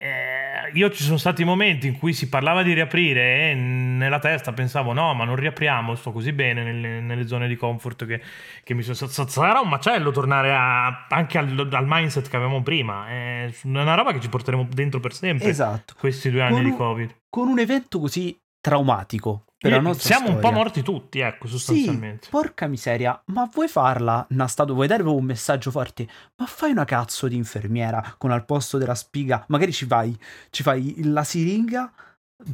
eh, 0.00 0.70
io 0.74 0.90
ci 0.90 1.02
sono 1.02 1.16
stati 1.16 1.42
momenti 1.42 1.88
in 1.88 1.98
cui 1.98 2.12
si 2.12 2.28
parlava 2.28 2.62
di 2.62 2.72
riaprire 2.72 3.50
e 3.50 3.54
nella 3.54 4.20
testa 4.20 4.52
pensavo 4.52 4.92
no 4.92 5.12
ma 5.12 5.24
non 5.24 5.34
riapriamo 5.34 5.96
sto 5.96 6.12
così 6.12 6.32
bene 6.32 6.62
nelle, 6.62 7.00
nelle 7.00 7.26
zone 7.26 7.48
di 7.48 7.56
comfort 7.56 8.06
che, 8.06 8.20
che, 8.62 8.74
mi 8.74 8.82
sono 8.82 8.94
sarà 9.08 9.58
un 9.58 9.68
macello 9.68 10.12
tornare 10.12 10.54
a, 10.54 11.06
anche 11.08 11.38
al, 11.38 11.68
al, 11.72 11.84
mindset 11.84 12.28
che 12.28 12.36
avevamo 12.36 12.62
prima 12.62 13.08
è 13.08 13.52
una 13.64 13.94
roba 13.94 14.12
che 14.12 14.20
ci 14.20 14.28
porteremo 14.28 14.68
dentro 14.70 15.00
per 15.00 15.12
sempre 15.12 15.48
esatto. 15.48 15.94
questi 15.98 16.30
due 16.30 16.42
anni 16.42 16.60
con 16.60 16.64
di 16.64 16.76
covid. 16.76 17.16
con 17.28 17.48
un 17.48 17.58
evento 17.58 17.98
così 17.98 18.38
traumatico 18.60 19.47
siamo 19.60 19.94
storia. 19.94 20.34
un 20.34 20.40
po' 20.40 20.52
morti 20.52 20.82
tutti, 20.82 21.18
ecco, 21.20 21.48
sostanzialmente. 21.48 22.24
Sì, 22.24 22.30
porca 22.30 22.66
miseria, 22.66 23.20
ma 23.26 23.48
vuoi 23.52 23.68
farla 23.68 24.26
una 24.30 24.46
statua, 24.46 24.74
vuoi 24.74 24.86
dare 24.86 25.02
un 25.02 25.24
messaggio 25.24 25.70
forte? 25.70 26.06
Ma 26.36 26.46
fai 26.46 26.70
una 26.70 26.84
cazzo 26.84 27.26
di 27.26 27.36
infermiera 27.36 28.14
con 28.18 28.30
al 28.30 28.44
posto 28.44 28.78
della 28.78 28.94
spiga, 28.94 29.44
magari 29.48 29.72
ci 29.72 29.86
fai, 29.86 30.16
ci 30.50 30.62
fai 30.62 30.94
la 31.04 31.24
siringa 31.24 31.92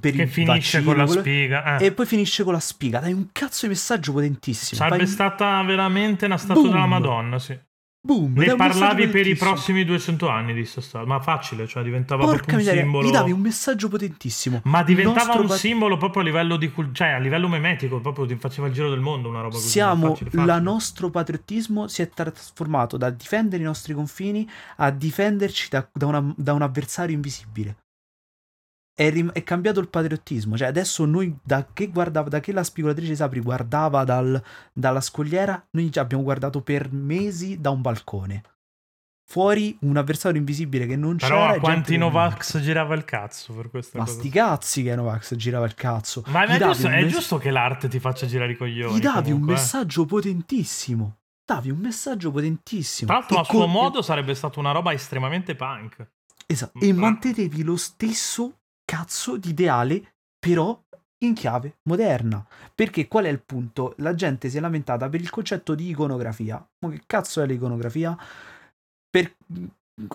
per 0.00 0.12
che 0.12 0.26
finisce 0.26 0.80
vaccino, 0.80 0.84
con 0.84 0.96
la 0.96 1.06
spiga 1.06 1.76
eh. 1.76 1.84
e 1.84 1.92
poi 1.92 2.06
finisce 2.06 2.42
con 2.42 2.54
la 2.54 2.60
spiga 2.60 3.00
dai 3.00 3.12
un 3.12 3.28
cazzo 3.32 3.66
di 3.66 3.72
messaggio 3.72 4.12
potentissimo 4.12 4.80
sarebbe 4.80 5.04
fai... 5.04 5.12
stata 5.12 5.62
veramente 5.62 6.24
una 6.24 6.38
statua 6.38 6.62
Boom. 6.62 6.72
della 6.72 6.86
Madonna 6.86 7.38
sì 7.38 7.58
Boom, 8.06 8.34
ne 8.36 8.54
parlavi 8.54 9.08
per 9.08 9.26
i 9.26 9.34
prossimi 9.34 9.82
200 9.82 10.28
anni 10.28 10.52
di 10.52 10.66
sta 10.66 11.06
ma 11.06 11.20
facile, 11.20 11.66
cioè 11.66 11.82
diventava 11.82 12.24
Porca 12.24 12.36
proprio 12.36 12.58
un 12.58 12.60
miseria, 12.60 12.82
simbolo. 12.82 13.08
Gli 13.08 13.10
davi 13.10 13.32
un 13.32 13.40
messaggio 13.40 13.88
potentissimo. 13.88 14.60
Ma 14.64 14.82
diventava 14.82 15.40
un 15.40 15.46
pat... 15.46 15.56
simbolo 15.56 15.96
proprio 15.96 16.20
a 16.20 16.24
livello 16.26 16.58
di 16.58 16.70
cioè 16.92 17.08
a 17.08 17.18
livello 17.18 17.48
memetico, 17.48 18.00
proprio 18.00 18.26
ti 18.26 18.36
faceva 18.36 18.66
il 18.66 18.74
giro 18.74 18.90
del 18.90 19.00
mondo 19.00 19.30
una 19.30 19.40
roba 19.40 19.54
così. 19.54 19.68
Siamo 19.68 20.08
facile, 20.08 20.28
facile. 20.28 20.44
la 20.44 20.58
nostro 20.58 21.08
patriottismo 21.08 21.88
si 21.88 22.02
è 22.02 22.10
trasformato 22.10 22.98
da 22.98 23.08
difendere 23.08 23.62
i 23.62 23.64
nostri 23.64 23.94
confini 23.94 24.46
a 24.76 24.90
difenderci 24.90 25.68
da, 25.70 25.88
da, 25.90 26.04
una, 26.04 26.34
da 26.36 26.52
un 26.52 26.60
avversario 26.60 27.14
invisibile 27.14 27.76
è, 28.94 29.10
rim- 29.10 29.32
è, 29.32 29.42
cambiato 29.42 29.80
il 29.80 29.88
patriottismo. 29.88 30.56
Cioè, 30.56 30.68
adesso 30.68 31.04
noi 31.04 31.36
da 31.42 31.66
che, 31.72 31.88
guardava, 31.88 32.28
da 32.28 32.40
che 32.40 32.52
la 32.52 32.62
spigolatrice 32.62 33.16
Sapri 33.16 33.40
guardava 33.40 34.04
dal, 34.04 34.40
dalla 34.72 35.00
scogliera, 35.00 35.66
noi 35.70 35.90
già 35.90 36.00
abbiamo 36.00 36.22
guardato 36.22 36.62
per 36.62 36.92
mesi 36.92 37.60
da 37.60 37.70
un 37.70 37.80
balcone. 37.80 38.42
Fuori 39.26 39.76
un 39.80 39.96
avversario 39.96 40.38
invisibile 40.38 40.86
che 40.86 40.96
non 40.96 41.16
Però 41.16 41.34
c'era. 41.34 41.48
Però 41.52 41.60
quanti 41.60 41.96
Novax 41.96 42.60
girava 42.60 42.94
il 42.94 43.04
cazzo 43.04 43.54
per 43.54 43.70
questa 43.70 43.98
ma 43.98 44.04
cosa? 44.04 44.18
Sti 44.18 44.28
cazzi 44.28 44.82
che 44.82 44.94
Novax 44.94 45.34
girava 45.34 45.64
il 45.64 45.74
cazzo. 45.74 46.22
Ma 46.26 46.44
è, 46.44 46.58
giusto, 46.58 46.88
è 46.88 47.00
mess- 47.00 47.12
giusto, 47.12 47.38
che 47.38 47.50
l'arte 47.50 47.88
ti 47.88 47.98
faccia 47.98 48.26
girare 48.26 48.52
i 48.52 48.56
coglioni. 48.56 48.96
Gli 48.96 49.00
davi 49.00 49.30
comunque. 49.30 49.54
un 49.54 49.58
messaggio 49.58 50.04
potentissimo. 50.04 51.16
Davi 51.44 51.70
un 51.70 51.78
messaggio 51.78 52.30
potentissimo. 52.30 53.08
Tra 53.08 53.18
l'altro, 53.18 53.38
a 53.38 53.44
suo 53.44 53.66
modo 53.66 54.02
sarebbe 54.02 54.34
stata 54.34 54.60
una 54.60 54.72
roba 54.72 54.92
estremamente 54.92 55.54
punk. 55.54 56.06
Esatto. 56.46 56.78
E 56.78 56.92
mantenevi 56.92 57.62
lo 57.62 57.76
stesso 57.76 58.63
cazzo 58.94 59.36
di 59.36 59.50
ideale, 59.50 60.14
però 60.38 60.80
in 61.24 61.34
chiave 61.34 61.78
moderna. 61.88 62.46
Perché 62.74 63.08
qual 63.08 63.24
è 63.24 63.28
il 63.28 63.42
punto? 63.42 63.94
La 63.98 64.14
gente 64.14 64.48
si 64.48 64.56
è 64.56 64.60
lamentata 64.60 65.08
per 65.08 65.20
il 65.20 65.30
concetto 65.30 65.74
di 65.74 65.88
iconografia. 65.88 66.64
Ma 66.84 66.90
che 66.92 67.02
cazzo 67.06 67.42
è 67.42 67.46
l'iconografia? 67.46 68.16
Per... 69.10 69.34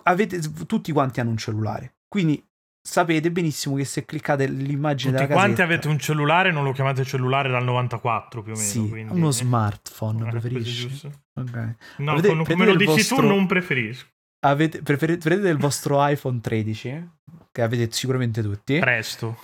Avete... 0.04 0.40
Tutti 0.66 0.92
quanti 0.92 1.20
hanno 1.20 1.30
un 1.30 1.36
cellulare. 1.36 1.96
Quindi 2.08 2.42
sapete 2.82 3.30
benissimo 3.30 3.76
che 3.76 3.84
se 3.84 4.06
cliccate 4.06 4.46
l'immagine 4.46 5.12
Tutti 5.12 5.26
della 5.26 5.34
quanti 5.34 5.56
casetta, 5.56 5.74
avete 5.74 5.88
un 5.88 5.98
cellulare, 5.98 6.50
non 6.50 6.64
lo 6.64 6.72
chiamate 6.72 7.04
cellulare 7.04 7.50
dal 7.50 7.64
94 7.64 8.42
più 8.42 8.52
o 8.52 8.56
meno. 8.56 8.68
Sì, 8.68 8.88
quindi... 8.88 9.12
uno 9.12 9.30
smartphone, 9.30 10.26
eh, 10.26 10.30
preferisci? 10.30 11.10
Okay. 11.34 11.74
No, 11.98 12.12
avete, 12.12 12.28
come, 12.28 12.44
come 12.44 12.66
lo 12.66 12.76
dici 12.76 12.90
vostro... 12.92 13.16
tu 13.16 13.26
non 13.26 13.46
preferisco. 13.46 14.06
Avete, 14.42 14.80
preferite, 14.80 15.18
prendete 15.18 15.50
il 15.50 15.58
vostro 15.58 16.06
iPhone 16.06 16.40
13, 16.40 17.08
che 17.50 17.62
avete 17.62 17.90
sicuramente 17.92 18.42
tutti. 18.42 18.78
Presto. 18.78 19.38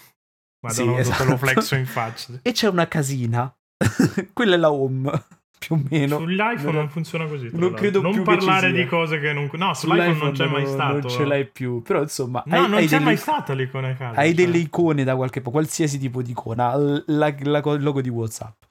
Madonna, 0.67 0.95
sì, 0.95 1.01
esatto. 1.01 1.25
lo 1.25 1.37
flexo 1.37 1.75
in 1.75 1.87
faccia. 1.87 2.33
E 2.43 2.53
c'è 2.53 2.69
una 2.69 2.89
casina. 2.89 3.55
Quella 4.33 4.55
è 4.55 4.59
la 4.59 4.73
home, 4.73 5.11
più 5.59 5.77
o 5.77 5.83
meno. 5.91 6.19
Sull'iPhone 6.19 6.63
non, 6.63 6.75
non 6.75 6.89
funziona 6.89 7.27
così. 7.27 7.51
Non 7.53 7.75
credo 7.75 8.01
non 8.01 8.13
più 8.13 8.23
parlare 8.23 8.73
di 8.73 8.87
cose 8.87 9.21
che 9.21 9.33
non... 9.33 9.49
No, 9.53 9.75
sull'iPhone 9.75 10.19
non 10.19 10.33
c'è 10.33 10.47
mai 10.47 10.67
stato. 10.67 10.99
Non 10.99 11.09
ce 11.09 11.25
l'hai 11.25 11.47
più. 11.47 11.83
Però 11.83 12.01
insomma... 12.01 12.43
No, 12.47 12.55
hai, 12.55 12.61
non 12.63 12.75
hai 12.75 12.85
c'è 12.85 12.91
delle, 12.91 13.05
mai 13.05 13.17
stata 13.17 13.53
l'icona 13.53 13.91
a 13.91 13.95
casa. 13.95 14.19
Hai 14.19 14.35
cioè. 14.35 14.45
delle 14.45 14.59
icone 14.59 15.05
da 15.05 15.15
qualche 15.15 15.41
po', 15.41 15.51
qualsiasi 15.51 15.99
tipo 15.99 16.23
di 16.23 16.31
icona. 16.31 16.75
La, 17.07 17.35
la, 17.39 17.59
il 17.59 17.83
logo 17.83 18.01
di 18.01 18.09
WhatsApp. 18.09 18.63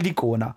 L'icona. 0.00 0.56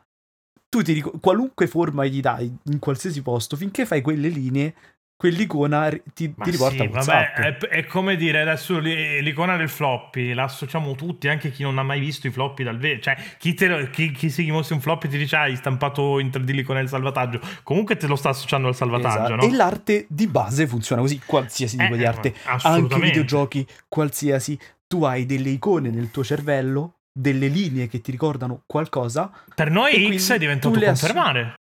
Tu 0.69 0.81
ti 0.81 0.93
ric- 0.93 1.19
qualunque 1.19 1.67
forma 1.67 2.05
gli 2.05 2.19
dai 2.19 2.53
in 2.65 2.79
qualsiasi 2.79 3.21
posto, 3.21 3.55
finché 3.55 3.85
fai 3.85 4.01
quelle 4.01 4.27
linee 4.27 4.75
quell'icona 5.17 5.89
ti, 6.13 6.33
ti 6.33 6.51
riporta 6.51 6.83
sì, 6.83 6.87
vabbè, 6.87 7.33
è, 7.33 7.57
è, 7.57 7.85
come 7.85 8.15
dire 8.15 8.41
adesso 8.41 8.77
l'icona 8.77 9.57
del 9.57 9.67
floppy 9.67 10.33
la 10.33 10.43
associamo 10.43 10.93
tutti 10.93 11.27
anche 11.27 11.51
chi 11.51 11.63
non 11.63 11.79
ha 11.79 11.83
mai 11.83 11.99
visto 11.99 12.27
i 12.27 12.31
floppy 12.31 12.63
dal 12.63 12.77
vero 12.77 12.99
cioè 12.99 13.17
chi, 13.39 13.55
te, 13.55 13.89
chi, 13.89 14.11
chi 14.11 14.29
si 14.29 14.49
mostra 14.51 14.75
un 14.75 14.81
floppy 14.81 15.07
ti 15.07 15.17
dice 15.17 15.35
ah, 15.35 15.41
hai 15.41 15.55
stampato 15.55 16.19
in 16.19 16.27
3D 16.27 16.51
l'icona 16.51 16.79
del 16.79 16.89
salvataggio. 16.89 17.39
Comunque 17.63 17.97
te 17.97 18.07
lo 18.07 18.15
sta 18.15 18.29
associando 18.29 18.67
al 18.67 18.75
salvataggio 18.75 19.17
esatto. 19.17 19.35
no? 19.35 19.41
e 19.41 19.55
l'arte 19.55 20.05
di 20.09 20.27
base 20.27 20.67
funziona 20.67 21.01
così 21.01 21.19
qualsiasi 21.25 21.77
tipo 21.77 21.93
eh, 21.93 21.97
di 21.97 22.05
arte. 22.05 22.33
Anche 22.63 22.99
videogiochi 22.99 23.65
qualsiasi. 23.87 24.57
Tu 24.87 25.03
hai 25.03 25.25
delle 25.25 25.49
icone 25.49 25.89
nel 25.89 26.11
tuo 26.11 26.23
cervello 26.23 26.99
delle 27.11 27.47
linee 27.47 27.87
che 27.87 27.99
ti 27.99 28.11
ricordano 28.11 28.61
qualcosa 28.67 29.31
per 29.55 29.71
noi 29.71 30.15
X 30.15 30.33
è 30.33 30.37
diventato 30.37 30.79
confermare 30.79 31.55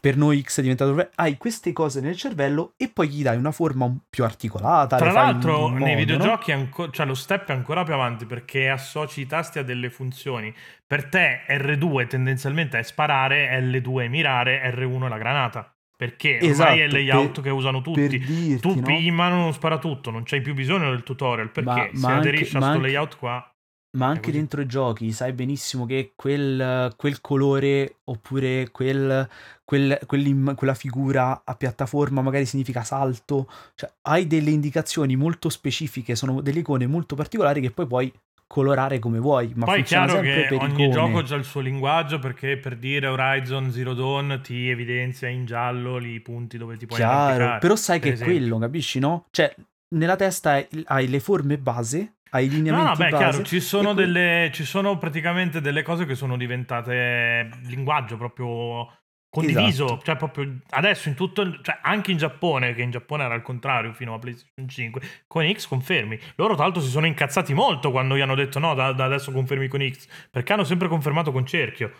per 0.00 0.16
noi 0.16 0.40
X 0.42 0.58
è 0.58 0.62
diventato 0.62 1.08
hai 1.16 1.36
queste 1.36 1.72
cose 1.72 2.00
nel 2.00 2.16
cervello 2.16 2.74
e 2.76 2.88
poi 2.88 3.08
gli 3.08 3.22
dai 3.22 3.36
una 3.36 3.50
forma 3.50 3.92
più 4.08 4.24
articolata. 4.24 4.96
Tra 4.96 5.10
l'altro, 5.12 5.68
nei 5.70 5.96
videogiochi 5.96 6.52
no? 6.52 6.58
anco- 6.58 6.90
cioè 6.90 7.04
lo 7.06 7.14
step 7.14 7.48
è 7.48 7.52
ancora 7.52 7.82
più 7.82 7.94
avanti 7.94 8.24
perché 8.26 8.68
associ 8.68 9.22
i 9.22 9.26
tasti 9.26 9.58
a 9.58 9.62
delle 9.62 9.90
funzioni. 9.90 10.54
Per 10.86 11.08
te 11.08 11.40
R2 11.48 12.06
tendenzialmente 12.06 12.78
è 12.78 12.82
sparare, 12.82 13.60
L2 13.60 14.02
è 14.04 14.08
mirare, 14.08 14.62
R1 14.74 15.06
è 15.06 15.08
la 15.08 15.18
granata. 15.18 15.72
Perché 15.98 16.36
ormai 16.36 16.50
Esatto, 16.50 16.70
è 16.74 16.82
il 16.84 16.92
layout 16.92 17.32
per- 17.32 17.42
che 17.42 17.50
usano 17.50 17.80
tutti. 17.82 18.06
dirti, 18.06 18.60
Tu 18.60 18.74
no? 18.76 18.82
pigli 18.82 19.06
in 19.08 19.14
mano 19.16 19.40
uno 19.42 19.50
sparatutto, 19.52 20.12
non 20.12 20.22
c'hai 20.24 20.40
più 20.40 20.54
bisogno 20.54 20.90
del 20.90 21.02
tutorial. 21.02 21.50
Perché 21.50 21.70
Ma- 21.70 21.88
se 21.92 21.98
ma 21.98 22.08
anche- 22.14 22.28
aderisci 22.28 22.56
a 22.56 22.60
ma 22.60 22.66
sto 22.66 22.74
anche- 22.76 22.86
layout 22.86 23.16
qua. 23.16 23.52
Ma 23.90 24.06
anche 24.06 24.30
dentro 24.30 24.60
i 24.60 24.66
giochi 24.66 25.12
sai 25.12 25.32
benissimo 25.32 25.86
che 25.86 26.12
quel, 26.14 26.92
quel 26.96 27.20
colore 27.22 27.96
oppure 28.04 28.68
quel, 28.70 29.26
quel- 29.64 29.98
quella 30.04 30.74
figura 30.74 31.42
a 31.44 31.54
piattaforma 31.54 32.20
magari 32.20 32.44
significa 32.44 32.82
salto. 32.84 33.50
Cioè, 33.74 33.90
hai 34.02 34.26
delle 34.26 34.50
indicazioni 34.50 35.16
molto 35.16 35.48
specifiche, 35.48 36.14
sono 36.16 36.42
delle 36.42 36.60
icone 36.60 36.86
molto 36.86 37.14
particolari 37.16 37.60
che 37.62 37.70
poi 37.70 37.86
puoi 37.86 38.12
colorare 38.46 38.98
come 38.98 39.18
vuoi. 39.18 39.52
Ma 39.54 39.66
Poi 39.66 39.80
è 39.80 39.84
chiaro 39.84 40.12
sempre 40.12 40.46
che 40.48 40.54
ogni 40.54 40.86
icone. 40.86 40.90
gioco 40.90 41.18
ha 41.18 41.36
il 41.36 41.44
suo 41.44 41.60
linguaggio 41.60 42.18
perché 42.18 42.56
per 42.56 42.76
dire 42.76 43.06
Horizon 43.06 43.70
Zero 43.70 43.94
Dawn 43.94 44.40
ti 44.42 44.68
evidenzia 44.68 45.28
in 45.28 45.44
giallo 45.44 45.98
i 45.98 46.18
punti 46.20 46.56
dove 46.58 46.76
ti 46.76 46.86
puoi 46.86 46.98
Chiaro, 46.98 47.58
però 47.58 47.76
sai 47.76 48.00
per 48.00 48.14
che 48.14 48.18
è 48.18 48.24
quello, 48.24 48.58
capisci, 48.58 48.98
no? 48.98 49.26
Cioè, 49.30 49.54
nella 49.90 50.16
testa 50.16 50.66
hai 50.84 51.08
le 51.08 51.20
forme 51.20 51.58
base, 51.58 52.16
hai 52.30 52.46
i 52.46 52.48
No, 52.48 52.54
lineamenti 52.54 52.88
no, 52.88 52.96
beh, 52.96 53.10
base. 53.10 53.16
chiaro, 53.28 53.42
ci 53.44 53.60
sono, 53.60 53.94
que- 53.94 54.04
delle, 54.04 54.50
ci 54.52 54.64
sono 54.64 54.98
praticamente 54.98 55.60
delle 55.60 55.82
cose 55.82 56.04
che 56.06 56.14
sono 56.14 56.36
diventate 56.36 57.50
linguaggio 57.66 58.16
proprio 58.16 58.92
condiviso, 59.30 59.84
Esatto. 59.84 60.02
cioè 60.04 60.16
proprio 60.16 60.58
adesso 60.70 61.08
in 61.08 61.14
tutto, 61.14 61.60
cioè 61.60 61.78
anche 61.82 62.10
in 62.12 62.16
Giappone, 62.16 62.72
che 62.74 62.80
in 62.82 62.90
Giappone 62.90 63.24
era 63.24 63.34
al 63.34 63.42
contrario 63.42 63.92
fino 63.92 64.14
a 64.14 64.18
PlayStation 64.18 64.66
5, 64.68 65.00
con 65.26 65.50
X 65.52 65.66
confermi. 65.66 66.18
Loro 66.36 66.54
tra 66.54 66.64
l'altro 66.64 66.80
si 66.80 66.88
sono 66.88 67.06
incazzati 67.06 67.52
molto 67.52 67.90
quando 67.90 68.16
gli 68.16 68.20
hanno 68.20 68.34
detto 68.34 68.58
no, 68.58 68.74
da, 68.74 68.92
da 68.92 69.04
adesso 69.04 69.30
confermi 69.30 69.68
con 69.68 69.86
X, 69.86 70.08
perché 70.30 70.52
hanno 70.54 70.64
sempre 70.64 70.88
confermato 70.88 71.30
con 71.30 71.44
cerchio. 71.44 71.92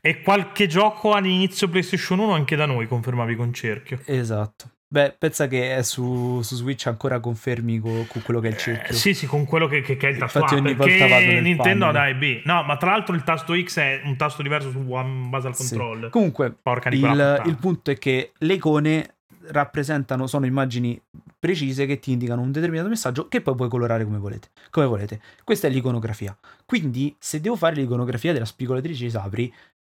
E 0.00 0.22
qualche 0.22 0.66
gioco 0.66 1.12
all'inizio 1.12 1.68
PlayStation 1.68 2.18
1 2.20 2.32
anche 2.32 2.56
da 2.56 2.64
noi 2.64 2.86
confermavi 2.86 3.36
con 3.36 3.52
cerchio. 3.52 4.00
Esatto. 4.06 4.70
Beh, 4.92 5.14
pensa 5.16 5.46
che 5.46 5.76
è 5.76 5.82
su, 5.82 6.42
su 6.42 6.56
Switch 6.56 6.88
ancora 6.88 7.20
confermi 7.20 7.78
co- 7.78 8.06
con, 8.08 8.22
quello 8.22 8.40
che 8.40 8.48
è 8.48 8.50
il 8.50 8.56
cerchio. 8.56 8.92
Eh, 8.92 8.98
sì, 8.98 9.14
sì, 9.14 9.24
con 9.26 9.44
quello 9.44 9.68
che, 9.68 9.82
che, 9.82 9.96
che 9.96 10.08
è 10.08 10.10
il 10.10 10.18
tasto 10.18 10.38
Infatti 10.38 10.56
A, 10.56 10.58
ogni 10.58 10.74
volta 10.74 11.06
vado 11.06 11.26
nel 11.26 11.42
Nintendo 11.44 11.84
ha 11.86 11.92
panel. 11.92 12.12
da 12.12 12.26
e 12.26 12.40
B. 12.40 12.42
No, 12.44 12.64
ma 12.64 12.76
tra 12.76 12.90
l'altro 12.90 13.14
il 13.14 13.22
tasto 13.22 13.54
X 13.54 13.78
è 13.78 14.00
un 14.04 14.16
tasto 14.16 14.42
diverso 14.42 14.72
su, 14.72 14.80
in 14.80 15.30
base 15.30 15.46
al 15.46 15.54
Sì. 15.54 15.78
Comunque, 16.10 16.56
il, 16.90 17.42
il 17.46 17.56
punto 17.60 17.92
è 17.92 17.98
che 17.98 18.32
le 18.36 18.54
icone 18.54 19.14
rappresentano, 19.52 20.26
sono 20.26 20.44
immagini 20.44 21.00
precise 21.38 21.86
che 21.86 22.00
ti 22.00 22.10
indicano 22.10 22.42
un 22.42 22.50
determinato 22.50 22.88
messaggio 22.88 23.28
che 23.28 23.40
poi 23.40 23.54
puoi 23.54 23.68
colorare 23.68 24.02
come 24.02 24.18
volete. 24.18 24.48
Come 24.70 24.86
volete. 24.86 25.20
Questa 25.44 25.68
è 25.68 25.70
l'iconografia. 25.70 26.36
Quindi, 26.66 27.14
se 27.16 27.40
devo 27.40 27.54
fare 27.54 27.76
l'iconografia 27.76 28.32
della 28.32 28.44
spigolatrice 28.44 29.04
di 29.04 29.10
Sapri, 29.10 29.54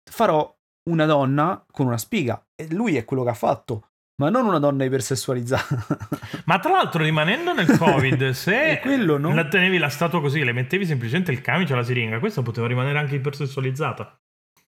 farò 0.09 0.55
una 0.89 1.05
donna 1.05 1.65
con 1.73 1.87
una 1.87 1.99
spiga. 1.99 2.41
E 2.55 2.69
lui 2.73 2.97
è 2.97 3.05
quello 3.05 3.25
che 3.25 3.31
ha 3.31 3.35
fatto. 3.35 3.89
Ma 4.17 4.31
non 4.31 4.47
una 4.47 4.59
donna 4.61 4.85
ipersessualizzata. 4.85 5.87
Ma 6.47 6.59
tra 6.61 6.71
l'altro, 6.71 7.03
rimanendo 7.03 7.53
nel 7.53 7.67
Covid, 7.79 8.31
se 8.31 8.63
È 8.79 8.81
quello, 8.81 9.19
no? 9.19 9.35
la 9.35 9.49
tenevi 9.49 9.79
la 9.79 9.89
statua 9.89 10.21
così, 10.21 10.45
le 10.45 10.53
mettevi 10.53 10.87
semplicemente 10.87 11.33
il 11.33 11.41
camice 11.41 11.73
alla 11.73 11.83
siringa, 11.83 12.19
questa 12.21 12.43
poteva 12.43 12.67
rimanere 12.69 12.99
anche 12.99 13.17
ipersessualizzata. 13.17 14.17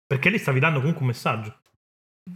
Perché 0.06 0.30
lì 0.30 0.38
stavi 0.38 0.60
dando 0.60 0.78
comunque 0.78 1.02
un 1.02 1.08
messaggio. 1.08 1.58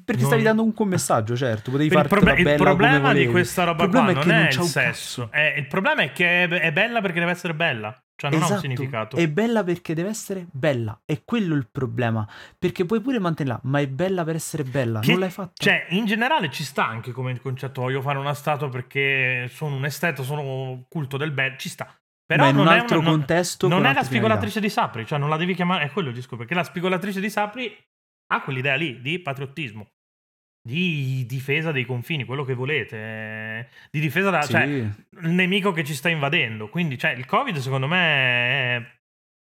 Perché 0.05 0.21
Non- 0.21 0.31
stavi 0.31 0.43
dando 0.43 0.61
comunque 0.61 0.85
un 0.85 0.91
messaggio, 0.91 1.35
certo. 1.37 1.71
Potevi 1.71 1.87
Il, 1.89 1.93
fartela 1.95 2.21
proble- 2.21 2.51
il 2.51 2.57
problema 2.59 3.13
di 3.15 3.27
questa 3.29 3.65
roba 3.65 3.85
Il 3.85 3.91
qua 3.91 4.01
è 4.09 4.13
non 4.13 4.31
è, 4.31 4.35
non 4.37 4.49
c'ha 4.51 4.61
il 4.63 4.67
sesso. 4.69 5.29
È- 5.31 5.55
il 5.57 5.67
problema 5.67 6.03
è 6.03 6.13
che 6.13 6.45
è, 6.45 6.49
è 6.49 6.73
bella 6.73 7.01
perché 7.01 7.21
deve 7.21 7.33
essere 7.33 7.55
bella. 7.55 7.99
Cioè, 8.21 8.31
non 8.31 8.41
ha 8.41 8.47
un 8.47 8.51
Esatto, 8.53 8.61
significato. 8.69 9.17
È 9.17 9.29
bella 9.29 9.63
perché 9.63 9.95
deve 9.95 10.09
essere 10.09 10.45
bella. 10.51 11.01
È 11.05 11.23
quello 11.25 11.55
il 11.55 11.69
problema. 11.71 12.29
Perché 12.59 12.85
puoi 12.85 13.01
pure 13.01 13.21
mantenerla, 13.21 13.61
ma 13.63 13.79
è 13.79 13.87
bella 13.87 14.25
per 14.25 14.35
essere 14.35 14.65
bella. 14.65 14.99
Che- 14.99 15.13
non 15.13 15.21
l'hai 15.21 15.31
fatta. 15.31 15.53
Cioè, 15.55 15.87
in 15.91 16.05
generale 16.05 16.51
ci 16.51 16.65
sta 16.65 16.85
anche 16.85 17.13
come 17.13 17.39
concetto. 17.39 17.81
Voglio 17.83 18.03
fare 18.03 18.19
una 18.19 18.35
statua 18.35 18.69
perché 18.71 19.49
sono 19.53 19.77
un 19.77 19.85
esteto, 19.85 20.25
sono 20.25 20.85
culto 20.89 21.17
del 21.17 21.31
bel. 21.31 21.57
Ci 21.59 21.69
sta. 21.69 21.97
Però 22.27 22.43
ma 22.43 22.49
in 22.51 22.57
non 22.57 22.67
un 22.67 22.73
è 22.73 22.79
altro 22.79 22.99
una- 22.99 23.09
non- 23.11 23.19
contesto. 23.19 23.69
Non 23.69 23.83
con 23.83 23.91
è 23.91 23.95
la 23.95 24.03
spigolatrice 24.03 24.59
di 24.61 24.69
Sapri, 24.69 25.07
cioè 25.07 25.19
non 25.21 25.29
la 25.29 25.37
devi 25.37 25.55
chiamare. 25.55 25.85
È 25.85 25.91
quello 25.93 26.09
il 26.09 26.15
disco. 26.15 26.37
Perché 26.37 26.55
la 26.55 26.65
spigolatrice 26.65 27.21
di 27.21 27.31
Sapri 27.31 27.73
ha 28.33 28.43
quell'idea 28.43 28.75
lì 28.75 29.01
di 29.01 29.21
patriottismo, 29.21 29.93
di 30.69 31.25
difesa 31.27 31.73
dei 31.73 31.87
confini, 31.87 32.25
quello 32.25 32.45
che 32.45 32.53
volete, 32.53 32.97
eh, 32.97 33.67
di 33.91 34.01
difesa 34.01 34.29
da. 34.29 34.43
Sì. 34.43 34.53
Cioè, 34.53 34.63
il 34.65 35.31
nemico 35.31 35.73
che 35.73 35.83
ci 35.83 35.95
sta 35.95 36.11
invadendo. 36.11 36.69
Quindi, 36.69 36.99
cioè, 36.99 37.13
il 37.13 37.25
Covid, 37.25 37.57
secondo 37.57 37.87
me, 37.87 39.01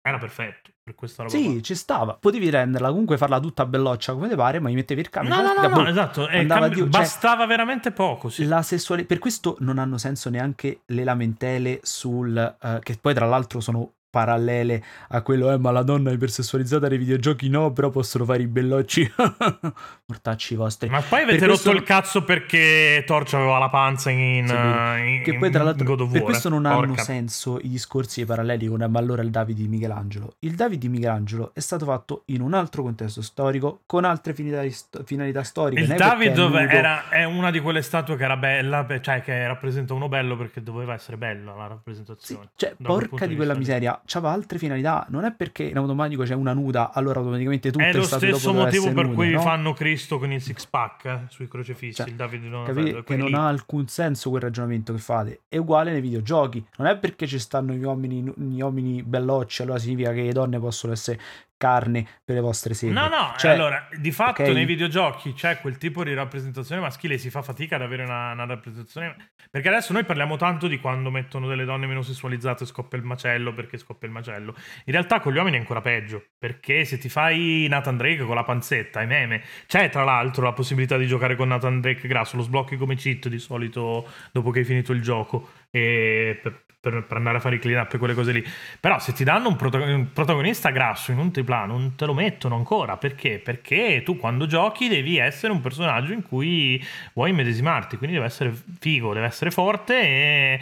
era 0.01 0.19
perfetto 0.19 0.71
per 0.85 0.95
questa 0.95 1.25
roba. 1.25 1.37
Sì, 1.37 1.53
qua. 1.53 1.61
ci 1.61 1.75
stava. 1.75 2.14
Potevi 2.14 2.49
renderla, 2.49 2.89
comunque 2.89 3.16
farla 3.19 3.41
tutta 3.41 3.66
belloccia 3.66 4.12
come 4.12 4.29
ti 4.29 4.37
pare, 4.37 4.61
ma 4.61 4.71
gli 4.71 4.75
mettevi 4.75 5.01
il 5.01 5.11
camice. 5.11 5.35
No, 5.35 5.43
no, 5.43 5.55
no, 5.55 5.69
no, 5.69 5.75
boh, 5.75 5.87
esatto. 5.87 6.29
eh, 6.29 6.47
cambi- 6.47 6.77
giù, 6.77 6.83
cioè, 6.83 6.89
bastava 6.89 7.45
veramente 7.47 7.91
poco. 7.91 8.29
Sì. 8.29 8.45
La 8.45 8.62
sessuale... 8.62 9.05
Per 9.05 9.19
questo 9.19 9.57
non 9.59 9.79
hanno 9.79 9.99
senso 9.99 10.31
neanche 10.31 10.83
le 10.87 11.05
lamentele 11.05 11.81
sul... 11.83 12.37
eh, 12.37 12.79
che 12.81 12.97
poi 12.99 13.12
tra 13.12 13.27
l'altro 13.27 13.61
sono 13.61 13.95
parallele 14.11 14.83
a 15.09 15.23
quello, 15.23 15.51
eh, 15.53 15.59
ma 15.59 15.71
la 15.71 15.83
donna 15.83 16.11
ipersessualizzata 16.11 16.89
nei 16.89 16.99
videogiochi 16.99 17.49
no, 17.49 17.73
però 17.73 17.91
possono 17.91 18.25
fare 18.25 18.43
i 18.43 18.47
bellocci. 18.47 19.11
Mortacci 20.07 20.55
vostri. 20.55 20.89
Ma 20.89 21.01
poi 21.03 21.23
avete 21.23 21.39
Per 21.39 21.49
questo- 21.49 21.69
rotto 21.71 21.81
il 21.83 21.87
cazzo 21.87 22.25
perché 22.25 23.03
Torch 23.07 23.35
aveva 23.35 23.59
la 23.59 23.69
panza 23.69 24.11
in, 24.11 24.47
Sì, 24.47 24.55
eh, 24.55 25.15
in- 25.17 25.23
Che 25.23 25.37
poi 25.37 25.51
tra 25.51 25.63
l'altro 25.63 25.95
per 26.09 26.23
questo 26.23 26.49
non 26.49 26.65
eh. 26.65 26.69
hanno 26.69 26.87
Porca. 26.87 27.03
senso 27.03 27.59
i 27.61 27.69
discorsi 27.69 28.25
paralleli 28.25 28.67
con 28.67 28.87
ma 28.89 28.99
allora 28.99 29.23
il 29.23 29.31
Davide 29.31 29.63
di 29.63 29.69
Michelangelo. 29.69 30.35
Il 30.41 30.55
Davide 30.55 30.79
di 30.79 30.89
Michelangelo 30.89 31.51
è 31.53 31.61
stato 31.61 31.85
fatto 31.85 32.23
in 32.27 32.41
un 32.41 32.55
altro 32.55 32.83
contesto 32.83 33.21
storico, 33.23 33.81
con 33.87 34.05
altre 34.05 34.33
finalità, 34.35 35.03
finalità 35.05 35.43
storiche. 35.43 35.83
Il 35.83 35.89
non 35.89 35.97
è 35.97 35.99
perché 35.99 36.15
David 36.33 36.33
è 36.33 36.41
nudo. 36.41 36.59
era, 36.59 37.09
è 37.11 37.25
una 37.25 37.51
di 37.51 37.61
quelle 37.61 37.83
statue 37.83 38.17
che 38.17 38.25
era 38.25 38.37
bella, 38.37 38.87
cioè 39.01 39.21
che 39.21 39.47
rappresenta 39.47 39.93
uno 39.95 40.09
bello 40.09 40.37
perché 40.37 40.63
doveva 40.63 40.95
essere 40.95 41.17
bella 41.19 41.55
la 41.55 41.63
Sì, 41.65 41.69
rappresentazione. 41.69 42.49
cioè, 42.57 42.75
quel 42.77 42.87
punto 42.87 43.09
porca 43.09 43.27
di 43.27 43.37
quella 43.37 43.55
vista 43.55 43.98
c'aveva 44.05 44.33
altre 44.33 44.59
finalità. 44.59 45.07
Non 45.11 45.25
è 45.25 45.33
perché 45.33 45.65
in 45.65 45.77
automatico 45.77 46.23
c'è 46.23 46.35
una 46.35 46.53
nuda, 46.53 46.93
allora 46.93 47.19
automaticamente 47.19 47.71
tutte 47.71 47.89
È 47.89 47.93
lo 47.93 48.03
stesso 48.05 48.53
motivo 48.53 48.93
per 48.93 49.05
nude, 49.05 49.15
cui 49.15 49.31
no? 49.31 49.41
fanno 49.41 49.73
Cristo 49.73 50.19
con 50.19 50.33
il 50.33 50.41
six 50.41 50.67
pack 50.67 51.05
eh, 51.05 51.21
sui 51.29 51.49
crocefissi. 51.49 51.95
Cioè, 51.95 52.09
il 52.09 52.15
David 52.15 52.45
non 52.45 52.65
Capite 52.65 53.03
quelli 53.03 53.03
che 53.03 53.17
non 53.17 53.35
ha 53.35 53.49
alcun 53.49 53.87
senso 53.89 54.31
quel 54.31 54.43
ragionamento 54.43 54.93
che 54.93 54.99
fate. 54.99 55.41
È 55.49 55.57
uguale 55.57 55.93
nei 55.93 56.01
videogiochi. 56.01 56.65
Non 56.77 56.89
è 56.89 56.97
perché 56.97 57.27
ci 57.27 57.39
stanno 57.39 57.73
gli 57.73 57.83
uomini, 57.83 58.33
gli 58.37 58.61
uomini 58.61 59.03
bellocci, 59.03 59.63
allora 59.63 59.79
significa 59.79 60.13
che 60.13 60.23
le 60.23 60.33
donne 60.33 60.59
possono 60.59 60.93
essere 60.93 61.21
carne 61.59 62.07
per 62.25 62.37
le 62.37 62.41
vostre 62.41 62.73
sedi. 62.73 62.93
No, 62.93 63.09
no, 63.09 63.35
Cioè, 63.37 63.51
allora, 63.51 63.87
di 63.99 64.13
fatto 64.13 64.43
ok. 64.43 64.49
nei 64.49 64.65
videogiochi 64.65 65.35
c'è 65.35 65.59
quel 65.59 65.77
tipo 65.77 66.05
di 66.05 66.15
rappresentazione 66.15 66.81
maschile 66.81 67.19
si 67.19 67.29
fa 67.29 67.43
fatica 67.43 67.77
ad 67.77 67.83
avere 67.83 68.05
una, 68.05 68.33
una 68.33 68.47
rappresentazione... 68.47 69.33
Perché 69.51 69.69
adesso 69.69 69.93
noi 69.95 70.05
parliamo 70.05 70.37
tanto 70.37 70.67
di 70.67 70.79
quando 70.79 71.11
mettono 71.11 71.49
delle 71.49 71.65
donne 71.65 71.87
meno 71.87 72.03
sessualizzate 72.03 72.65
e 72.65 72.67
scoppia 72.67 72.99
il 72.99 73.05
macello 73.05 73.53
perché 73.53 73.79
scoppia 73.79 74.07
il 74.07 74.15
macello. 74.15 74.55
In 74.85 74.93
realtà 74.93 75.21
con 75.21 75.33
gli 75.33 75.37
uomini 75.37 75.57
è 75.57 75.59
ancora 75.59 75.81
peggio, 75.81 76.23
perché 76.39 76.85
se 76.85 76.99
ti 76.99 77.09
fai 77.09 77.67
Nathan 77.69 77.97
Drake 77.97 78.25
con 78.25 78.35
la 78.35 78.45
panzetta, 78.45 79.01
è 79.01 79.07
meme. 79.07 79.43
C'è 79.67 79.89
tra 79.89 80.05
l'altro 80.05 80.45
la 80.45 80.53
possibilità 80.53 80.97
di 80.97 81.07
giocare 81.07 81.35
con 81.35 81.49
Nathan 81.49 81.81
Drake 81.81 82.07
grasso, 82.07 82.37
lo 82.37 82.43
sblocchi 82.43 82.77
come 82.77 82.95
cheat 82.95 83.29
di 83.29 83.39
solito 83.39 84.07
dopo 84.33 84.51
che 84.51 84.61
hai 84.61 84.65
finito 84.65 84.93
il 84.93 85.01
gioco 85.01 85.49
e 85.71 86.41
per, 86.81 87.05
per- 87.07 87.16
andare 87.16 87.39
a 87.39 87.41
fare 87.41 87.57
i 87.57 87.59
clean 87.59 87.81
up 87.81 87.93
e 87.93 87.99
quelle 87.99 88.14
cose 88.14 88.33
lì. 88.33 88.45
Però 88.81 88.99
se 88.99 89.12
ti 89.12 89.24
danno 89.24 89.49
un, 89.49 89.57
protago- 89.57 89.85
un 89.85 90.12
protagonista 90.12 90.70
grasso 90.70 91.12
in 91.12 91.18
un 91.18 91.31
tripla 91.31 91.64
non 91.64 91.95
te 91.95 92.07
lo 92.07 92.14
mettono 92.14 92.57
ancora. 92.57 92.97
Perché? 92.97 93.39
Perché 93.39 94.03
tu 94.05 94.16
quando 94.16 94.47
giochi 94.47 94.89
devi 94.89 95.18
essere 95.18 95.53
un 95.53 95.61
personaggio 95.61 96.12
in 96.12 96.22
cui 96.22 96.83
vuoi 97.14 97.33
medesimarti, 97.33 97.97
quindi 97.97 98.16
deve 98.16 98.29
essere 98.29 98.53
figo, 98.53 99.12
deve 99.12 99.26
essere 99.26 99.51
forte 99.51 100.01
e... 100.01 100.61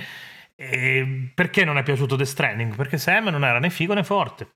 e 0.54 1.30
perché 1.34 1.64
non 1.64 1.78
è 1.78 1.82
piaciuto 1.82 2.16
The 2.16 2.24
Stranding? 2.24 2.74
Perché 2.74 2.98
Sam 2.98 3.28
non 3.28 3.44
era 3.44 3.58
né 3.58 3.70
figo 3.70 3.94
né 3.94 4.04
forte. 4.04 4.54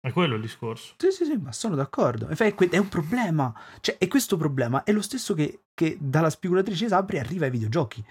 È 0.00 0.12
quello 0.12 0.36
il 0.36 0.40
discorso. 0.40 0.94
Sì, 0.96 1.10
sì, 1.10 1.26
sì, 1.26 1.36
ma 1.36 1.52
sono 1.52 1.74
d'accordo. 1.74 2.28
È 2.28 2.78
un 2.78 2.88
problema. 2.88 3.54
Cioè, 3.80 3.96
e 3.98 4.08
questo 4.08 4.38
problema 4.38 4.82
è 4.82 4.92
lo 4.92 5.02
stesso 5.02 5.34
che, 5.34 5.64
che 5.74 5.98
dalla 6.00 6.30
spigolatrice 6.30 6.88
Sabri 6.88 7.18
arriva 7.18 7.44
ai 7.44 7.50
videogiochi. 7.50 8.02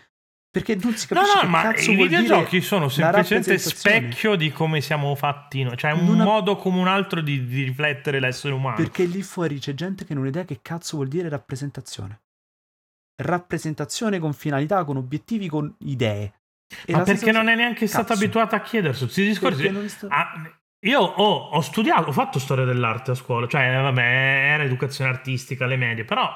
Perché 0.51 0.75
non 0.75 0.93
si 0.95 1.05
No, 1.11 1.19
capisce 1.19 1.35
no, 1.35 1.41
che 1.41 1.47
ma 1.47 1.61
cazzo 1.61 1.91
i 1.91 1.95
videogiochi 1.95 2.61
sono 2.61 2.89
semplicemente 2.89 3.57
specchio 3.59 4.35
di 4.35 4.51
come 4.51 4.81
siamo 4.81 5.13
fatti 5.13 5.61
noi. 5.61 5.77
Cioè, 5.77 5.91
un 5.91 6.19
ha- 6.19 6.23
modo 6.23 6.55
come 6.55 6.79
un 6.79 6.87
altro 6.87 7.21
di, 7.21 7.45
di 7.45 7.63
riflettere 7.63 8.19
l'essere 8.19 8.53
umano. 8.55 8.75
Perché 8.77 9.03
lì 9.05 9.21
fuori 9.21 9.59
c'è 9.59 9.73
gente 9.75 10.05
che 10.05 10.15
non 10.15 10.25
ha 10.25 10.29
idea 10.29 10.45
che 10.45 10.59
cazzo 10.63 10.95
vuol 10.97 11.07
dire 11.07 11.29
rappresentazione. 11.29 12.21
Rappresentazione 13.21 14.17
con 14.17 14.33
finalità, 14.33 14.83
con 14.85 14.97
obiettivi, 14.97 15.47
con 15.49 15.73
idee. 15.79 16.33
E 16.85 16.93
Ma 16.93 17.01
perché 17.01 17.31
non 17.31 17.49
è 17.49 17.55
neanche 17.55 17.85
stata 17.87 18.09
Cazzo. 18.09 18.23
abituata 18.23 18.55
a 18.55 18.61
chiedersi 18.61 19.03
questi 19.03 19.25
discorsi? 19.25 19.89
Sta- 19.89 20.07
Ah, 20.09 20.31
io 20.85 20.99
ho, 21.01 21.49
ho 21.49 21.61
studiato, 21.61 22.09
ho 22.09 22.11
fatto 22.13 22.39
storia 22.39 22.63
dell'arte 22.63 23.11
a 23.11 23.15
scuola, 23.15 23.47
cioè 23.47 23.81
vabbè, 23.81 24.01
era 24.01 24.63
educazione 24.63 25.09
artistica 25.11 25.65
alle 25.65 25.75
medie, 25.75 26.05
però 26.05 26.31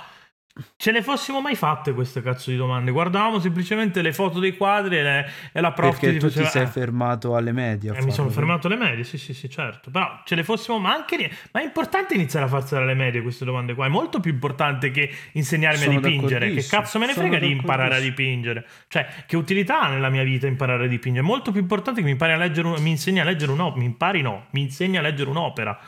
ce 0.78 0.91
le 0.91 1.01
fossimo 1.01 1.41
mai 1.41 1.56
fatte 1.56 1.93
queste 1.93 2.22
cazzo 2.22 2.51
di 2.51 2.58
domande. 2.58 2.91
Guardavamo 2.91 3.39
semplicemente 3.39 4.01
le 4.04 4.14
foto 4.14 4.39
dei 4.39 4.56
quadri 4.56 4.97
e, 4.97 5.01
le, 5.01 5.32
e 5.51 5.62
la 5.62 5.72
prof 5.72 5.99
Perché 5.99 6.14
ti 6.14 6.20
tu 6.20 6.28
faceva, 6.28 6.45
ti 6.45 6.51
sei 6.51 6.64
"Eh, 6.64 6.68
fermato 6.68 7.36
alle 7.36 7.51
medie. 7.51 7.91
eh, 7.95 8.04
mi 8.04 8.12
sono 8.12 8.30
fermato 8.30 8.68
alle 8.68 8.76
medie, 8.76 9.04
sì, 9.04 9.18
sì, 9.18 9.34
sì, 9.34 9.49
certo. 9.49 9.89
Però 9.89 10.22
ce 10.24 10.36
le 10.36 10.43
fossimo, 10.43 10.78
ma 10.78 10.93
anche. 10.93 11.32
Ma 11.51 11.62
è 11.62 11.64
importante 11.64 12.14
iniziare 12.14 12.45
a 12.45 12.49
farsene 12.49 12.84
alle 12.84 12.93
medie 12.93 13.22
queste 13.22 13.45
domande 13.45 13.74
qua. 13.74 13.86
È 13.88 13.89
molto 13.89 14.20
più 14.20 14.32
importante 14.32 14.91
che 14.91 15.10
insegnarmi 15.32 15.78
Sono 15.80 15.97
a 15.97 16.01
dipingere. 16.01 16.51
Che 16.54 16.66
cazzo 16.68 16.99
me 16.99 17.08
ne 17.08 17.14
frega 17.14 17.39
di 17.39 17.49
imparare 17.49 17.95
a 17.95 17.99
dipingere? 17.99 18.66
Cioè, 18.88 19.08
che 19.26 19.36
utilità 19.36 19.82
ha 19.82 19.89
nella 19.89 20.10
mia 20.10 20.24
vita 20.24 20.45
imparare 20.45 20.86
a 20.86 20.88
dipingere? 20.88 21.26
È 21.26 21.28
molto 21.28 21.51
più 21.51 21.62
importante 21.62 21.99
che 22.01 22.06
mi 22.06 22.12
impari 22.12 22.34
a 22.34 22.38
leggere 22.38 22.68
un- 22.68 22.82
mi 22.82 22.91
insegni 22.91 23.20
a 23.20 23.24
leggere 23.24 23.51
un'opera. 23.51 23.80
Mi 23.80 23.86
impari 23.86 24.22
no, 24.22 24.45
mi 24.51 24.62
insegni 24.62 24.97
a 24.97 25.01
leggere 25.01 25.30
un'opera. 25.32 25.80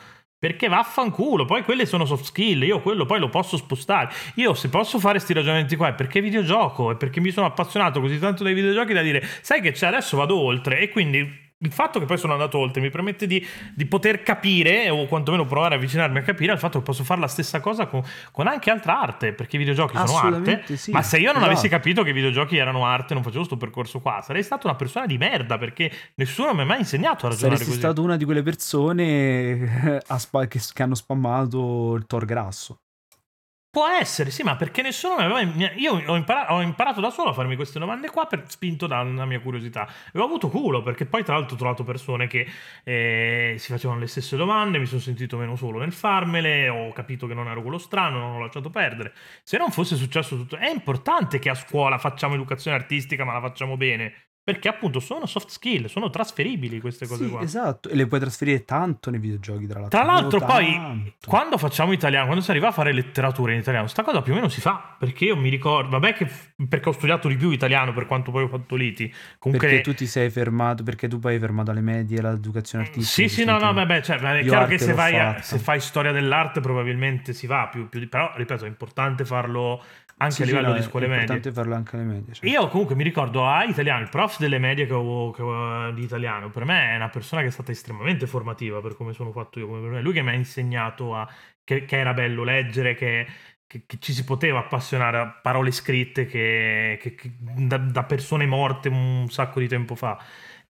Perché 0.46 0.68
vaffanculo, 0.68 1.44
poi 1.44 1.64
quelle 1.64 1.86
sono 1.86 2.04
soft 2.04 2.22
skill, 2.22 2.62
io 2.62 2.80
quello 2.80 3.04
poi 3.04 3.18
lo 3.18 3.28
posso 3.28 3.56
spostare. 3.56 4.12
Io 4.36 4.54
se 4.54 4.68
posso 4.68 5.00
fare 5.00 5.14
questi 5.14 5.32
ragionamenti 5.32 5.74
qua 5.74 5.88
è 5.88 5.94
perché 5.94 6.20
videogioco, 6.20 6.92
è 6.92 6.96
perché 6.96 7.18
mi 7.18 7.32
sono 7.32 7.46
appassionato 7.46 8.00
così 8.00 8.20
tanto 8.20 8.44
dai 8.44 8.54
videogiochi 8.54 8.92
da 8.92 9.02
dire, 9.02 9.26
sai 9.40 9.60
che 9.60 9.72
c'è, 9.72 9.88
adesso 9.88 10.16
vado 10.16 10.38
oltre 10.38 10.78
e 10.78 10.88
quindi 10.90 11.45
il 11.60 11.72
fatto 11.72 11.98
che 11.98 12.04
poi 12.04 12.18
sono 12.18 12.34
andato 12.34 12.58
oltre 12.58 12.82
mi 12.82 12.90
permette 12.90 13.26
di, 13.26 13.44
di 13.74 13.86
poter 13.86 14.22
capire 14.22 14.90
o 14.90 15.06
quantomeno 15.06 15.46
provare 15.46 15.74
a 15.74 15.78
avvicinarmi 15.78 16.18
a 16.18 16.22
capire 16.22 16.52
al 16.52 16.58
fatto 16.58 16.78
che 16.78 16.84
posso 16.84 17.02
fare 17.02 17.20
la 17.20 17.28
stessa 17.28 17.60
cosa 17.60 17.86
con, 17.86 18.02
con 18.30 18.46
anche 18.46 18.70
altra 18.70 19.00
arte, 19.00 19.32
perché 19.32 19.56
i 19.56 19.58
videogiochi 19.58 19.96
sono 19.96 20.18
arte. 20.18 20.76
Sì, 20.76 20.90
ma 20.90 21.02
se 21.02 21.16
io 21.16 21.26
non 21.26 21.36
esatto. 21.36 21.50
avessi 21.50 21.68
capito 21.68 22.02
che 22.02 22.10
i 22.10 22.12
videogiochi 22.12 22.56
erano 22.58 22.84
arte, 22.84 23.14
non 23.14 23.22
facevo 23.22 23.44
questo 23.46 23.56
percorso 23.56 24.00
qua, 24.00 24.20
sarei 24.22 24.42
stato 24.42 24.66
una 24.66 24.76
persona 24.76 25.06
di 25.06 25.16
merda 25.16 25.56
perché 25.56 25.90
nessuno 26.16 26.52
mi 26.52 26.60
ha 26.60 26.64
mai 26.64 26.80
insegnato 26.80 27.26
a 27.26 27.30
ragionare 27.30 27.56
Saresti 27.56 27.66
così. 27.66 27.78
stato 27.78 28.02
una 28.02 28.16
di 28.16 28.24
quelle 28.24 28.42
persone 28.42 30.02
a 30.06 30.18
spa- 30.18 30.46
che, 30.46 30.60
che 30.72 30.82
hanno 30.82 30.94
spammato 30.94 31.94
il 31.94 32.06
Tor 32.06 32.24
grasso. 32.26 32.80
Può 33.76 33.86
essere, 33.88 34.30
sì, 34.30 34.42
ma 34.42 34.56
perché 34.56 34.80
nessuno 34.80 35.16
mi 35.16 35.24
aveva. 35.24 35.70
Io 35.74 36.02
ho 36.06 36.16
imparato, 36.16 36.54
ho 36.54 36.62
imparato 36.62 37.02
da 37.02 37.10
solo 37.10 37.28
a 37.28 37.32
farmi 37.34 37.56
queste 37.56 37.78
domande 37.78 38.08
qua, 38.08 38.24
per, 38.24 38.44
spinto 38.46 38.86
dalla 38.86 39.26
mia 39.26 39.38
curiosità. 39.38 39.86
E 40.14 40.18
ho 40.18 40.24
avuto 40.24 40.48
culo, 40.48 40.80
perché 40.80 41.04
poi, 41.04 41.22
tra 41.22 41.34
l'altro, 41.34 41.56
ho 41.56 41.58
trovato 41.58 41.84
persone 41.84 42.26
che 42.26 42.48
eh, 42.84 43.56
si 43.58 43.72
facevano 43.72 44.00
le 44.00 44.06
stesse 44.06 44.34
domande, 44.34 44.78
mi 44.78 44.86
sono 44.86 45.02
sentito 45.02 45.36
meno 45.36 45.56
solo 45.56 45.78
nel 45.78 45.92
farmele, 45.92 46.70
ho 46.70 46.90
capito 46.92 47.26
che 47.26 47.34
non 47.34 47.48
ero 47.48 47.60
quello 47.60 47.76
strano, 47.76 48.18
non 48.18 48.36
ho 48.36 48.40
lasciato 48.40 48.70
perdere. 48.70 49.12
Se 49.42 49.58
non 49.58 49.70
fosse 49.70 49.94
successo 49.96 50.36
tutto. 50.36 50.56
È 50.56 50.70
importante 50.70 51.38
che 51.38 51.50
a 51.50 51.54
scuola 51.54 51.98
facciamo 51.98 52.32
educazione 52.32 52.78
artistica, 52.78 53.26
ma 53.26 53.34
la 53.34 53.42
facciamo 53.42 53.76
bene. 53.76 54.25
Perché 54.46 54.68
appunto 54.68 55.00
sono 55.00 55.26
soft 55.26 55.48
skill, 55.48 55.86
sono 55.86 56.08
trasferibili 56.08 56.78
queste 56.78 57.08
cose 57.08 57.24
Sì, 57.24 57.30
qua. 57.30 57.40
esatto, 57.42 57.88
e 57.88 57.96
le 57.96 58.06
puoi 58.06 58.20
trasferire 58.20 58.64
tanto 58.64 59.10
nei 59.10 59.18
videogiochi, 59.18 59.66
tra 59.66 59.80
l'altro. 59.80 59.98
Tra 59.98 60.06
l'altro, 60.06 60.38
Proprio 60.38 60.56
poi 60.56 60.72
tanto. 60.72 61.12
quando 61.26 61.58
facciamo 61.58 61.90
italiano, 61.90 62.26
quando 62.26 62.44
si 62.44 62.50
arriva 62.52 62.68
a 62.68 62.70
fare 62.70 62.92
letteratura 62.92 63.50
in 63.54 63.58
italiano, 63.58 63.88
sta 63.88 64.04
cosa 64.04 64.22
più 64.22 64.34
o 64.34 64.36
meno 64.36 64.48
si 64.48 64.60
fa. 64.60 64.94
Perché 65.00 65.24
io 65.24 65.36
mi 65.36 65.48
ricordo, 65.48 65.98
vabbè, 65.98 66.12
che 66.14 66.28
perché 66.68 66.88
ho 66.88 66.92
studiato 66.92 67.26
di 67.26 67.34
più 67.34 67.50
italiano 67.50 67.92
per 67.92 68.06
quanto 68.06 68.30
poi 68.30 68.44
ho 68.44 68.48
fatto 68.48 68.76
liti. 68.76 69.12
Comunque, 69.40 69.66
Perché 69.66 69.82
tu 69.82 69.94
ti 69.96 70.06
sei 70.06 70.30
fermato, 70.30 70.84
perché 70.84 71.08
tu 71.08 71.18
poi 71.18 71.34
hai 71.34 71.40
fermato 71.40 71.72
alle 71.72 71.80
medie 71.80 72.22
l'educazione 72.22 72.84
artistica. 72.84 73.28
sì, 73.28 73.34
sì, 73.40 73.44
no, 73.44 73.58
no, 73.58 73.72
vabbè, 73.72 74.00
cioè, 74.00 74.16
è 74.18 74.42
chiaro 74.44 74.66
che 74.66 74.78
se, 74.78 74.92
vai 74.92 75.42
se 75.42 75.58
fai 75.58 75.80
storia 75.80 76.12
dell'arte 76.12 76.60
probabilmente 76.60 77.32
si 77.32 77.48
va 77.48 77.66
più, 77.66 77.88
più 77.88 77.98
di... 77.98 78.06
Però, 78.06 78.30
ripeto, 78.36 78.64
è 78.64 78.68
importante 78.68 79.24
farlo 79.24 79.82
anche 80.18 80.34
Sì, 80.34 80.42
a 80.42 80.46
sì, 80.46 80.52
livello 80.52 80.68
no, 80.68 80.74
di 80.74 80.80
è- 80.80 80.82
scuole 80.82 81.06
è 81.06 81.08
medie. 81.08 81.20
importante 81.20 81.52
farlo 81.52 81.74
anche 81.74 81.96
alle 81.96 82.04
medie. 82.04 82.34
cioè. 82.34 82.50
Io 82.50 82.68
comunque 82.68 82.94
mi 82.94 83.02
ricordo 83.02 83.46
a 83.46 83.64
italiano, 83.64 84.02
il 84.02 84.08
prof 84.08 84.38
delle 84.38 84.58
medie 84.58 84.86
che 84.86 84.92
ho, 84.92 85.30
che 85.30 85.42
ho 85.42 85.90
di 85.92 86.02
italiano, 86.02 86.50
per 86.50 86.64
me 86.64 86.90
è 86.92 86.96
una 86.96 87.08
persona 87.08 87.40
che 87.42 87.48
è 87.48 87.50
stata 87.50 87.72
estremamente 87.72 88.26
formativa 88.26 88.80
per 88.80 88.94
come 88.96 89.12
sono 89.12 89.32
fatto 89.32 89.58
io, 89.58 89.66
come 89.66 89.80
per 89.80 89.90
me. 89.90 90.00
Lui 90.02 90.12
che 90.12 90.22
mi 90.22 90.30
ha 90.30 90.32
insegnato 90.34 91.14
a, 91.14 91.28
che, 91.64 91.84
che 91.84 91.96
era 91.98 92.14
bello 92.14 92.44
leggere, 92.44 92.94
che, 92.94 93.26
che- 93.66 93.84
ci 93.98 94.12
si 94.12 94.24
poteva 94.24 94.60
appassionare 94.60 95.18
a 95.18 95.28
parole 95.28 95.70
scritte 95.72 96.26
che, 96.26 96.98
che- 97.00 97.14
che- 97.14 97.36
da, 97.40 97.78
da 97.78 98.04
persone 98.04 98.46
morte 98.46 98.88
un 98.88 99.28
sacco 99.30 99.60
di 99.60 99.68
tempo 99.68 99.94
fa. 99.96 100.18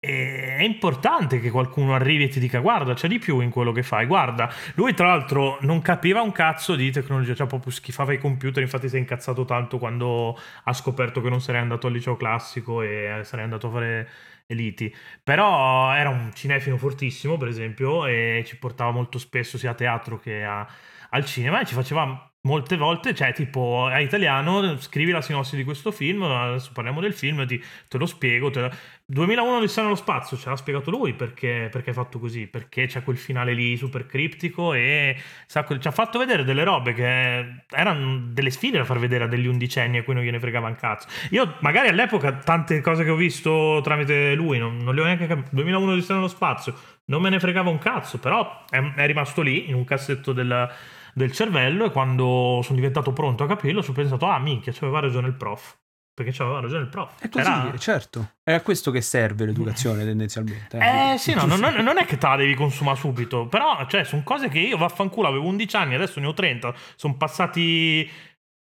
È 0.05 0.63
importante 0.63 1.41
che 1.41 1.51
qualcuno 1.51 1.95
arrivi 1.95 2.25
e 2.25 2.29
ti 2.29 2.39
dica 2.39 2.59
guarda 2.59 2.93
c'è 2.93 3.09
di 3.09 3.19
più 3.19 3.41
in 3.41 3.49
quello 3.49 3.73
che 3.73 3.83
fai 3.83 4.05
guarda. 4.05 4.53
Lui 4.75 4.93
tra 4.93 5.07
l'altro 5.07 5.57
non 5.63 5.81
capiva 5.81 6.21
un 6.21 6.31
cazzo 6.31 6.75
di 6.77 6.91
tecnologia 6.91 7.35
cioè 7.35 7.47
proprio 7.47 7.73
schifava 7.73 8.13
i 8.13 8.19
computer 8.19 8.63
infatti 8.63 8.89
si 8.91 8.97
è 8.97 8.99
incazzato 8.99 9.47
tanto 9.47 9.79
quando 9.79 10.39
ha 10.65 10.73
scoperto 10.75 11.23
che 11.23 11.31
non 11.31 11.41
sarei 11.41 11.63
andato 11.63 11.87
al 11.87 11.95
liceo 11.95 12.17
classico 12.17 12.83
e 12.83 13.21
eh, 13.21 13.25
sarei 13.25 13.45
andato 13.45 13.69
a 13.69 13.71
fare 13.71 14.09
eliti. 14.47 14.95
Però 15.23 15.93
era 15.95 16.11
un 16.11 16.33
cinefilo 16.35 16.77
fortissimo 16.77 17.39
per 17.39 17.49
esempio 17.49 18.05
e 18.07 18.43
ci 18.47 18.59
portava 18.59 18.91
molto 18.91 19.19
spesso 19.19 19.57
sia 19.57 19.71
a 19.71 19.75
teatro 19.75 20.19
che 20.19 20.45
a- 20.45 20.67
al 21.11 21.25
cinema 21.25 21.61
e 21.61 21.65
ci 21.67 21.75
faceva 21.75 22.34
molte 22.45 22.77
volte 22.77 23.15
cioè 23.15 23.33
tipo 23.33 23.87
a 23.87 24.01
italiano 24.01 24.79
scrivi 24.79 25.11
la 25.13 25.23
sinossi 25.23 25.57
di 25.57 25.65
questo 25.65 25.91
film 25.91 26.23
adesso 26.23 26.71
parliamo 26.75 27.01
del 27.01 27.15
film 27.15 27.47
ti- 27.47 27.63
te 27.89 27.97
lo 27.97 28.05
spiego 28.05 28.51
te 28.51 28.61
lo- 28.61 28.71
2001 29.07 29.57
Odissea 29.57 29.83
nello 29.85 29.97
spazio 29.97 30.37
ce 30.37 30.51
l'ha 30.51 30.57
spiegato 30.57 30.91
lui 30.91 31.15
perché, 31.15 31.69
perché 31.71 31.91
è 31.91 31.95
fatto 31.95 32.19
così 32.19 32.47
perché 32.47 32.87
c'è 32.87 33.03
quel 33.03 33.17
finale 33.17 33.55
lì 33.55 33.77
super 33.77 34.07
criptico 34.07 34.75
e 34.75 35.17
sacco- 35.47 35.79
ci 35.79 35.89
ha 35.89 35.91
fatto 35.91 36.19
vedere 36.19 36.45
delle 36.45 36.65
robe 36.65 36.93
che 36.93 37.63
erano 37.71 38.21
delle 38.29 38.51
sfide 38.51 38.79
da 38.79 38.85
far 38.85 38.99
vedere 38.99 39.25
a 39.25 39.27
degli 39.27 39.47
undicenni 39.47 39.99
a 39.99 40.03
cui 40.05 40.15
non 40.15 40.23
gliene 40.23 40.39
fregava 40.41 40.69
un 40.69 40.77
cazzo. 40.77 41.09
Io 41.31 41.57
magari 41.61 41.89
all'epoca 41.89 42.33
tante 42.33 42.81
cose 42.81 43.05
che 43.05 43.11
ho 43.11 43.17
visto 43.17 43.81
tramite 43.83 44.35
lui 44.35 44.59
non, 44.59 44.77
non 44.79 44.95
le 44.95 45.01
ho 45.01 45.05
neanche 45.05 45.27
capite 45.27 45.49
2001 45.53 45.93
Odissea 45.93 46.17
nello 46.17 46.29
spazio 46.29 46.75
non 47.07 47.21
me 47.21 47.29
ne 47.31 47.39
fregava 47.39 47.69
un 47.71 47.79
cazzo 47.79 48.19
però 48.19 48.65
è, 48.71 48.79
è 48.95 49.07
rimasto 49.07 49.43
lì 49.43 49.69
in 49.69 49.75
un 49.75 49.85
cassetto 49.85 50.33
del, 50.33 50.71
del 51.15 51.33
cervello 51.33 51.85
e 51.87 51.91
quando 51.91 52.61
sono 52.63 52.77
diventato 52.77 53.13
pronto 53.13 53.45
a 53.45 53.47
capirlo 53.47 53.85
ho 53.87 53.93
pensato 53.93 54.27
ah 54.27 54.39
minchia 54.39 54.73
c'aveva 54.73 55.01
ragione 55.01 55.29
il 55.29 55.35
prof 55.35 55.79
perché 56.15 56.31
c'aveva 56.33 56.61
ragione 56.61 56.83
il 56.83 56.89
prof 56.89 57.21
È 57.21 57.29
così, 57.29 57.49
Era- 57.51 57.77
certo. 57.77 58.35
È 58.45 58.53
a 58.53 58.61
questo 58.61 58.93
che 58.93 59.01
serve 59.01 59.47
l'educazione 59.47 60.05
tendenzialmente. 60.07 60.79
eh. 60.79 61.13
eh 61.15 61.19
sì, 61.19 61.35
no, 61.35 61.45
non, 61.45 61.59
non- 61.59 61.75
non 61.75 61.99
è 61.99 62.05
che 62.07 62.19
te 62.19 62.27
la 62.29 62.37
devi 62.37 62.55
consumare 62.55 62.97
subito, 62.97 63.47
però 63.49 63.85
cioè, 63.89 64.05
sono 64.05 64.23
cose 64.23 64.49
che 64.49 64.61
io 64.61 64.77
vaffanculo 64.77 65.27
avevo 65.27 65.47
11 65.47 65.75
anni, 65.77 65.95
adesso 65.95 66.21
ne 66.21 66.27
ho 66.29 66.33
30, 66.33 66.73
sono 66.95 67.17
passati 67.17 68.09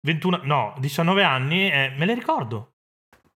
21, 0.07 0.41
no, 0.45 0.75
19 0.79 1.25
anni 1.25 1.69
e 1.71 1.93
me 1.97 2.07
le 2.07 2.15
ricordo. 2.15 2.75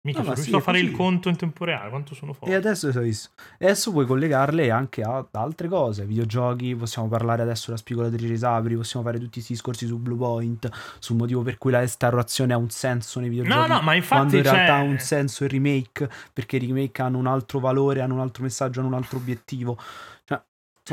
Mica 0.05 0.17
No, 0.19 0.23
sono 0.25 0.35
sì, 0.35 0.41
riuscito 0.51 0.57
a 0.57 0.59
è 0.59 0.63
fare 0.63 0.79
il 0.79 0.85
così. 0.91 0.97
conto 0.97 1.29
in 1.29 1.37
tempo 1.37 1.63
reale, 1.63 1.89
quanto 1.89 2.13
sono 2.13 2.31
E 2.31 2.35
forte. 2.35 2.55
adesso. 2.55 2.89
E 2.89 3.65
adesso 3.65 3.91
puoi 3.91 4.05
collegarle 4.05 4.69
anche 4.69 5.01
a 5.01 5.25
altre 5.31 5.69
cose, 5.69 6.05
videogiochi, 6.05 6.75
possiamo 6.75 7.07
parlare 7.07 7.41
adesso 7.43 7.67
della 7.67 7.77
spigolatrice 7.77 8.27
di 8.27 8.37
Sabri, 8.37 8.75
possiamo 8.75 9.05
fare 9.05 9.17
tutti 9.17 9.31
questi 9.35 9.53
discorsi 9.53 9.87
su 9.87 9.97
Blue 9.99 10.17
Point, 10.17 10.69
sul 10.99 11.15
motivo 11.15 11.41
per 11.41 11.57
cui 11.57 11.71
la 11.71 11.79
restaurazione 11.79 12.51
ha 12.51 12.57
un 12.57 12.69
senso 12.69 13.21
nei 13.21 13.29
videogiochi. 13.29 13.57
No, 13.57 13.65
no, 13.75 13.81
ma 13.81 13.93
infatti 13.93 14.15
quando 14.19 14.35
in 14.35 14.43
realtà 14.43 14.65
c'è- 14.65 14.71
ha 14.71 14.81
un 14.81 14.99
senso 14.99 15.45
il 15.45 15.49
remake, 15.51 16.09
perché 16.33 16.57
i 16.57 16.59
remake 16.67 17.01
hanno 17.01 17.17
un 17.17 17.27
altro 17.27 17.59
valore, 17.59 18.01
hanno 18.01 18.15
un 18.15 18.19
altro 18.19 18.43
messaggio, 18.43 18.79
hanno 18.81 18.89
un 18.89 18.95
altro 18.95 19.17
obiettivo. 19.19 19.77
Cioè, 20.25 20.41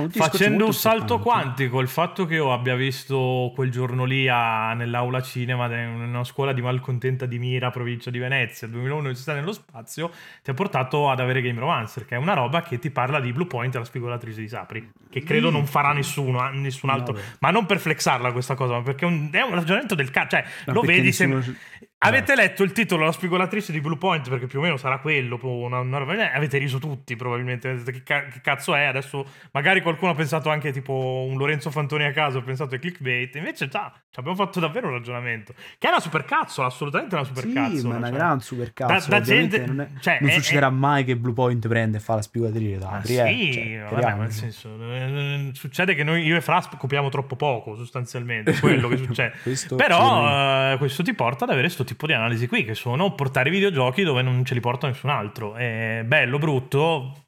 discorsi 0.07 0.19
Facendo 0.19 0.67
un 0.67 0.73
salto 0.73 1.19
quantico, 1.19 1.81
il 1.81 1.89
fatto 1.89 2.25
che 2.25 2.35
io 2.35 2.53
abbia 2.53 2.77
visto 2.77 3.51
quel 3.57 3.71
giorno 3.73 4.05
lì 4.05 4.29
a- 4.29 4.73
nell'aula 4.75 5.21
cinema 5.21 5.67
in 5.67 5.89
una 6.01 6.23
scuola 6.23 6.53
di 6.53 6.63
malcontenta 6.63 7.27
di 7.27 7.41
Mira, 7.41 7.71
provincia 7.71 8.09
di 8.11 8.21
Venezia, 8.21 8.69
2001 8.69 9.13
si 9.15 9.23
sta 9.23 9.35
nello 9.35 9.53
spazio, 9.53 10.13
ti 10.45 10.51
ha 10.51 10.55
portato 10.55 11.11
ad 11.11 11.19
avere 11.19 11.43
Game 11.43 11.59
Romancer, 11.59 12.05
che 12.05 12.15
è 12.15 12.19
una 12.19 12.35
roba 12.35 12.63
che 12.63 12.79
ti 12.79 12.91
parla 12.91 13.19
di 13.19 13.33
Blue 13.33 13.47
Point 13.49 13.75
la 13.75 13.85
spigolatrice 13.85 14.41
di 14.41 14.49
Sapri, 14.49 14.91
che 15.11 15.25
credo 15.25 15.51
non 15.51 15.67
farà 15.67 15.93
nessuno, 15.93 16.49
eh, 16.49 16.53
nessun 16.57 16.89
altro, 16.91 17.15
No, 17.15 17.21
ma 17.41 17.51
non 17.51 17.67
per 17.67 17.81
flexarla 17.81 18.31
questa 18.31 18.55
cosa, 18.55 18.75
ma 18.75 18.83
perché 18.83 19.05
è 19.05 19.09
un, 19.09 19.29
è 19.33 19.41
un 19.43 19.55
ragionamento 19.55 19.97
del 19.97 20.11
cazzo, 20.11 20.37
cioè 20.37 20.45
No, 20.67 20.73
lo 20.75 20.81
vedi 20.83 21.07
nessuno- 21.07 21.43
sem- 21.43 21.57
Avete 22.03 22.35
letto 22.35 22.63
il 22.63 22.73
titolo 22.73 23.05
La 23.05 23.13
spigolatrice 23.13 23.73
di 23.73 23.81
Blue 23.83 23.99
Point? 23.99 24.27
Perché 24.31 24.47
più 24.47 24.59
o 24.59 24.63
meno 24.63 24.79
sarà 24.79 25.01
quello. 25.01 25.39
Una, 25.43 25.81
una 25.81 26.01
eh, 26.15 26.35
avete 26.35 26.57
riso 26.57 26.79
tutti, 26.79 27.15
probabilmente. 27.15 27.83
Che, 27.85 28.03
ca- 28.03 28.25
che 28.25 28.41
cazzo 28.41 28.75
è? 28.75 28.85
Adesso 28.85 29.27
magari 29.53 29.83
qualcuno 29.83 30.13
ha 30.13 30.15
pensato 30.15 30.49
anche 30.49 30.73
tipo 30.73 31.27
un 31.29 31.37
Lorenzo 31.37 31.71
Fantoni 31.71 32.05
a 32.05 32.13
caso. 32.13 32.39
Ha 32.39 32.43
pensato 32.43 32.73
ai 32.75 32.81
clickbait. 32.81 33.35
Invece, 33.35 33.69
già, 33.69 33.93
ci 34.11 34.19
abbiamo 34.19 34.35
fatto 34.39 34.61
davvero 34.61 34.87
un 34.87 34.95
ragionamento. 34.95 35.53
Che 35.77 35.87
è 35.87 35.91
una 35.91 36.01
supercazzola, 36.01 36.69
assolutamente 36.69 37.15
una 37.17 37.25
Sì, 37.25 37.33
supercazzola. 37.35 37.89
ma 37.89 37.95
è 37.95 37.99
una 37.99 38.09
cioè. 38.09 38.17
gran 38.17 38.41
supercazzo. 38.41 39.11
Da- 39.11 39.19
da 39.19 39.25
gente- 39.25 39.67
non, 39.67 39.81
è- 39.83 39.89
cioè, 40.01 40.19
non 40.23 40.31
è- 40.31 40.33
succederà 40.33 40.71
mai 40.71 41.05
che 41.05 41.17
Blue 41.19 41.35
Point 41.35 41.69
prende 41.69 41.99
e 41.99 42.01
fa 42.01 42.15
la 42.15 42.23
spigolatrice 42.23 42.79
da 42.79 42.89
Ah, 42.89 42.97
Apri, 42.97 43.13
sì, 43.13 43.51
eh, 43.51 43.85
cioè, 43.91 44.01
vabbè, 44.01 44.15
nel 44.21 44.33
senso, 44.33 44.69
eh, 44.91 45.51
succede 45.53 45.95
che 45.95 46.03
noi, 46.03 46.23
io 46.25 46.37
e 46.37 46.41
Fra 46.41 46.67
copiamo 46.79 47.11
troppo 47.11 47.37
poco, 47.37 47.77
sostanzialmente, 47.77 48.59
quello 48.59 48.89
che 48.89 48.97
succede. 49.05 49.35
Questo 49.43 49.77
Però 49.77 50.73
eh, 50.73 50.79
questo 50.79 51.03
ti 51.03 51.13
porta 51.13 51.45
ad 51.45 51.51
avere 51.51 51.67
questo 51.67 51.85
tipo 51.95 52.07
di 52.07 52.13
analisi 52.13 52.47
qui, 52.47 52.65
che 52.65 52.75
sono 52.75 53.15
portare 53.15 53.49
i 53.49 53.53
videogiochi 53.53 54.03
dove 54.03 54.23
non 54.23 54.45
ce 54.45 54.55
li 54.55 54.61
porta 54.61 54.87
nessun 54.87 55.11
altro. 55.11 55.55
È 55.55 56.03
bello, 56.07 56.39
brutto. 56.39 57.25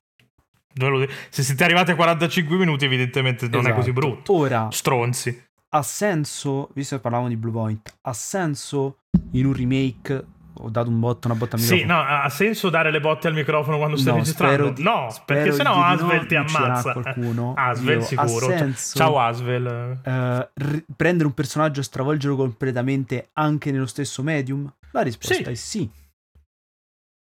Se 1.29 1.43
siete 1.43 1.65
arrivati 1.65 1.91
a 1.91 1.95
45 1.97 2.57
minuti, 2.57 2.85
evidentemente 2.87 3.47
non 3.47 3.57
è 3.57 3.65
Esatto. 3.65 3.75
così 3.77 3.93
brutto. 3.93 4.33
Ora, 4.35 4.69
Stronzi. 4.71 5.45
ha 5.71 5.83
senso, 5.83 6.71
visto 6.75 6.97
che 6.97 7.03
parlavamo 7.03 7.29
di 7.29 7.37
Blue 7.37 7.53
Point, 7.53 7.99
ha 8.03 8.13
senso 8.15 9.01
in 9.33 9.45
un 9.47 9.53
remake 9.53 10.25
ho 10.65 10.69
dato 10.71 10.89
un 10.89 11.01
botto, 11.01 11.27
una 11.29 11.37
botta 11.37 11.57
al 11.57 11.63
Sì, 11.63 11.75
microfono. 11.75 12.03
no, 12.03 12.09
ha 12.23 12.29
senso 12.29 12.71
dare 12.71 12.91
le 12.91 13.01
botte 13.01 13.29
al 13.29 13.35
microfono 13.35 13.77
quando 13.79 13.97
stai 13.97 14.13
No, 14.13 14.19
registrando? 14.19 14.71
di- 14.71 14.83
no, 14.83 15.15
perché 15.25 15.53
sennò 15.53 15.75
no, 15.77 15.85
Asvel 15.85 16.27
ti 16.27 16.35
ucciderà 16.35 16.65
ammazza. 16.65 16.93
qualcuno. 16.93 17.55
Asvel 17.57 17.99
Io- 17.99 18.03
sicuro. 18.05 18.47
Ciao- 18.49 18.57
senso? 18.59 18.99
Ciao 18.99 19.19
Asvel. 19.21 20.01
Eh, 20.05 20.51
ri- 20.55 20.85
prendere 20.97 21.27
un 21.27 21.35
personaggio 21.35 21.81
e 21.81 21.85
stravolgerlo 21.85 22.37
completamente 22.37 23.31
anche 23.35 23.71
nello 23.73 23.87
stesso 23.87 24.23
medium? 24.23 24.73
La 24.93 25.03
risposta 25.03 25.35
Sì. 25.35 25.43
è 25.43 25.55
sì. 25.55 25.91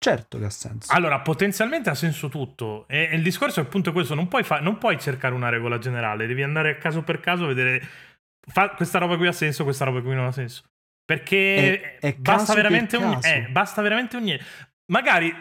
Certo 0.02 0.38
che 0.38 0.44
ha 0.46 0.50
senso. 0.50 0.92
Allora, 0.92 1.20
potenzialmente 1.20 1.88
ha 1.88 1.94
senso 1.94 2.28
tutto. 2.28 2.86
E, 2.88 3.08
e 3.12 3.14
il 3.14 3.22
discorso 3.22 3.60
è 3.60 3.62
appunto 3.62 3.92
questo: 3.92 4.14
non 4.16 4.26
puoi, 4.26 4.42
fa- 4.42 4.58
non 4.60 4.76
puoi 4.78 4.98
cercare 4.98 5.32
una 5.32 5.48
regola 5.48 5.78
generale, 5.78 6.26
devi 6.26 6.42
andare 6.42 6.76
caso 6.78 7.02
per 7.02 7.20
caso 7.20 7.44
a 7.44 7.46
vedere. 7.48 7.80
Fa- 8.44 8.70
questa 8.70 8.98
roba 8.98 9.16
qui 9.16 9.28
ha 9.28 9.32
senso, 9.32 9.62
questa 9.62 9.84
roba 9.84 10.00
qui 10.02 10.12
non 10.12 10.26
ha 10.26 10.32
senso. 10.32 10.64
Perché 11.04 11.80
È- 11.80 11.98
è 11.98 12.14
basta, 12.14 12.54
per 12.54 12.62
veramente 12.62 12.96
un, 12.96 13.18
eh, 13.22 13.48
basta 13.50 13.82
veramente 13.82 14.16
un 14.16 14.22
niente. 14.22 14.44
Magari 14.92 15.34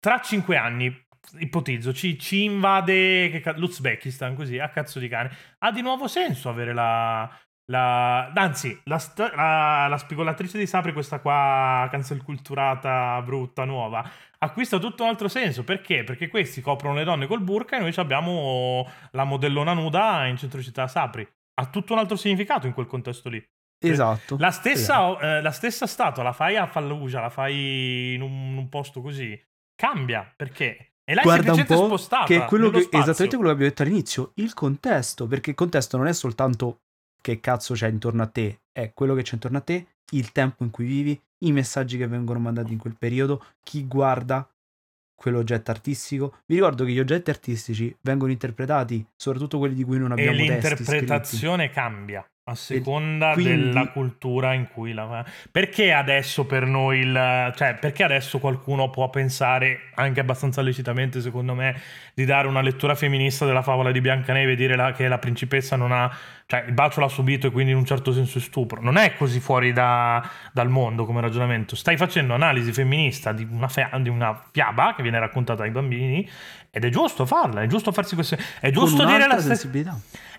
tra 0.00 0.20
cinque 0.20 0.56
anni, 0.56 1.06
ipotizzo, 1.38 1.92
ci, 1.92 2.18
ci 2.18 2.44
invade 2.44 3.42
l'Uzbekistan 3.56 4.34
così 4.34 4.58
a 4.58 4.68
cazzo 4.70 4.98
di 4.98 5.08
cane. 5.08 5.30
Ha 5.58 5.70
di 5.70 5.82
nuovo 5.82 6.08
senso 6.08 6.48
avere 6.48 6.72
la. 6.72 7.28
la- 7.70 8.30
anzi, 8.32 8.80
la, 8.84 9.00
la, 9.34 9.86
la 9.88 9.98
spigolatrice 9.98 10.58
di 10.58 10.66
Sapri, 10.66 10.92
questa 10.92 11.20
qua 11.20 11.86
cancel 11.90 12.22
culturata 12.22 13.20
brutta 13.22 13.64
nuova, 13.64 14.08
acquista 14.38 14.78
tutto 14.78 15.02
un 15.04 15.10
altro 15.10 15.28
senso. 15.28 15.64
Perché? 15.64 16.02
Perché 16.04 16.28
questi 16.28 16.60
coprono 16.60 16.94
le 16.96 17.04
donne 17.04 17.26
col 17.26 17.42
burka 17.42 17.76
e 17.76 17.80
noi 17.80 17.92
abbiamo 17.96 18.88
la 19.12 19.24
modellona 19.24 19.72
nuda 19.74 20.26
in 20.26 20.36
centro 20.36 20.62
città 20.62 20.88
Sapri. 20.88 21.26
Ha 21.54 21.66
tutto 21.66 21.92
un 21.92 21.98
altro 21.98 22.16
significato 22.16 22.66
in 22.66 22.72
quel 22.72 22.86
contesto 22.86 23.28
lì. 23.28 23.44
Esatto. 23.78 24.36
La 24.38 24.50
stessa, 24.50 25.18
eh, 25.18 25.40
la 25.42 25.50
stessa 25.50 25.86
statua 25.86 26.22
la 26.22 26.32
fai 26.32 26.56
a 26.56 26.66
Fallujah, 26.66 27.20
la 27.20 27.30
fai 27.30 28.14
in 28.14 28.22
un, 28.22 28.56
un 28.56 28.68
posto 28.68 29.00
così, 29.00 29.40
cambia 29.74 30.30
perché? 30.34 30.92
E 31.04 31.14
l'hai 31.14 31.24
Guarda 31.24 31.52
un 31.54 31.64
po' 31.64 31.86
spostata. 31.86 32.24
che 32.24 32.42
è 32.42 32.44
quello 32.44 32.68
che, 32.70 32.80
spazio. 32.80 32.98
esattamente 33.00 33.36
quello 33.36 33.50
che 33.50 33.54
abbiamo 33.54 33.70
detto 33.70 33.82
all'inizio, 33.82 34.32
il 34.34 34.52
contesto, 34.54 35.26
perché 35.26 35.50
il 35.50 35.56
contesto 35.56 35.96
non 35.96 36.06
è 36.06 36.12
soltanto 36.12 36.80
che 37.20 37.40
cazzo 37.40 37.74
c'è 37.74 37.88
intorno 37.88 38.22
a 38.22 38.26
te, 38.26 38.60
è 38.72 38.92
quello 38.92 39.14
che 39.14 39.22
c'è 39.22 39.34
intorno 39.34 39.58
a 39.58 39.62
te, 39.62 39.86
il 40.12 40.32
tempo 40.32 40.64
in 40.64 40.70
cui 40.70 40.84
vivi, 40.86 41.18
i 41.44 41.52
messaggi 41.52 41.96
che 41.96 42.06
vengono 42.06 42.38
mandati 42.38 42.72
in 42.72 42.78
quel 42.78 42.96
periodo, 42.98 43.42
chi 43.62 43.86
guarda 43.86 44.46
quell'oggetto 45.14 45.70
artistico. 45.70 46.36
Vi 46.46 46.54
ricordo 46.56 46.84
che 46.84 46.92
gli 46.92 47.00
oggetti 47.00 47.30
artistici 47.30 47.94
vengono 48.02 48.30
interpretati, 48.32 49.04
soprattutto 49.16 49.58
quelli 49.58 49.74
di 49.74 49.84
cui 49.84 49.98
non 49.98 50.10
E 50.10 50.12
abbiamo 50.12 50.36
scritti. 50.36 50.52
l'interpretazione 50.52 51.70
cambia 51.70 52.26
a 52.48 52.54
seconda 52.54 53.32
quindi- 53.32 53.64
della 53.66 53.88
cultura 53.88 54.54
in 54.54 54.68
cui 54.72 54.92
la 54.94 55.24
perché 55.50 55.92
adesso 55.92 56.46
per 56.46 56.64
noi 56.66 57.00
il 57.00 57.52
cioè 57.56 57.74
perché 57.74 58.04
adesso 58.04 58.38
qualcuno 58.38 58.90
può 58.90 59.10
pensare 59.10 59.90
anche 59.94 60.20
abbastanza 60.20 60.62
lecitamente 60.62 61.20
secondo 61.20 61.54
me 61.54 61.78
di 62.14 62.24
dare 62.24 62.48
una 62.48 62.60
lettura 62.62 62.94
femminista 62.94 63.44
della 63.44 63.62
favola 63.62 63.90
di 63.92 64.00
Biancaneve 64.00 64.52
e 64.52 64.56
dire 64.56 64.76
la- 64.76 64.92
che 64.92 65.08
la 65.08 65.18
principessa 65.18 65.76
non 65.76 65.92
ha 65.92 66.10
cioè 66.46 66.64
il 66.66 66.72
bacio 66.72 67.00
l'ha 67.00 67.08
subito 67.08 67.48
e 67.48 67.50
quindi 67.50 67.72
in 67.72 67.76
un 67.76 67.84
certo 67.84 68.10
senso 68.10 68.38
è 68.38 68.40
stupro? 68.40 68.80
Non 68.80 68.96
è 68.96 69.14
così 69.16 69.38
fuori 69.38 69.72
da- 69.74 70.26
dal 70.50 70.70
mondo 70.70 71.04
come 71.04 71.20
ragionamento. 71.20 71.76
Stai 71.76 71.98
facendo 71.98 72.32
analisi 72.32 72.72
femminista 72.72 73.32
di 73.32 73.46
una, 73.50 73.68
fea- 73.68 73.90
di 74.00 74.08
una 74.08 74.44
fiaba 74.50 74.94
che 74.96 75.02
viene 75.02 75.18
raccontata 75.18 75.64
ai 75.64 75.70
bambini 75.70 76.26
ed 76.70 76.84
è 76.84 76.88
giusto 76.90 77.24
farla 77.26 77.62
è 77.62 77.66
giusto 77.66 77.92
farsi 77.92 78.14
queste 78.14 78.38
è 78.60 78.70
giusto 78.70 79.04
dire 79.06 79.26
la 79.26 79.32
stessa 79.38 79.48
sensibilità. 79.48 79.98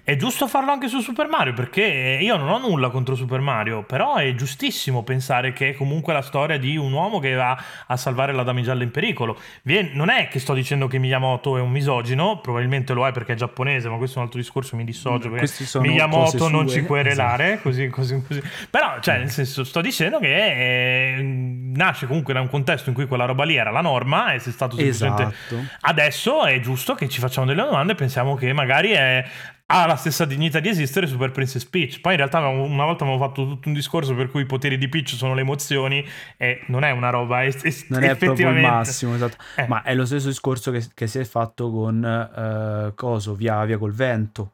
È 0.09 0.15
giusto 0.15 0.47
farlo 0.47 0.71
anche 0.71 0.87
su 0.87 1.01
Super 1.01 1.27
Mario 1.27 1.53
perché 1.53 2.17
io 2.19 2.35
non 2.35 2.49
ho 2.49 2.57
nulla 2.57 2.89
contro 2.89 3.13
Super 3.13 3.41
Mario, 3.41 3.83
però 3.83 4.15
è 4.15 4.33
giustissimo 4.33 5.03
pensare 5.03 5.53
che 5.53 5.69
è 5.69 5.73
comunque 5.75 6.13
la 6.13 6.23
storia 6.23 6.57
di 6.57 6.77
un 6.77 6.91
uomo 6.91 7.19
che 7.19 7.35
va 7.35 7.55
a 7.85 7.95
salvare 7.95 8.33
la 8.33 8.41
damigella 8.41 8.81
in 8.81 8.89
pericolo. 8.89 9.37
Non 9.93 10.09
è 10.09 10.27
che 10.27 10.39
sto 10.39 10.55
dicendo 10.55 10.87
che 10.87 10.97
Miyamoto 10.97 11.57
è 11.57 11.61
un 11.61 11.69
misogino, 11.69 12.39
probabilmente 12.39 12.93
lo 12.93 13.05
è 13.05 13.11
perché 13.11 13.33
è 13.33 13.35
giapponese, 13.35 13.87
ma 13.87 13.97
questo 13.97 14.15
è 14.15 14.19
un 14.21 14.25
altro 14.25 14.39
discorso, 14.39 14.75
mi 14.75 14.83
dissocio 14.83 15.29
perché 15.29 15.37
Questi 15.37 15.65
sono 15.65 15.85
Miyamoto 15.85 16.49
non 16.49 16.67
ci 16.67 16.81
querelare, 16.81 17.59
così, 17.61 17.87
così, 17.89 18.19
così. 18.25 18.41
Però, 18.67 18.99
cioè, 19.01 19.19
nel 19.19 19.29
senso, 19.29 19.63
sto 19.63 19.79
dicendo 19.79 20.17
che 20.17 21.17
eh, 21.17 21.21
nasce 21.21 22.07
comunque 22.07 22.33
da 22.33 22.41
un 22.41 22.49
contesto 22.49 22.89
in 22.89 22.95
cui 22.95 23.05
quella 23.05 23.25
roba 23.25 23.43
lì 23.43 23.57
era 23.57 23.69
la 23.69 23.81
norma 23.81 24.33
e 24.33 24.39
se 24.39 24.49
è 24.49 24.53
stato 24.53 24.75
semplicemente 24.75 25.21
Esatto. 25.21 25.63
Adesso 25.81 26.45
è 26.45 26.59
giusto 26.61 26.95
che 26.95 27.07
ci 27.07 27.19
facciamo 27.19 27.45
delle 27.45 27.61
domande 27.61 27.91
e 27.91 27.95
pensiamo 27.95 28.33
che 28.33 28.51
magari 28.53 28.89
è- 28.89 29.23
ha 29.71 29.85
la 29.85 29.95
stessa 29.95 30.25
dignità 30.25 30.59
di 30.59 30.67
esistere 30.69 31.05
Super 31.05 31.29
Princess 31.31 31.63
Peach. 31.65 32.01
Poi 32.01 32.13
in 32.13 32.17
realtà 32.17 32.39
una 32.39 32.85
volta 32.85 33.03
abbiamo 33.03 33.19
fatto 33.23 33.47
tutto 33.47 33.67
un 33.67 33.73
discorso 33.75 34.15
per 34.15 34.29
cui 34.31 34.41
i 34.41 34.45
poteri 34.45 34.77
di 34.79 34.89
Peach 34.89 35.09
sono 35.09 35.35
le 35.35 35.41
emozioni 35.41 36.03
e 36.37 36.61
non 36.67 36.83
è 36.83 36.89
una 36.91 37.09
roba 37.11 37.43
es- 37.45 37.63
es- 37.63 37.85
Non 37.89 38.03
è 38.03 38.15
proprio 38.15 38.49
il 38.49 38.59
massimo, 38.61 39.13
esatto. 39.13 39.37
Eh. 39.57 39.67
Ma 39.67 39.83
è 39.83 39.93
lo 39.93 40.05
stesso 40.05 40.27
discorso 40.27 40.71
che, 40.71 40.83
che 40.93 41.05
si 41.05 41.19
è 41.19 41.23
fatto 41.23 41.69
con 41.69 42.03
eh, 42.03 42.93
Coso, 42.95 43.35
via, 43.35 43.63
via 43.65 43.77
col 43.77 43.93
vento. 43.93 44.53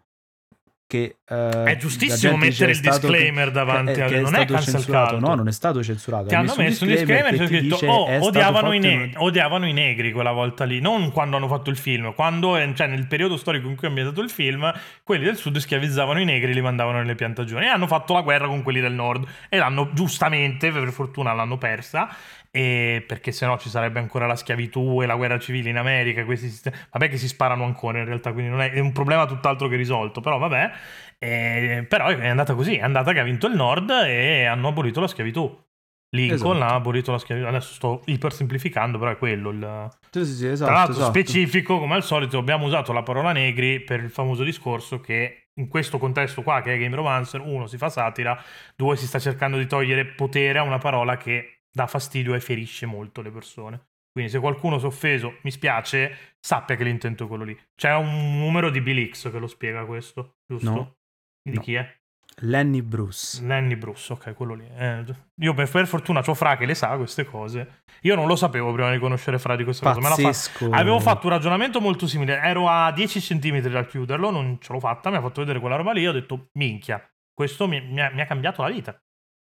Che, 0.88 1.17
eh, 1.27 1.63
È 1.63 1.77
giustissimo 1.77 2.38
mettere 2.38 2.71
il 2.73 2.77
è 2.77 2.81
disclaimer 2.81 3.45
che- 3.47 3.51
davanti 3.51 3.93
che- 3.93 4.03
a- 4.03 4.07
che 4.07 4.17
è 4.17 4.21
non 4.21 4.36
è 4.36 4.45
cancel 4.45 4.73
censurato. 4.73 5.19
No, 5.19 5.33
non 5.33 5.47
è 5.47 5.51
stato 5.51 5.83
censurato. 5.83 6.27
Ti 6.27 6.36
hanno 6.36 6.53
messo 6.55 6.83
un 6.83 6.91
disclaimer 6.91 7.31
che 7.36 7.41
e 7.41 7.43
ho 7.43 7.47
detto, 7.49 7.63
dice 7.75 7.88
oh, 7.88 8.05
è 8.05 8.19
odiavano 8.21 8.71
i, 8.71 8.75
in 8.75 8.81
ne- 8.83 8.93
una- 8.95 9.23
odiavano 9.23 9.67
i 9.67 9.73
negri 9.73 10.11
quella 10.11 10.31
volta 10.31 10.63
lì, 10.63 10.79
non 10.79 11.11
quando 11.11 11.38
hanno 11.38 11.47
fatto 11.47 11.71
il 11.71 11.77
film, 11.77 12.13
quando, 12.13 12.55
cioè 12.75 12.86
nel 12.86 13.07
periodo 13.07 13.36
storico 13.36 13.67
in 13.67 13.75
cui 13.75 13.86
è 13.86 13.89
ambientato 13.89 14.21
il 14.21 14.29
film, 14.29 14.71
quelli 15.01 15.25
del 15.25 15.38
sud 15.38 15.57
schiavizzavano 15.57 16.19
i 16.21 16.25
negri 16.25 16.51
e 16.51 16.53
li 16.53 16.61
mandavano 16.61 16.99
nelle 16.99 17.15
piantagioni. 17.15 17.65
E 17.65 17.69
hanno 17.69 17.88
fatto 17.88 18.13
la 18.13 18.21
guerra 18.21 18.45
con 18.45 18.61
quelli 18.61 18.79
del 18.79 18.93
nord. 18.93 19.27
E 19.49 19.57
l'hanno 19.57 19.89
giustamente, 19.91 20.71
per 20.71 20.91
fortuna 20.91 21.33
l'hanno 21.33 21.57
persa, 21.57 22.09
e 22.56 23.03
perché 23.06 23.34
sennò 23.34 23.58
ci 23.58 23.68
sarebbe 23.68 23.99
ancora 23.99 24.28
la 24.28 24.38
schiavitù 24.38 25.01
e 25.01 25.06
la 25.06 25.16
guerra 25.18 25.38
civile 25.39 25.70
in 25.70 25.76
America, 25.76 26.24
questi 26.24 26.47
sistemi- 26.47 26.78
vabbè 26.89 27.10
che 27.10 27.18
si 27.18 27.28
sparano 27.28 27.66
ancora 27.66 27.99
in 27.99 28.06
realtà, 28.06 28.32
quindi 28.32 28.49
non 28.49 28.62
è, 28.62 28.72
è 28.72 28.80
un 28.80 28.93
problema 28.93 29.26
tutt'altro 29.26 29.68
che 29.68 29.76
risolto, 29.76 30.22
però 30.22 30.38
vabbè, 30.38 30.72
Eh, 31.20 31.86
però 31.89 32.08
è 32.08 32.28
andata 32.28 32.53
così, 32.56 32.76
è 32.76 32.82
andata 32.82 33.12
che 33.12 33.20
ha 33.20 33.24
vinto 33.24 33.47
il 33.47 33.56
nord 33.56 33.89
e 33.89 34.45
hanno 34.45 34.70
abolito 34.70 35.01
la 35.01 35.08
schiavitù. 35.08 35.64
Lincoln 36.12 36.56
Esatto. 36.58 36.72
ha 36.72 36.76
abolito 36.76 37.12
la 37.12 37.18
schiavitù. 37.18 37.47
Adesso 37.47 37.74
sto 37.74 38.01
ipersemplificando, 38.06 38.97
però 38.97 39.12
è 39.12 39.18
quello 39.18 39.49
il. 39.49 39.89
Sì, 40.12 40.24
sì, 40.26 40.34
sì, 40.34 40.43
Tra 40.43 40.51
esatto, 40.53 40.72
l'altro, 40.72 40.93
esatto. 40.93 41.10
specifico, 41.10 41.80
come 41.80 41.95
al 41.95 42.03
solito, 42.03 42.38
abbiamo 42.38 42.66
usato 42.66 42.93
la 42.93 43.03
parola 43.03 43.32
negri 43.34 43.82
per 43.82 44.01
il 44.01 44.10
famoso 44.10 44.43
discorso 44.43 45.01
che 45.01 45.47
in 45.56 45.68
questo 45.68 45.97
contesto 45.97 46.41
qua, 46.41 46.62
che 46.62 46.74
è 46.74 46.78
Game 46.78 46.95
Romancer, 46.95 47.41
uno 47.41 47.66
si 47.68 47.78
fa 47.78 47.89
satira, 47.89 48.41
due 48.76 48.95
si 48.95 49.08
sta 49.08 49.20
cercando 49.20 49.58
di 49.58 49.68
togliere 49.68 50.06
potere 50.06 50.60
a 50.60 50.64
una 50.64 50.78
parola 50.78 51.18
che 51.18 51.55
dà 51.76 51.88
fastidio 51.88 52.34
e 52.34 52.39
ferisce 52.39 52.86
molto 52.86 53.21
le 53.21 53.32
persone. 53.32 53.88
Quindi 54.15 54.32
se 54.32 54.39
qualcuno 54.39 54.78
si 54.80 54.86
è 54.86 54.88
offeso, 54.88 55.39
mi 55.41 55.51
spiace, 55.51 56.36
sappia 56.39 56.78
che 56.78 56.86
l'intento 56.86 57.26
è 57.26 57.28
quello 57.28 57.43
lì. 57.43 57.57
C'è 57.76 57.93
un 57.95 58.38
numero 58.39 58.69
di 58.69 58.80
Bill 58.80 59.09
X 59.11 59.30
che 59.30 59.39
lo 59.39 59.47
spiega 59.47 59.84
questo, 59.84 60.38
giusto? 60.47 60.69
No. 60.71 60.95
Di 61.43 61.55
No. 61.55 61.61
chi 61.61 61.73
è? 61.73 61.93
Lenny 62.39 62.82
Bruce. 62.82 63.41
Lenny 63.45 63.76
Bruce, 63.76 64.11
ok, 64.13 64.34
quello 64.34 64.53
lì. 64.53 64.65
Eh, 64.78 65.03
io 65.41 65.53
per, 65.53 65.69
per 65.69 65.86
fortuna 65.88 66.21
ho 66.26 66.34
Fra 66.34 66.55
che 66.57 66.65
le 66.65 66.76
sa 66.76 66.95
queste 66.95 67.26
cose. 67.26 67.82
Io 68.01 68.15
non 68.15 68.28
lo 68.28 68.36
sapevo 68.38 68.71
prima 68.73 68.91
di 68.91 68.99
conoscere 68.99 69.38
Fra 69.38 69.55
di 69.57 69.63
questa 69.65 69.88
cosa. 69.93 69.99
Me 69.99 70.09
l'ha 70.09 70.15
fa- 70.15 70.21
Pazzesco. 70.23 70.69
Avevo 70.71 70.99
fatto 71.01 71.28
un 71.28 71.34
ragionamento 71.34 71.82
molto 71.82 72.07
simile. 72.07 72.38
Ero 72.39 72.69
a 72.69 72.91
10 72.93 73.19
cm 73.19 73.59
dal 73.67 73.88
chiuderlo, 73.88 74.32
non 74.32 74.59
ce 74.61 74.71
l'ho 74.71 74.80
fatta. 74.80 75.09
Mi 75.09 75.17
ha 75.17 75.21
fatto 75.21 75.41
vedere 75.41 75.59
quella 75.59 75.76
roba 75.76 75.91
lì. 75.93 76.07
Ho 76.07 76.11
detto, 76.13 76.47
minchia, 76.53 77.05
questo 77.34 77.67
mi, 77.67 77.82
mi 77.82 78.01
ha, 78.01 78.09
mi 78.11 78.21
ha 78.21 78.26
cambiato 78.26 78.61
la 78.61 78.69
vita. 78.69 78.97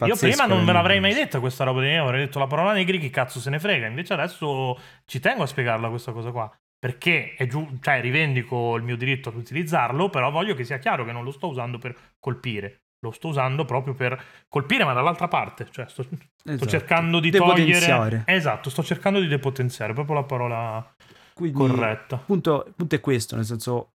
Io 0.06 0.14
Pazzesco 0.14 0.36
prima 0.36 0.46
non 0.46 0.58
me 0.58 0.64
Lenny 0.66 0.76
l'avrei 0.78 1.00
mai 1.00 1.14
detta 1.14 1.40
questa 1.40 1.64
roba 1.64 1.80
di 1.80 1.94
avrei 1.94 2.24
detto 2.24 2.38
la 2.38 2.46
parola 2.46 2.72
negri, 2.72 2.98
chi 2.98 3.10
cazzo 3.10 3.40
se 3.40 3.50
ne 3.50 3.58
frega. 3.58 3.86
Invece 3.86 4.12
adesso 4.12 4.78
ci 5.04 5.20
tengo 5.20 5.42
a 5.42 5.46
spiegarla 5.46 5.88
questa 5.88 6.12
cosa 6.12 6.30
qua. 6.30 6.50
Perché 6.78 7.34
è 7.36 7.46
giù, 7.46 7.78
cioè 7.80 8.00
rivendico 8.00 8.74
il 8.76 8.82
mio 8.82 8.96
diritto 8.96 9.28
ad 9.28 9.36
utilizzarlo, 9.36 10.10
però 10.10 10.30
voglio 10.32 10.54
che 10.54 10.64
sia 10.64 10.78
chiaro 10.78 11.04
che 11.04 11.12
non 11.12 11.22
lo 11.22 11.30
sto 11.30 11.48
usando 11.48 11.78
per 11.78 11.96
colpire. 12.18 12.82
Lo 13.04 13.12
sto 13.12 13.28
usando 13.28 13.64
proprio 13.64 13.94
per 13.94 14.20
colpire, 14.48 14.84
ma 14.84 14.92
dall'altra 14.92 15.28
parte. 15.28 15.68
Cioè, 15.70 15.86
sto, 15.88 16.02
sto 16.02 16.16
Esatto. 16.44 16.68
cercando 16.68 17.20
di 17.20 17.30
Depotenziare. 17.30 17.86
togliere. 17.86 18.22
Esatto, 18.26 18.70
sto 18.70 18.82
cercando 18.82 19.20
di 19.20 19.28
depotenziare, 19.28 19.92
proprio 19.92 20.16
la 20.16 20.22
parola 20.24 20.94
Quindi, 21.34 21.56
corretta. 21.56 22.16
Il 22.16 22.22
punto, 22.26 22.72
punto 22.76 22.94
è 22.94 23.00
questo, 23.00 23.36
nel 23.36 23.44
senso... 23.44 23.92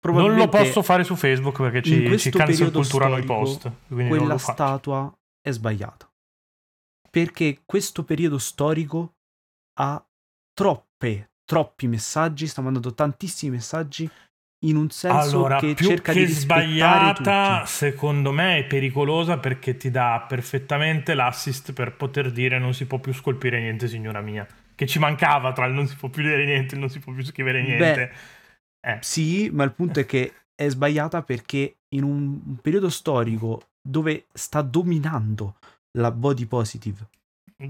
Non 0.00 0.36
lo 0.36 0.48
posso 0.48 0.80
fare 0.82 1.04
su 1.04 1.16
Facebook 1.16 1.60
perché 1.60 1.82
ci, 1.82 2.18
ci 2.18 2.30
cancel 2.30 2.70
culturano 2.70 3.18
i 3.18 3.24
post. 3.24 3.70
Quindi 3.88 4.08
non 4.08 4.18
quella 4.18 4.38
statua 4.38 5.12
è 5.48 5.52
sbagliata. 5.52 6.10
Perché 7.10 7.62
questo 7.64 8.04
periodo 8.04 8.38
storico 8.38 9.16
ha 9.80 10.04
troppe, 10.52 11.32
troppi 11.44 11.86
messaggi, 11.86 12.46
sta 12.46 12.60
mandando 12.60 12.92
tantissimi 12.92 13.52
messaggi 13.56 14.08
in 14.66 14.76
un 14.76 14.90
senso 14.90 15.36
Allora, 15.36 15.58
che 15.58 15.74
più 15.74 15.88
cerca 15.88 16.12
che 16.12 16.24
di 16.26 16.32
sbagliata, 16.32 17.60
tutti. 17.60 17.70
secondo 17.70 18.32
me 18.32 18.58
è 18.58 18.66
pericolosa 18.66 19.38
perché 19.38 19.76
ti 19.76 19.90
dà 19.90 20.24
perfettamente 20.28 21.14
l'assist 21.14 21.72
per 21.72 21.94
poter 21.94 22.32
dire 22.32 22.58
non 22.58 22.74
si 22.74 22.86
può 22.86 22.98
più 22.98 23.12
scolpire 23.12 23.60
niente, 23.60 23.86
signora 23.86 24.20
mia. 24.20 24.46
Che 24.74 24.86
ci 24.86 24.98
mancava 24.98 25.52
tra 25.52 25.66
il 25.66 25.74
non 25.74 25.86
si 25.86 25.96
può 25.96 26.08
più 26.08 26.22
dire 26.22 26.44
niente 26.44 26.74
il 26.74 26.80
non 26.80 26.88
si 26.90 26.98
può 26.98 27.12
più 27.12 27.24
scrivere 27.24 27.62
niente. 27.62 28.12
eh, 28.80 28.98
Sì, 29.00 29.48
ma 29.52 29.64
il 29.64 29.72
punto 29.72 30.00
è 30.00 30.06
che 30.06 30.32
è 30.54 30.68
sbagliata 30.68 31.22
perché 31.22 31.78
in 31.94 32.02
un 32.02 32.56
periodo 32.60 32.90
storico 32.90 33.67
dove 33.80 34.26
sta 34.32 34.62
dominando 34.62 35.56
la 35.92 36.10
body 36.10 36.46
positive, 36.46 37.08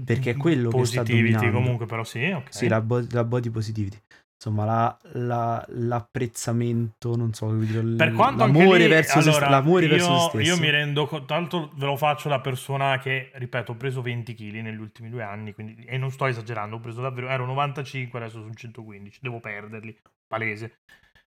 perché 0.03 0.31
è 0.31 0.37
quello 0.37 0.69
che 0.69 0.85
sta 0.85 1.01
Positivity 1.01 1.31
dominando. 1.31 1.57
comunque, 1.57 1.85
però 1.85 2.03
sì, 2.03 2.23
ok. 2.25 2.53
Sì, 2.53 2.67
la, 2.67 2.81
bo- 2.81 3.05
la 3.11 3.23
body 3.23 3.49
positivity. 3.49 3.99
Insomma, 4.41 4.63
la- 4.63 4.97
la- 5.13 5.65
l'apprezzamento, 5.69 7.15
non 7.17 7.33
so, 7.33 7.51
dire, 7.57 7.81
Per 7.83 8.13
quanto 8.13 8.45
l'amore, 8.45 8.83
lì, 8.83 8.87
verso, 8.87 9.19
se, 9.19 9.29
allora, 9.29 9.49
l'amore 9.49 9.85
io, 9.85 9.91
verso 9.91 10.17
se 10.17 10.29
stesso. 10.29 10.55
io 10.55 10.59
mi 10.61 10.69
rendo 10.69 11.05
conto, 11.07 11.25
tanto 11.25 11.71
ve 11.75 11.85
lo 11.85 11.97
faccio 11.97 12.29
da 12.29 12.39
persona 12.39 12.97
che, 12.99 13.31
ripeto, 13.33 13.73
ho 13.73 13.75
preso 13.75 14.01
20 14.01 14.33
kg 14.35 14.61
negli 14.61 14.79
ultimi 14.79 15.09
due 15.09 15.23
anni, 15.23 15.53
quindi, 15.53 15.83
e 15.83 15.97
non 15.97 16.09
sto 16.11 16.25
esagerando, 16.25 16.77
ho 16.77 16.79
preso 16.79 17.01
davvero, 17.01 17.27
ero 17.27 17.45
95, 17.45 18.17
adesso 18.19 18.39
sono 18.39 18.53
115, 18.53 19.19
devo 19.21 19.41
perderli, 19.41 19.97
palese. 20.25 20.79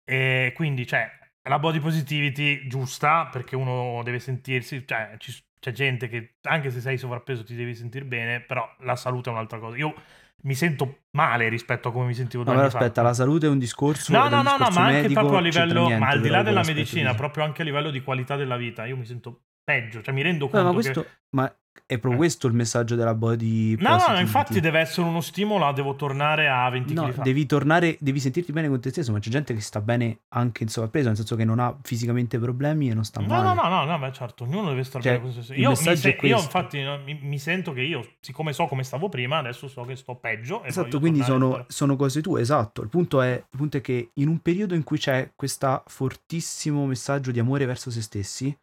E 0.04 0.52
quindi, 0.54 0.86
cioè, 0.86 1.10
la 1.48 1.58
body 1.58 1.80
positivity 1.80 2.66
giusta, 2.66 3.26
perché 3.26 3.56
uno 3.56 4.02
deve 4.02 4.18
sentirsi, 4.18 4.84
cioè, 4.86 5.14
ci- 5.18 5.42
c'è 5.58 5.72
gente 5.72 6.08
che, 6.08 6.36
anche 6.42 6.70
se 6.70 6.80
sei 6.80 6.98
sovrappeso, 6.98 7.44
ti 7.44 7.54
devi 7.54 7.74
sentire 7.74 8.04
bene, 8.04 8.40
però 8.40 8.68
la 8.80 8.96
salute 8.96 9.30
è 9.30 9.32
un'altra 9.32 9.58
cosa. 9.58 9.76
Io 9.76 9.94
mi 10.42 10.54
sento 10.54 11.04
male 11.10 11.48
rispetto 11.48 11.88
a 11.88 11.92
come 11.92 12.06
mi 12.06 12.14
sentivo 12.14 12.42
No, 12.42 12.50
due 12.50 12.54
però 12.54 12.64
anni 12.64 12.70
fa. 12.70 12.78
aspetta, 12.78 13.02
la 13.02 13.14
salute 13.14 13.46
è 13.46 13.48
un 13.50 13.58
discorso. 13.58 14.12
No, 14.12 14.28
no, 14.28 14.42
no, 14.42 14.56
no, 14.56 14.70
ma 14.70 14.86
anche 14.86 15.10
proprio 15.10 15.38
a 15.38 15.40
livello, 15.40 15.82
niente, 15.82 15.96
ma 16.00 16.08
al 16.10 16.20
di 16.20 16.28
là 16.28 16.42
della 16.42 16.62
medicina, 16.64 17.10
fisico. 17.10 17.14
proprio 17.14 17.44
anche 17.44 17.62
a 17.62 17.64
livello 17.64 17.90
di 17.90 18.02
qualità 18.02 18.36
della 18.36 18.56
vita, 18.56 18.84
io 18.84 18.96
mi 18.96 19.04
sento 19.06 19.44
peggio, 19.64 20.02
cioè 20.02 20.12
mi 20.12 20.22
rendo 20.22 20.46
No, 20.46 20.50
conto 20.50 20.64
ma 20.64 20.70
che... 20.70 20.74
questo 20.74 21.06
ma 21.30 21.56
è 21.86 21.98
proprio 21.98 22.12
Eh. 22.12 22.16
questo 22.16 22.46
il 22.46 22.54
messaggio 22.54 22.94
della 22.94 23.14
body 23.14 23.76
No, 23.80 23.96
no, 24.08 24.18
infatti 24.18 24.60
deve 24.60 24.80
essere 24.80 25.06
uno 25.06 25.20
stimolo, 25.20 25.70
devo 25.72 25.94
tornare 25.96 26.48
a 26.48 26.68
20 26.70 26.92
No, 26.94 27.06
kg 27.06 27.12
fa. 27.12 27.22
devi 27.22 27.46
tornare, 27.46 27.96
devi 28.00 28.20
sentirti 28.20 28.52
bene 28.52 28.68
con 28.68 28.80
te 28.80 28.90
stesso, 28.90 29.12
ma 29.12 29.18
c'è 29.18 29.30
gente 29.30 29.54
che 29.54 29.60
sta 29.60 29.80
bene 29.80 30.20
anche 30.28 30.62
in 30.62 30.68
sovrappeso, 30.68 31.08
nel 31.08 31.16
senso 31.16 31.36
che 31.36 31.44
non 31.44 31.58
ha 31.58 31.76
fisicamente 31.82 32.38
problemi 32.38 32.90
e 32.90 32.94
non 32.94 33.04
sta 33.04 33.20
male. 33.20 33.42
no, 33.42 33.54
no, 33.54 33.68
no, 33.68 33.84
no, 33.84 33.98
beh, 33.98 34.12
certo, 34.12 34.44
ognuno 34.44 34.68
deve 34.70 34.84
stare 34.84 35.02
Cioè, 35.04 35.12
bene 35.12 35.24
con 35.24 35.32
se 35.32 35.42
stesso. 35.42 35.52
il 35.52 35.58
Io, 35.60 35.74
se- 35.74 36.18
io 36.22 36.38
infatti 36.38 36.84
mi, 37.20 37.38
sento 37.38 37.72
che 37.72 37.82
io, 37.82 38.06
siccome 38.20 38.52
so 38.52 38.66
come 38.66 38.84
stavo 38.84 39.08
prima, 39.08 39.38
adesso 39.38 39.68
so 39.68 39.82
che 39.84 39.96
sto 39.96 40.14
peggio. 40.16 40.62
Esatto, 40.64 40.98
quindi 40.98 41.22
sono, 41.22 41.64
sono 41.68 41.96
cose 41.96 42.20
tue, 42.20 42.40
esatto. 42.40 42.82
Il 42.82 42.88
punto, 42.88 43.20
è, 43.22 43.32
il 43.34 43.56
punto 43.58 43.76
è 43.78 43.80
che 43.80 44.10
in 44.14 44.28
un 44.28 44.38
periodo 44.40 44.74
in 44.74 44.84
cui 44.84 44.98
c'è 44.98 45.32
questo 45.34 45.82
fortissimo 45.86 46.84
messaggio 46.86 47.30
di 47.30 47.38
amore 47.38 47.64
verso 47.66 47.90
se 47.90 48.02
stessi, 48.02 48.56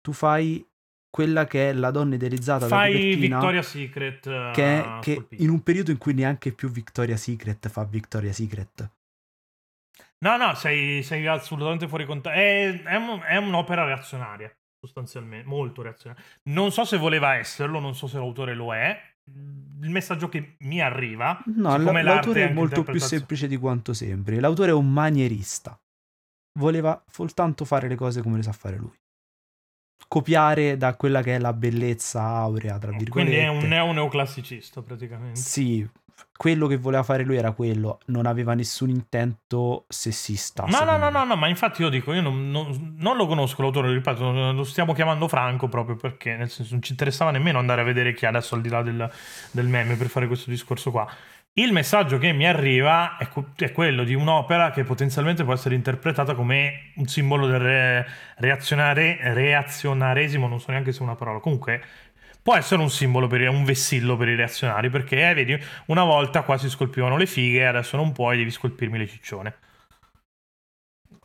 tu 0.00 0.12
fai 0.12 0.64
quella 1.14 1.46
che 1.46 1.68
è 1.68 1.72
la 1.72 1.92
donna 1.92 2.16
idealizzata 2.16 2.66
da 2.66 2.74
Fai 2.74 2.92
copertina, 2.92 3.36
Victoria 3.36 3.62
Secret. 3.62 4.26
eh, 4.26 4.50
che, 4.52 4.78
è- 4.80 4.98
che 5.00 5.12
scolpita. 5.14 5.42
in 5.44 5.48
un 5.50 5.62
periodo 5.62 5.92
in 5.92 5.98
cui 5.98 6.12
neanche 6.12 6.50
più 6.50 6.68
Victoria's 6.70 7.22
Secret 7.22 7.68
fa 7.68 7.84
Victoria's 7.84 8.34
Secret. 8.34 8.90
No, 10.24 10.36
no, 10.36 10.54
sei, 10.56 11.04
sei 11.04 11.24
assolutamente 11.28 11.86
fuori 11.86 12.04
contatto. 12.04 12.34
È, 12.34 12.82
è 12.82 12.96
un- 12.96 13.20
è 13.24 13.36
un'opera 13.36 13.84
reazionaria, 13.84 14.52
sostanzialmente, 14.80 15.46
molto 15.46 15.82
reazionaria. 15.82 16.20
Non 16.50 16.72
so 16.72 16.84
se 16.84 16.96
voleva 16.96 17.34
esserlo, 17.36 17.78
non 17.78 17.94
so 17.94 18.08
se 18.08 18.16
l'autore 18.16 18.54
lo 18.54 18.74
è. 18.74 19.00
Il 19.82 19.90
messaggio 19.90 20.28
che 20.28 20.56
mi 20.60 20.80
arriva, 20.82 21.40
No, 21.46 21.76
l'arte 21.76 22.02
l'autore 22.02 22.48
è 22.48 22.52
molto 22.52 22.82
più 22.82 22.98
semplice 22.98 23.46
di 23.46 23.56
quanto 23.56 23.92
sembri. 23.92 24.40
L'autore 24.40 24.70
è 24.70 24.74
un 24.74 24.92
manierista. 24.92 25.80
Voleva 26.58 27.00
soltanto 27.08 27.64
fare 27.64 27.86
le 27.86 27.94
cose 27.94 28.20
come 28.20 28.38
le 28.38 28.42
sa 28.42 28.50
fare 28.52 28.76
lui. 28.78 28.92
Copiare 30.06 30.76
da 30.76 30.94
quella 30.94 31.22
che 31.22 31.36
è 31.36 31.38
la 31.38 31.52
bellezza 31.52 32.22
aurea, 32.22 32.78
tra 32.78 32.90
virgolette. 32.90 33.10
Quindi 33.10 33.36
è 33.36 33.48
un 33.48 33.68
neo 33.68 33.90
neoclassicista 33.92 34.82
praticamente. 34.82 35.40
Sì, 35.40 35.88
quello 36.36 36.66
che 36.66 36.76
voleva 36.76 37.02
fare 37.02 37.24
lui 37.24 37.36
era 37.36 37.52
quello, 37.52 38.00
non 38.06 38.26
aveva 38.26 38.54
nessun 38.54 38.90
intento 38.90 39.84
sessista. 39.88 40.64
No, 40.66 40.84
no, 40.84 40.96
no, 40.96 41.08
no, 41.10 41.24
no, 41.24 41.36
ma 41.36 41.48
infatti 41.48 41.82
io 41.82 41.88
dico, 41.88 42.12
io 42.12 42.20
non, 42.20 42.50
non- 42.50 42.94
non 42.98 43.16
lo 43.16 43.26
conosco 43.26 43.62
l'autore, 43.62 43.92
ripeto, 43.92 44.52
lo 44.52 44.64
stiamo 44.64 44.92
chiamando 44.92 45.28
Franco 45.28 45.68
proprio 45.68 45.96
perché, 45.96 46.36
nel 46.36 46.50
senso, 46.50 46.72
non 46.72 46.82
ci 46.82 46.92
interessava 46.92 47.30
nemmeno 47.30 47.58
andare 47.58 47.80
a 47.80 47.84
vedere 47.84 48.14
chi 48.14 48.24
è 48.24 48.28
adesso 48.28 48.54
al 48.54 48.60
di 48.60 48.68
là 48.68 48.82
del, 48.82 49.10
del 49.52 49.66
meme 49.66 49.94
per 49.94 50.08
fare 50.08 50.26
questo 50.26 50.50
discorso 50.50 50.90
qua. 50.90 51.08
Il 51.56 51.72
messaggio 51.72 52.18
che 52.18 52.32
mi 52.32 52.46
arriva 52.48 53.16
è, 53.16 53.28
è 53.56 53.70
quello 53.70 54.02
di 54.02 54.14
un'opera 54.14 54.72
che 54.72 54.82
potenzialmente 54.82 55.44
può 55.44 55.52
essere 55.52 55.76
interpretata 55.76 56.34
come 56.34 56.90
un 56.96 57.06
simbolo 57.06 57.46
del 57.46 57.60
re- 57.60 58.06
reazionare, 58.38 59.18
reazionaresimo, 59.32 60.48
non 60.48 60.58
so 60.60 60.72
neanche 60.72 60.90
se 60.90 60.98
è 60.98 61.02
una 61.02 61.14
parola, 61.14 61.38
comunque 61.38 61.80
può 62.42 62.56
essere 62.56 62.82
un 62.82 62.90
simbolo, 62.90 63.28
per 63.28 63.48
un 63.48 63.64
vessillo 63.64 64.16
per 64.16 64.28
i 64.28 64.34
reazionari, 64.34 64.90
perché 64.90 65.30
eh, 65.30 65.34
vedi, 65.34 65.56
una 65.86 66.02
volta 66.02 66.42
qua 66.42 66.58
si 66.58 66.68
scolpivano 66.68 67.16
le 67.16 67.26
fighe, 67.26 67.66
adesso 67.66 67.96
non 67.96 68.10
puoi, 68.10 68.36
devi 68.36 68.50
scolpirmi 68.50 68.98
le 68.98 69.06
ciccione. 69.06 69.54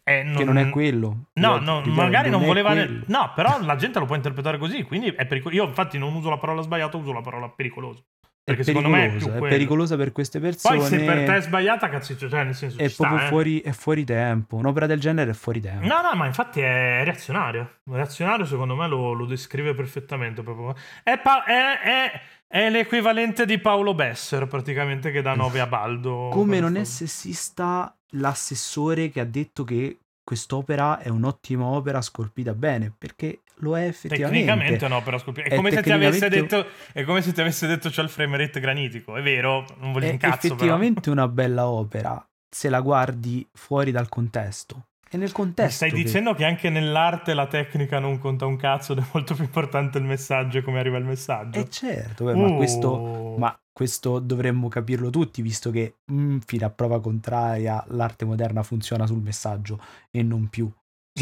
Eh, 0.03 0.31
Che 0.35 0.43
non 0.43 0.57
è 0.57 0.69
quello. 0.69 1.29
No, 1.33 1.57
no, 1.57 1.81
magari 1.81 2.29
non 2.29 2.41
è 2.41 2.45
voleva. 2.45 2.71
quello. 2.71 3.03
No, 3.07 3.31
però 3.35 3.61
la 3.61 3.75
gente 3.75 3.99
lo 3.99 4.05
può 4.05 4.15
interpretare 4.15 4.57
così. 4.57 4.83
Quindi 4.83 5.09
è 5.09 5.25
pericoloso. 5.27 5.61
Io, 5.61 5.67
infatti, 5.67 5.97
non 5.99 6.15
uso 6.15 6.29
la 6.29 6.37
parola 6.37 6.61
sbagliata, 6.63 6.97
uso 6.97 7.13
la 7.13 7.21
parola 7.21 7.47
pericoloso. 7.49 8.05
Perché 8.49 8.63
secondo 8.63 8.89
me 8.89 9.05
è 9.05 9.09
più 9.09 9.17
pericolosa, 9.19 9.45
è 9.45 9.49
pericolosa 9.49 9.95
per 9.95 10.11
queste 10.11 10.39
persone. 10.39 10.77
Poi, 10.77 10.87
se 10.87 10.99
per 11.03 11.25
te 11.25 11.35
è 11.35 11.41
sbagliata, 11.41 11.89
cazzo, 11.89 12.17
cioè, 12.17 12.43
nel 12.43 12.55
senso, 12.55 12.77
è 12.79 12.87
ci 12.87 12.93
sta, 12.93 13.07
proprio 13.07 13.25
eh. 13.25 13.29
fuori, 13.29 13.61
è 13.61 13.71
fuori 13.71 14.03
tempo. 14.03 14.55
Un'opera 14.55 14.85
del 14.87 14.99
genere 14.99 15.31
è 15.31 15.33
fuori 15.33 15.61
tempo. 15.61 15.85
No, 15.85 16.01
no, 16.01 16.15
ma 16.15 16.25
infatti 16.25 16.61
è 16.61 17.01
reazionario. 17.03 17.79
Reazionario, 17.83 18.45
secondo 18.45 18.75
me, 18.75 18.87
lo, 18.87 19.13
lo 19.13 19.25
descrive 19.25 19.73
perfettamente. 19.73 20.41
Proprio. 20.41 20.75
È, 21.03 21.19
pa- 21.19 21.43
è- 21.43 21.79
è- 21.81 22.21
è 22.47 22.69
l'equivalente 22.71 23.45
di 23.45 23.59
Paolo 23.59 23.93
Besser, 23.93 24.47
praticamente, 24.47 25.11
che 25.11 25.21
dà 25.21 25.35
9 25.35 25.59
a 25.59 25.67
Baldo. 25.67 26.29
Come 26.31 26.59
non 26.59 26.77
è 26.77 26.83
sessista 26.83 27.95
l'assessore 28.13 29.09
che 29.09 29.19
ha 29.19 29.25
detto 29.25 29.63
che 29.63 29.99
quest'opera 30.29 30.99
è 30.99 31.09
un'ottima 31.09 31.65
opera 31.65 32.01
scolpita 32.03 32.53
bene, 32.53 32.93
perché 32.95 33.39
lo 33.61 33.75
è 33.75 33.87
effettivamente. 33.87 34.45
Tecnicamente 34.45 34.85
è 34.85 34.87
un'opera 34.87 35.17
scolpita. 35.17 35.47
È, 35.49 35.51
È 35.53 35.55
come 35.55 35.71
se 35.71 35.81
ti 35.81 35.91
avesse 35.91 36.19
tecnicamente- 36.29 36.55
detto, 36.55 36.69
è 36.93 37.03
come 37.03 37.21
se 37.23 37.31
ti 37.33 37.41
avesse 37.41 37.65
detto 37.65 37.89
c'è 37.89 38.03
il 38.03 38.09
frame 38.09 38.37
rate 38.37 38.59
granitico. 38.59 39.15
È 39.15 39.23
vero, 39.23 39.65
non 39.79 39.91
dire 39.93 40.09
è 40.09 40.11
un 40.11 40.17
cazzo, 40.19 40.45
effettivamente 40.45 41.09
una 41.09 41.27
bella 41.27 41.67
opera 41.67 42.23
se 42.47 42.69
la 42.69 42.79
guardi 42.81 43.47
fuori 43.53 43.89
dal 43.89 44.07
contesto. 44.07 44.85
E 45.11 45.17
nel 45.17 45.31
però. 45.31 45.39
Mi 45.41 45.45
contesto 45.47 45.73
stai 45.87 45.89
che- 45.89 45.95
dicendo 46.03 46.35
che 46.35 46.45
anche 46.45 46.69
nell'arte 46.69 47.33
la 47.33 47.47
tecnica 47.47 47.97
non 47.97 48.19
conta 48.19 48.45
un 48.45 48.55
cazzo 48.55 48.91
ed 48.93 48.99
è 48.99 49.03
molto 49.11 49.33
più 49.33 49.43
importante 49.45 49.97
il 49.97 50.03
messaggio 50.03 50.59
e 50.59 50.61
come 50.61 50.77
arriva 50.77 50.97
il 50.99 51.05
messaggio. 51.05 51.57
Eh 51.57 51.67
certo, 51.69 52.25
beh, 52.25 52.35
ma, 52.35 52.53
questo, 52.53 52.95
Uh. 52.99 53.35
ma 53.39 53.59
questo 53.79 54.19
dovremmo 54.19 54.67
capirlo 54.67 55.09
tutti, 55.09 55.41
visto 55.41 55.71
che 55.71 55.99
mm, 56.11 56.39
fino 56.39 56.65
a 56.65 56.69
prova 56.69 56.99
contraria 56.99 57.81
l'arte 57.91 58.25
moderna 58.25 58.61
funziona 58.61 59.07
sul 59.07 59.21
messaggio 59.21 59.79
e 60.11 60.21
non 60.21 60.49
più. 60.49 60.69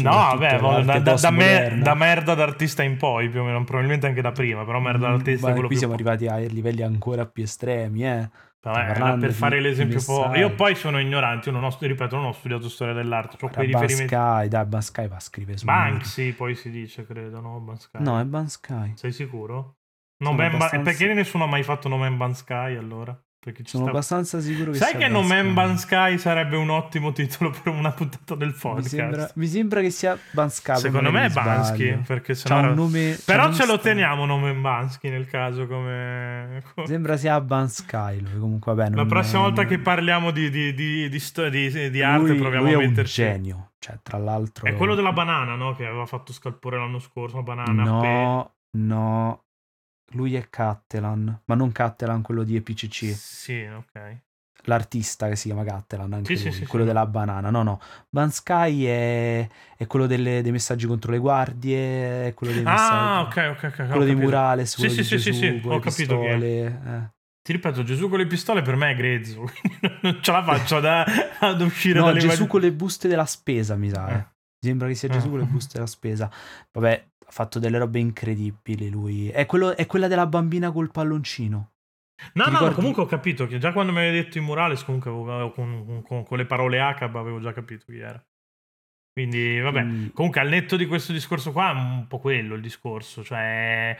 No, 0.02 0.10
vabbè, 0.10 0.58
da, 0.58 0.98
da- 0.98 1.14
da 1.14 1.30
me- 1.30 1.78
da 1.80 1.94
merda 1.94 2.34
d'artista 2.34 2.82
in 2.82 2.96
poi, 2.96 3.28
più 3.28 3.42
o 3.42 3.44
meno, 3.44 3.62
probabilmente 3.62 4.08
anche 4.08 4.22
da 4.22 4.32
prima, 4.32 4.64
però 4.64 4.80
merda 4.80 5.06
Mm, 5.06 5.10
d'artista 5.12 5.46
ma 5.46 5.50
è 5.50 5.52
quello 5.52 5.68
qui 5.68 5.76
siamo 5.76 5.94
arrivati 5.94 6.26
a 6.26 6.36
livelli 6.38 6.82
ancora 6.82 7.26
più 7.26 7.44
estremi, 7.44 8.04
eh. 8.04 8.28
Vabbè, 8.60 8.86
parlando 8.88 9.26
per 9.26 9.34
fare 9.34 9.60
l'esempio 9.60 10.02
po'. 10.04 10.34
Io 10.34 10.52
poi 10.56 10.74
sono 10.74 10.98
ignorante, 10.98 11.50
io 11.50 11.54
non 11.54 11.62
ho, 11.62 11.76
ripeto, 11.78 12.16
non 12.16 12.24
ho 12.24 12.32
studiato 12.32 12.68
storia 12.68 12.92
dell'arte, 12.92 13.36
ho 13.40 13.50
quei 13.50 13.66
riferimenti. 13.68 14.14
Dai, 14.48 14.66
Ban 14.66 14.82
Sky 14.82 15.06
va 15.06 15.14
a 15.16 15.20
scrivere 15.20 15.58
su 15.58 15.64
Banksy, 15.64 16.32
poi 16.32 16.56
si 16.56 16.70
dice, 16.70 17.06
credo, 17.06 17.40
no? 17.40 17.60
Bansky. 17.60 18.02
No, 18.02 18.18
è 18.18 18.24
Ban 18.24 18.48
Sky. 18.48 18.94
Sei 18.96 19.12
sicuro? 19.12 19.77
Ba- 20.18 20.80
Perché 20.82 21.12
nessuno 21.14 21.44
ha 21.44 21.48
mai 21.48 21.62
fatto 21.62 21.88
No 21.88 21.96
Man 21.96 22.16
Ban 22.16 22.34
Sky 22.34 22.76
allora? 22.76 23.18
Perché 23.40 23.62
ci 23.62 23.70
Sono 23.70 23.84
sta- 23.84 23.92
abbastanza 23.92 24.40
sicuro 24.40 24.72
che 24.72 24.78
Sai 24.78 24.96
che 24.96 25.06
No 25.06 25.22
Man. 25.22 25.54
Ban 25.54 25.78
Sky 25.78 26.18
sarebbe 26.18 26.56
un 26.56 26.70
ottimo 26.70 27.12
titolo 27.12 27.50
per 27.50 27.72
una 27.72 27.92
puntata 27.92 28.34
del 28.34 28.48
Mi 28.48 28.54
podcast? 28.60 28.88
sembra, 28.88 29.30
mi 29.36 29.46
sembra 29.46 29.80
che 29.80 29.90
sia 29.90 30.18
Bansky. 30.32 30.76
Secondo 30.78 31.12
me 31.12 31.26
è 31.26 31.30
Bansky, 31.30 31.98
perché 32.04 32.34
sennò... 32.34 32.68
un 32.68 32.74
nome. 32.74 33.16
Però 33.24 33.46
un 33.46 33.54
ce 33.54 33.64
lo 33.64 33.78
teniamo 33.78 34.26
No 34.26 34.38
Man 34.38 34.60
Bansky 34.60 35.08
nel 35.08 35.26
caso 35.28 35.68
come... 35.68 36.62
Sembra 36.84 37.16
sia 37.16 37.40
Bansky. 37.40 38.20
Lui. 38.20 38.38
Comunque, 38.40 38.74
vabbè, 38.74 38.94
La 38.96 39.06
prossima 39.06 39.42
volta 39.42 39.62
non- 39.62 39.70
che 39.70 39.78
parliamo 39.78 40.30
di, 40.32 40.50
di, 40.50 40.74
di, 40.74 41.08
di, 41.08 41.20
di- 41.50 41.90
di 41.90 42.02
arte 42.02 42.26
lui, 42.28 42.38
proviamo 42.38 42.64
lui 42.64 42.72
è 42.72 42.74
a 42.74 42.78
un 42.80 42.84
metterci... 42.86 43.22
genio. 43.22 43.70
Cioè, 43.78 44.00
tra 44.02 44.18
l'altro. 44.18 44.66
È 44.66 44.74
quello 44.74 44.96
della 44.96 45.12
banana, 45.12 45.54
no? 45.54 45.76
Che 45.76 45.86
aveva 45.86 46.06
fatto 46.06 46.32
scalpore 46.32 46.76
l'anno 46.76 46.98
scorso, 46.98 47.44
banana. 47.44 47.84
No, 47.84 48.54
no. 48.72 49.42
Lui 50.12 50.34
è 50.34 50.48
Cattelan, 50.48 51.42
ma 51.44 51.54
non 51.54 51.70
Cattelan, 51.72 52.22
quello 52.22 52.42
di 52.42 52.56
EPCC. 52.56 53.14
Sì, 53.14 53.62
ok. 53.64 54.16
L'artista 54.64 55.28
che 55.28 55.36
si 55.36 55.48
chiama 55.48 55.64
Cattelan, 55.64 56.12
anche 56.14 56.34
Sì, 56.34 56.42
sì, 56.42 56.48
lui, 56.48 56.58
sì, 56.58 56.66
quello 56.66 56.84
sì. 56.84 56.90
della 56.90 57.06
banana. 57.06 57.50
No, 57.50 57.62
no. 57.62 57.80
Bansky 58.08 58.84
è, 58.84 59.48
è 59.76 59.86
quello 59.86 60.06
delle- 60.06 60.42
dei 60.42 60.50
messaggi 60.52 60.86
contro 60.86 61.12
le 61.12 61.18
guardie, 61.18 62.26
è 62.28 62.34
quello 62.34 62.52
dei 62.52 62.64
Ah, 62.64 62.72
messaggi. 62.72 63.38
ok, 63.40 63.56
ok, 63.56 63.62
ok. 63.72 63.78
ho 63.80 63.86
Quello 63.86 64.04
dei. 64.04 64.14
Murales, 64.14 64.74
quello 64.74 64.90
Sì, 64.90 64.96
di 64.96 65.02
sì, 65.04 65.18
sì, 65.18 65.30
Gesù, 65.30 65.32
sì, 65.32 65.54
sì, 65.54 65.60
con 65.60 65.72
ho 65.72 65.78
capito 65.78 66.18
pistole, 66.18 66.64
eh. 66.66 67.16
Ti 67.42 67.52
ripeto, 67.54 67.82
Gesù 67.82 68.08
con 68.10 68.18
le 68.18 68.26
pistole 68.26 68.60
per 68.62 68.76
me 68.76 68.90
è 68.90 68.94
grezzo, 68.96 69.50
non 70.02 70.18
ce 70.20 70.32
la 70.32 70.42
faccio 70.42 70.80
da, 70.80 71.04
ad 71.40 71.60
uscire 71.62 71.98
No, 72.00 72.06
dalle 72.06 72.18
Gesù 72.20 72.46
con 72.46 72.60
le 72.60 72.72
buste 72.72 73.08
della 73.08 73.24
spesa, 73.24 73.74
mi 73.76 73.88
sa. 73.88 74.08
Eh. 74.08 74.12
eh. 74.14 74.16
Mi 74.60 74.68
sembra 74.68 74.88
che 74.88 74.94
sia 74.96 75.08
Gesù 75.08 75.28
Eh. 75.28 75.30
con 75.30 75.38
le 75.38 75.44
buste 75.46 75.74
della 75.74 75.86
spesa. 75.86 76.30
Vabbè, 76.72 77.06
ha 77.28 77.30
fatto 77.30 77.58
delle 77.58 77.76
robe 77.78 77.98
incredibili 77.98 78.88
lui. 78.88 79.28
È, 79.28 79.44
quello- 79.44 79.76
è 79.76 79.84
quella 79.86 80.08
della 80.08 80.26
bambina 80.26 80.70
col 80.72 80.90
palloncino. 80.90 81.72
No, 82.32 82.44
Ti 82.44 82.50
no, 82.50 82.56
ricordi- 82.56 82.74
comunque 82.74 83.02
ho 83.02 83.06
capito 83.06 83.46
che 83.46 83.58
già 83.58 83.72
quando 83.72 83.92
mi 83.92 83.98
avevi 83.98 84.22
detto 84.22 84.38
i 84.38 84.40
Murales, 84.40 84.82
comunque 84.82 85.10
avevo- 85.10 85.50
con, 85.52 86.02
con- 86.04 86.24
con 86.24 86.36
le 86.38 86.46
parole 86.46 86.80
H 86.80 87.02
avevo 87.02 87.38
già 87.40 87.52
capito 87.52 87.84
chi 87.86 87.98
era. 87.98 88.20
Quindi, 89.12 89.60
vabbè, 89.60 89.80
Quindi- 89.82 90.12
comunque 90.12 90.40
al 90.40 90.48
netto 90.48 90.76
di 90.76 90.86
questo 90.86 91.12
discorso 91.12 91.52
qua 91.52 91.70
è 91.70 91.74
un 91.74 92.06
po' 92.08 92.18
quello 92.18 92.54
il 92.54 92.60
discorso, 92.62 93.22
cioè 93.22 93.96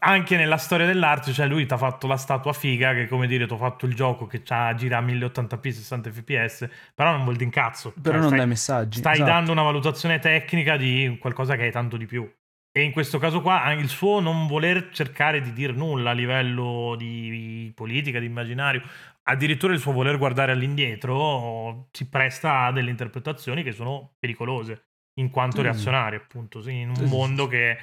anche 0.00 0.36
nella 0.36 0.56
storia 0.56 0.86
dell'arte, 0.86 1.32
cioè 1.32 1.46
lui 1.46 1.66
ti 1.66 1.72
ha 1.74 1.76
fatto 1.76 2.06
la 2.06 2.16
statua 2.16 2.52
figa, 2.52 2.94
che 2.94 3.06
come 3.08 3.26
dire, 3.26 3.46
ti 3.46 3.52
ho 3.52 3.56
fatto 3.58 3.86
il 3.86 3.94
gioco 3.94 4.26
che 4.26 4.42
gira 4.42 4.98
a 4.98 5.02
1080p 5.02 5.68
60 5.70 6.10
fps, 6.10 6.68
però 6.94 7.10
non 7.12 7.22
vuol 7.22 7.34
dire 7.34 7.44
un 7.46 7.50
cazzo. 7.50 7.92
Però 7.92 8.12
Cioè, 8.12 8.16
non 8.18 8.26
stai- 8.26 8.38
dai 8.38 8.46
messaggi. 8.48 8.98
Stai 8.98 9.12
esatto. 9.14 9.30
dando 9.30 9.52
una 9.52 9.62
valutazione 9.62 10.18
tecnica 10.18 10.76
di 10.76 11.16
qualcosa 11.20 11.56
che 11.56 11.64
hai 11.64 11.70
tanto 11.70 11.96
di 11.98 12.06
più. 12.06 12.30
E 12.74 12.82
in 12.82 12.92
questo 12.92 13.18
caso 13.18 13.42
qua 13.42 13.62
anche 13.62 13.82
il 13.82 13.88
suo 13.90 14.20
non 14.20 14.46
voler 14.46 14.88
cercare 14.92 15.42
di 15.42 15.52
dire 15.52 15.74
nulla 15.74 16.10
a 16.10 16.14
livello 16.14 16.94
di 16.96 17.70
politica, 17.74 18.18
di 18.18 18.24
immaginario, 18.24 18.82
addirittura 19.24 19.74
il 19.74 19.78
suo 19.78 19.92
voler 19.92 20.16
guardare 20.16 20.52
all'indietro 20.52 21.88
si 21.92 22.08
presta 22.08 22.64
a 22.64 22.72
delle 22.72 22.88
interpretazioni 22.88 23.62
che 23.62 23.72
sono 23.72 24.14
pericolose, 24.18 24.86
in 25.16 25.28
quanto 25.30 25.60
Mm. 25.60 25.64
reazionarie, 25.64 26.18
appunto, 26.18 26.66
in 26.70 26.88
un 26.88 27.04
mondo 27.08 27.46
che... 27.46 27.76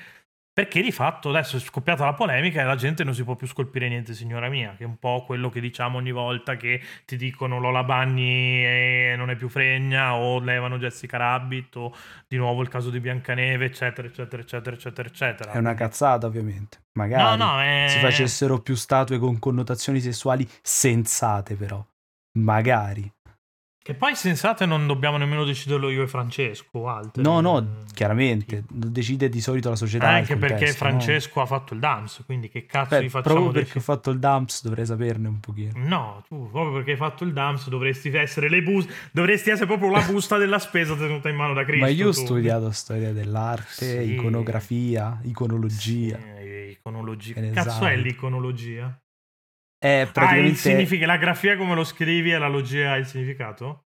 Perché 0.59 0.81
di 0.81 0.91
fatto 0.91 1.29
adesso 1.29 1.55
è 1.55 1.59
scoppiata 1.61 2.03
la 2.03 2.13
polemica 2.13 2.59
e 2.59 2.65
la 2.65 2.75
gente 2.75 3.05
non 3.05 3.13
si 3.13 3.23
può 3.23 3.37
più 3.37 3.47
scolpire 3.47 3.87
niente, 3.87 4.13
signora 4.13 4.49
mia, 4.49 4.75
che 4.75 4.83
è 4.83 4.85
un 4.85 4.97
po' 4.97 5.23
quello 5.25 5.47
che 5.47 5.61
diciamo 5.61 5.99
ogni 5.99 6.11
volta 6.11 6.57
che 6.57 6.81
ti 7.05 7.15
dicono 7.15 7.59
Lola 7.59 7.85
Bagni 7.85 8.65
e 8.65 9.13
non 9.15 9.29
è 9.29 9.37
più 9.37 9.47
fregna 9.47 10.15
o 10.15 10.41
levano 10.41 10.77
Jessica 10.77 11.15
Rabbit 11.15 11.77
o 11.77 11.95
di 12.27 12.35
nuovo 12.35 12.61
il 12.61 12.67
caso 12.67 12.89
di 12.89 12.99
Biancaneve, 12.99 13.63
eccetera, 13.63 14.05
eccetera, 14.05 14.41
eccetera, 14.41 14.75
eccetera, 14.75 15.07
eccetera. 15.07 15.51
È 15.53 15.57
una 15.59 15.75
cazzata, 15.75 16.27
ovviamente. 16.27 16.79
Magari 16.95 17.37
No, 17.37 17.53
no, 17.53 17.61
è... 17.61 17.85
si 17.87 17.99
facessero 17.99 18.59
più 18.59 18.75
statue 18.75 19.17
con 19.17 19.39
connotazioni 19.39 20.01
sessuali 20.01 20.45
sensate, 20.61 21.55
però. 21.55 21.81
Magari. 22.37 23.09
Che 23.89 23.95
poi 23.95 24.15
sensate 24.15 24.67
non 24.67 24.85
dobbiamo 24.85 25.17
nemmeno 25.17 25.43
deciderlo 25.43 25.89
io 25.89 26.03
e 26.03 26.07
Francesco 26.07 26.77
o 26.77 26.89
altri. 26.89 27.23
No, 27.23 27.41
no, 27.41 27.59
Mm, 27.61 27.85
chiaramente. 27.95 28.63
sì. 28.69 28.89
Decide 28.91 29.29
di 29.29 29.41
solito 29.41 29.69
la 29.69 29.75
società. 29.75 30.07
Anche 30.09 30.35
perché 30.37 30.57
contesto, 30.57 30.83
no? 30.83 30.89
Francesco 30.91 31.41
ha 31.41 31.45
fatto 31.47 31.73
il 31.73 31.79
DAMS, 31.79 32.21
quindi 32.25 32.49
che 32.49 32.67
cazzo 32.67 32.97
Beh, 32.97 33.03
gli 33.05 33.09
facciamo 33.09 33.33
proprio 33.35 33.51
dec- 33.53 33.63
perché 33.63 33.79
ho 33.79 33.81
fatto 33.81 34.11
il 34.11 34.19
dumps 34.19 34.63
dovrei 34.63 34.85
saperne 34.85 35.27
un 35.27 35.39
pochino. 35.39 35.71
No, 35.75 36.23
tu 36.27 36.49
proprio 36.51 36.73
perché 36.73 36.91
hai 36.91 36.97
fatto 36.97 37.23
il 37.23 37.33
DAMS 37.33 37.67
dovresti 37.69 38.09
essere 38.09 38.47
le 38.47 38.61
bus 38.61 38.85
dovresti 39.11 39.49
essere 39.49 39.65
proprio 39.65 39.89
la 39.89 40.01
busta 40.01 40.37
della 40.37 40.59
spesa 40.59 40.95
tenuta 40.95 41.27
in 41.29 41.35
mano 41.35 41.53
da 41.55 41.63
Cristo. 41.63 41.85
Ma 41.85 41.89
io 41.91 42.09
ho 42.09 42.13
tu. 42.13 42.19
studiato 42.19 42.69
storia 42.69 43.11
dell'arte, 43.11 44.03
Sì. 44.03 44.11
iconografia, 44.13 45.19
iconologia. 45.23 46.17
Sì, 46.37 46.77
iconologia. 46.77 47.33
Che 47.33 47.41
Che 47.41 47.49
cazzo 47.51 47.85
è 47.87 47.95
l'iconologia? 47.95 48.95
È 49.79 50.01
Ah, 50.01 50.01
il 50.03 50.11
praticamente... 50.13 50.59
significa 50.59 51.05
la 51.05 51.17
grafia 51.17 51.55
come 51.57 51.73
lo 51.73 51.83
scrivi 51.83 52.31
e 52.31 52.37
la 52.37 52.47
logia 52.49 52.91
ha 52.91 52.97
il 52.97 53.05
significato? 53.05 53.85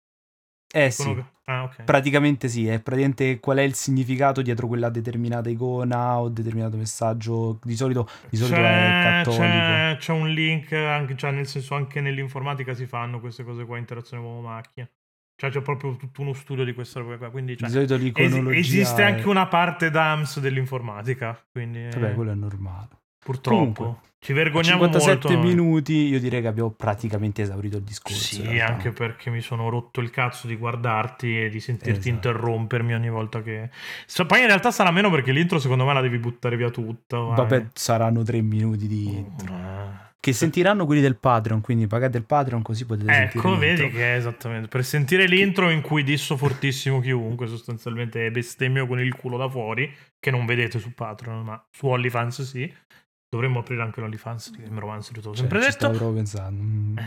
eh 0.74 0.90
sì, 0.90 1.14
Ah, 1.44 1.64
ok. 1.64 1.84
praticamente 1.84 2.48
sì, 2.48 2.66
è 2.66 2.80
praticamente 2.80 3.40
qual 3.40 3.58
è 3.58 3.62
il 3.62 3.74
significato 3.74 4.40
dietro 4.40 4.66
quella 4.68 4.88
determinata 4.88 5.50
icona 5.50 6.18
o 6.18 6.28
determinato 6.28 6.76
messaggio. 6.76 7.58
Di 7.62 7.76
solito, 7.76 8.08
di 8.30 8.36
solito 8.36 8.56
è 8.64 9.00
cattolico. 9.02 9.34
c'è, 9.34 9.96
c'è 9.98 10.12
un 10.12 10.30
link, 10.30 10.72
anche, 10.72 11.16
cioè 11.16 11.30
nel 11.32 11.46
senso 11.46 11.74
anche 11.74 12.00
nell'informatica 12.00 12.72
si 12.74 12.86
fanno 12.86 13.20
queste 13.20 13.44
cose 13.44 13.64
qua, 13.66 13.76
interazione 13.76 14.22
uomo-macchina. 14.22 14.88
Cioè 15.36 15.50
c'è 15.50 15.60
proprio 15.60 15.96
tutto 15.96 16.22
uno 16.22 16.32
studio 16.32 16.64
di 16.64 16.72
questa 16.72 17.00
roba 17.00 17.16
qua, 17.18 17.30
quindi 17.30 17.56
cioè, 17.56 17.68
Di 17.68 17.74
solito 17.74 17.94
es- 17.94 18.00
l'iconologia 18.02 18.58
esiste 18.58 19.02
è- 19.02 19.06
anche 19.06 19.28
una 19.28 19.46
parte 19.48 19.90
DAMS 19.90 20.40
dell'informatica, 20.40 21.38
quindi 21.50 21.88
Vabbè, 21.90 22.14
quello 22.14 22.30
è 22.30 22.34
normale. 22.34 22.88
purtroppo 23.18 23.82
Comunque, 23.84 24.10
ci 24.24 24.32
vergogniamo 24.32 24.84
57 24.84 25.26
molto. 25.28 25.32
noi. 25.32 25.48
minuti 25.48 25.94
io 26.06 26.20
direi 26.20 26.40
che 26.40 26.46
abbiamo 26.46 26.70
praticamente 26.70 27.42
esaurito 27.42 27.78
il 27.78 27.82
discorso. 27.82 28.34
Sì, 28.42 28.60
anche 28.60 28.90
perché 28.92 29.30
mi 29.30 29.40
sono 29.40 29.68
rotto 29.68 30.00
il 30.00 30.10
cazzo 30.10 30.46
di 30.46 30.54
guardarti 30.54 31.42
e 31.42 31.48
di 31.48 31.58
sentirti 31.58 32.08
Esatto. 32.08 32.08
interrompermi 32.08 32.94
ogni 32.94 33.10
volta 33.10 33.42
che... 33.42 33.70
Poi 34.26 34.40
in 34.40 34.46
realtà 34.46 34.70
sarà 34.70 34.92
meno 34.92 35.10
perché 35.10 35.32
l'intro 35.32 35.58
secondo 35.58 35.84
me 35.84 35.92
la 35.92 36.00
devi 36.00 36.18
buttare 36.18 36.56
via 36.56 36.70
tutta. 36.70 37.18
vai. 37.18 37.34
Vabbè, 37.36 37.66
saranno 37.72 38.22
tre 38.22 38.40
minuti 38.42 38.86
di 38.86 39.08
intro. 39.08 39.54
Eh. 39.54 40.10
Che 40.20 40.32
sentiranno 40.32 40.86
quelli 40.86 41.00
del 41.00 41.16
Patreon, 41.16 41.60
quindi 41.60 41.88
pagate 41.88 42.16
il 42.18 42.24
Patreon 42.24 42.62
così 42.62 42.86
potete 42.86 43.12
sentire 43.12 43.38
Ecco, 43.40 43.48
l'intro. 43.56 43.86
vedi 43.86 43.90
che 43.96 44.12
è 44.12 44.16
esattamente 44.18 44.68
per 44.68 44.84
sentire 44.84 45.26
l'intro 45.26 45.68
in 45.68 45.80
cui 45.80 46.04
disso 46.04 46.36
fortissimo 46.36 47.00
chiunque, 47.00 47.48
sostanzialmente 47.48 48.30
bestemmio 48.30 48.86
con 48.86 49.00
il 49.00 49.16
culo 49.16 49.36
da 49.36 49.48
fuori, 49.48 49.92
che 50.20 50.30
non 50.30 50.46
vedete 50.46 50.78
su 50.78 50.94
Patreon, 50.94 51.42
ma 51.42 51.60
su 51.72 51.86
OnlyFans 51.88 52.42
sì. 52.42 52.72
Dovremmo 53.32 53.60
aprire 53.60 53.80
anche 53.80 53.98
l'OnlyFans 54.02 54.50
di 54.50 54.62
Game 54.62 54.78
Romance, 54.78 55.10
l'ho 55.14 55.22
Cioè, 55.22 55.36
sempre 55.36 55.58
detto. 55.60 55.94
stavo 55.94 56.12
pensando. 56.12 56.62
Mm. 56.62 56.98
Eh, 56.98 57.02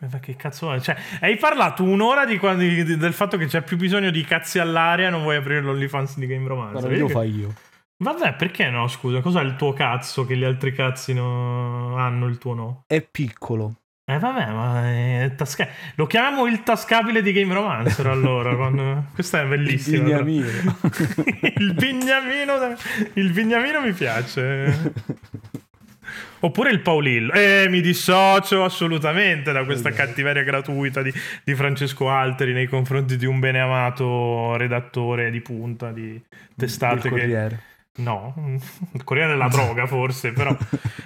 eh, 0.00 0.08
ma 0.10 0.18
che 0.20 0.36
cazzo 0.36 0.72
è? 0.72 0.80
Cioè, 0.80 0.96
hai 1.20 1.36
parlato 1.36 1.84
un'ora 1.84 2.24
di 2.24 2.38
quando- 2.38 2.62
di- 2.62 2.96
del 2.96 3.12
fatto 3.12 3.36
che 3.36 3.44
c'è 3.44 3.60
più 3.60 3.76
bisogno 3.76 4.08
di 4.10 4.24
cazzi 4.24 4.58
all'aria, 4.58 5.10
non 5.10 5.20
vuoi 5.20 5.36
aprire 5.36 5.60
l'OnlyFans 5.60 6.16
di 6.18 6.26
Game 6.26 6.48
Romance. 6.48 6.88
Io 6.88 7.00
lo 7.00 7.08
fai 7.08 7.30
io. 7.30 7.52
Vabbè, 8.02 8.36
perché 8.36 8.70
no? 8.70 8.88
Scusa, 8.88 9.20
cos'è 9.20 9.42
il 9.42 9.56
tuo 9.56 9.74
cazzo 9.74 10.24
che 10.24 10.34
gli 10.34 10.44
altri 10.44 10.72
cazzi 10.72 11.12
no- 11.12 11.94
hanno 11.98 12.24
il 12.26 12.38
tuo 12.38 12.54
no? 12.54 12.84
È 12.86 13.02
piccolo. 13.02 13.74
Eh 14.10 14.18
vabbè, 14.18 14.46
ma 14.52 14.90
è 14.90 15.32
tasca- 15.36 15.68
lo 15.96 16.06
chiamiamo 16.06 16.46
il 16.46 16.62
tascabile 16.62 17.20
di 17.20 17.30
Game 17.30 17.52
Romancer 17.52 18.06
allora. 18.06 18.56
quando- 18.56 19.04
Questa 19.12 19.42
è 19.42 19.44
bellissima. 19.44 19.96
Il 19.98 20.02
bignamino. 20.24 20.48
il 21.58 21.74
bignamino. 21.74 22.76
Il 23.12 23.32
bignamino 23.32 23.80
mi 23.82 23.92
piace. 23.92 24.92
Oppure 26.40 26.70
il 26.70 26.80
Paulillo. 26.80 27.32
Eh, 27.34 27.66
mi 27.68 27.82
dissocio 27.82 28.64
assolutamente 28.64 29.52
da 29.52 29.64
questa 29.64 29.90
Esatto. 29.90 30.06
cattiveria 30.06 30.42
gratuita 30.42 31.02
di, 31.02 31.12
di 31.44 31.54
Francesco 31.54 32.08
Alteri 32.08 32.54
nei 32.54 32.66
confronti 32.66 33.16
di 33.18 33.26
un 33.26 33.38
beneamato 33.40 34.56
redattore 34.56 35.30
di 35.30 35.40
punta 35.42 35.90
di 35.90 36.18
testate 36.56 37.10
che... 37.10 37.58
No, 37.98 38.32
il 38.92 39.02
Corriere 39.04 39.30
della 39.30 39.48
droga 39.48 39.86
forse, 39.86 40.32
però... 40.32 40.56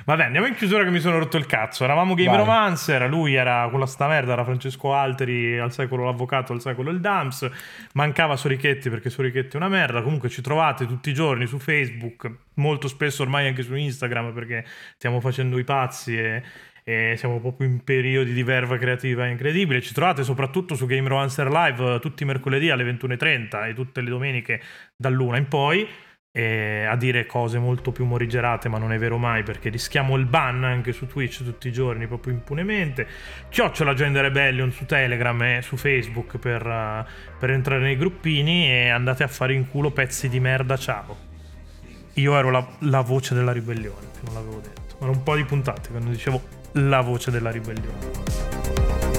Vabbè, 0.05 0.25
andiamo 0.25 0.47
in 0.47 0.55
chiusura 0.55 0.85
che 0.85 0.91
mi 0.91 1.01
sono 1.01 1.19
rotto 1.19 1.37
il 1.37 1.47
cazzo. 1.47 1.85
Eravamo 1.85 2.15
Game 2.15 2.29
Vai. 2.29 2.39
Romancer, 2.39 3.09
lui 3.09 3.35
era 3.35 3.67
quella 3.71 3.87
sta 3.87 4.07
merda, 4.09 4.33
era 4.33 4.45
Francesco 4.45 4.93
Alteri, 4.93 5.59
al 5.59 5.73
secolo 5.73 6.05
l'avvocato, 6.05 6.53
al 6.53 6.61
secolo 6.61 6.91
il 6.91 7.01
Dams. 7.01 7.49
Mancava 7.95 8.37
Sorichetti 8.37 8.91
perché 8.91 9.09
Sorichetti 9.09 9.55
è 9.55 9.57
una 9.57 9.69
merda. 9.69 10.03
Comunque 10.03 10.29
ci 10.29 10.43
trovate 10.43 10.87
tutti 10.87 11.11
i 11.11 11.15
giorni 11.15 11.47
su 11.47 11.59
Facebook, 11.59 12.31
molto 12.55 12.89
spesso 12.89 13.23
ormai 13.23 13.47
anche 13.47 13.63
su 13.63 13.75
Instagram 13.75 14.33
perché 14.33 14.65
stiamo 14.97 15.21
facendo 15.21 15.59
i 15.59 15.65
pazzi 15.65 16.19
e... 16.19 16.43
e 16.85 17.15
siamo 17.17 17.41
proprio 17.41 17.69
in 17.69 17.83
periodi 17.85 18.35
di 18.35 18.43
verva 18.43 18.77
creativa 18.77 19.27
incredibile. 19.27 19.81
Ci 19.81 19.95
trovate 19.95 20.25
soprattutto 20.25 20.75
su 20.75 20.85
Game 20.85 21.09
Romancer 21.09 21.49
Live 21.49 22.01
tutti 22.01 22.25
i 22.25 22.27
mercoledì 22.27 22.69
alle 22.69 22.85
21.30 22.85 23.69
e 23.69 23.75
tutte 23.75 24.03
le 24.03 24.11
domeniche 24.11 24.61
dall'una 24.95 25.39
in 25.39 25.49
poi 25.49 25.89
a 26.35 26.97
dire 26.97 27.27
cose 27.27 27.59
molto 27.59 27.93
più 27.93 28.07
morigerate, 28.07 28.71
ma 28.71 28.79
non 28.79 28.93
è 28.93 28.99
vero 28.99 29.19
mai 29.19 29.43
perché 29.43 29.69
rischiamo 29.69 30.17
il 30.17 30.25
ban 30.25 30.65
anche 30.65 30.93
su 30.93 31.07
Twitch 31.07 31.45
tutti 31.45 31.69
i 31.69 31.73
giorni 31.73 32.07
proprio 32.07 32.33
impunemente. 32.33 33.07
Chiocciola 33.51 33.93
Gender 33.93 34.23
Rebellion 34.23 34.73
su 34.73 34.87
Telegram 34.87 35.41
e 35.43 35.61
su 35.63 35.77
Facebook 35.77 36.39
per, 36.39 36.67
eh, 36.67 37.05
per 37.39 37.51
entrare 37.51 37.83
nei 37.83 37.99
gruppini 37.99 38.71
e 38.71 38.89
andate 38.89 39.23
a 39.23 39.29
fare 39.29 39.53
in 39.53 39.69
culo 39.69 39.91
pezzi 39.91 40.31
di 40.31 40.41
merda. 40.41 40.79
Ciao. 40.79 41.31
Io 42.15 42.37
ero 42.37 42.51
la, 42.51 42.67
la 42.81 43.01
voce 43.03 43.35
della 43.35 43.53
ribellione, 43.53 44.07
non 44.25 44.35
l'avevo 44.35 44.61
detto. 44.61 44.97
Era 45.01 45.11
un 45.11 45.23
po' 45.23 45.37
di 45.37 45.45
puntate 45.45 45.91
quando 45.91 46.11
dicevo 46.11 46.43
la 46.73 47.03
voce 47.03 47.31
della 47.31 47.51
ribellione. 47.51 49.12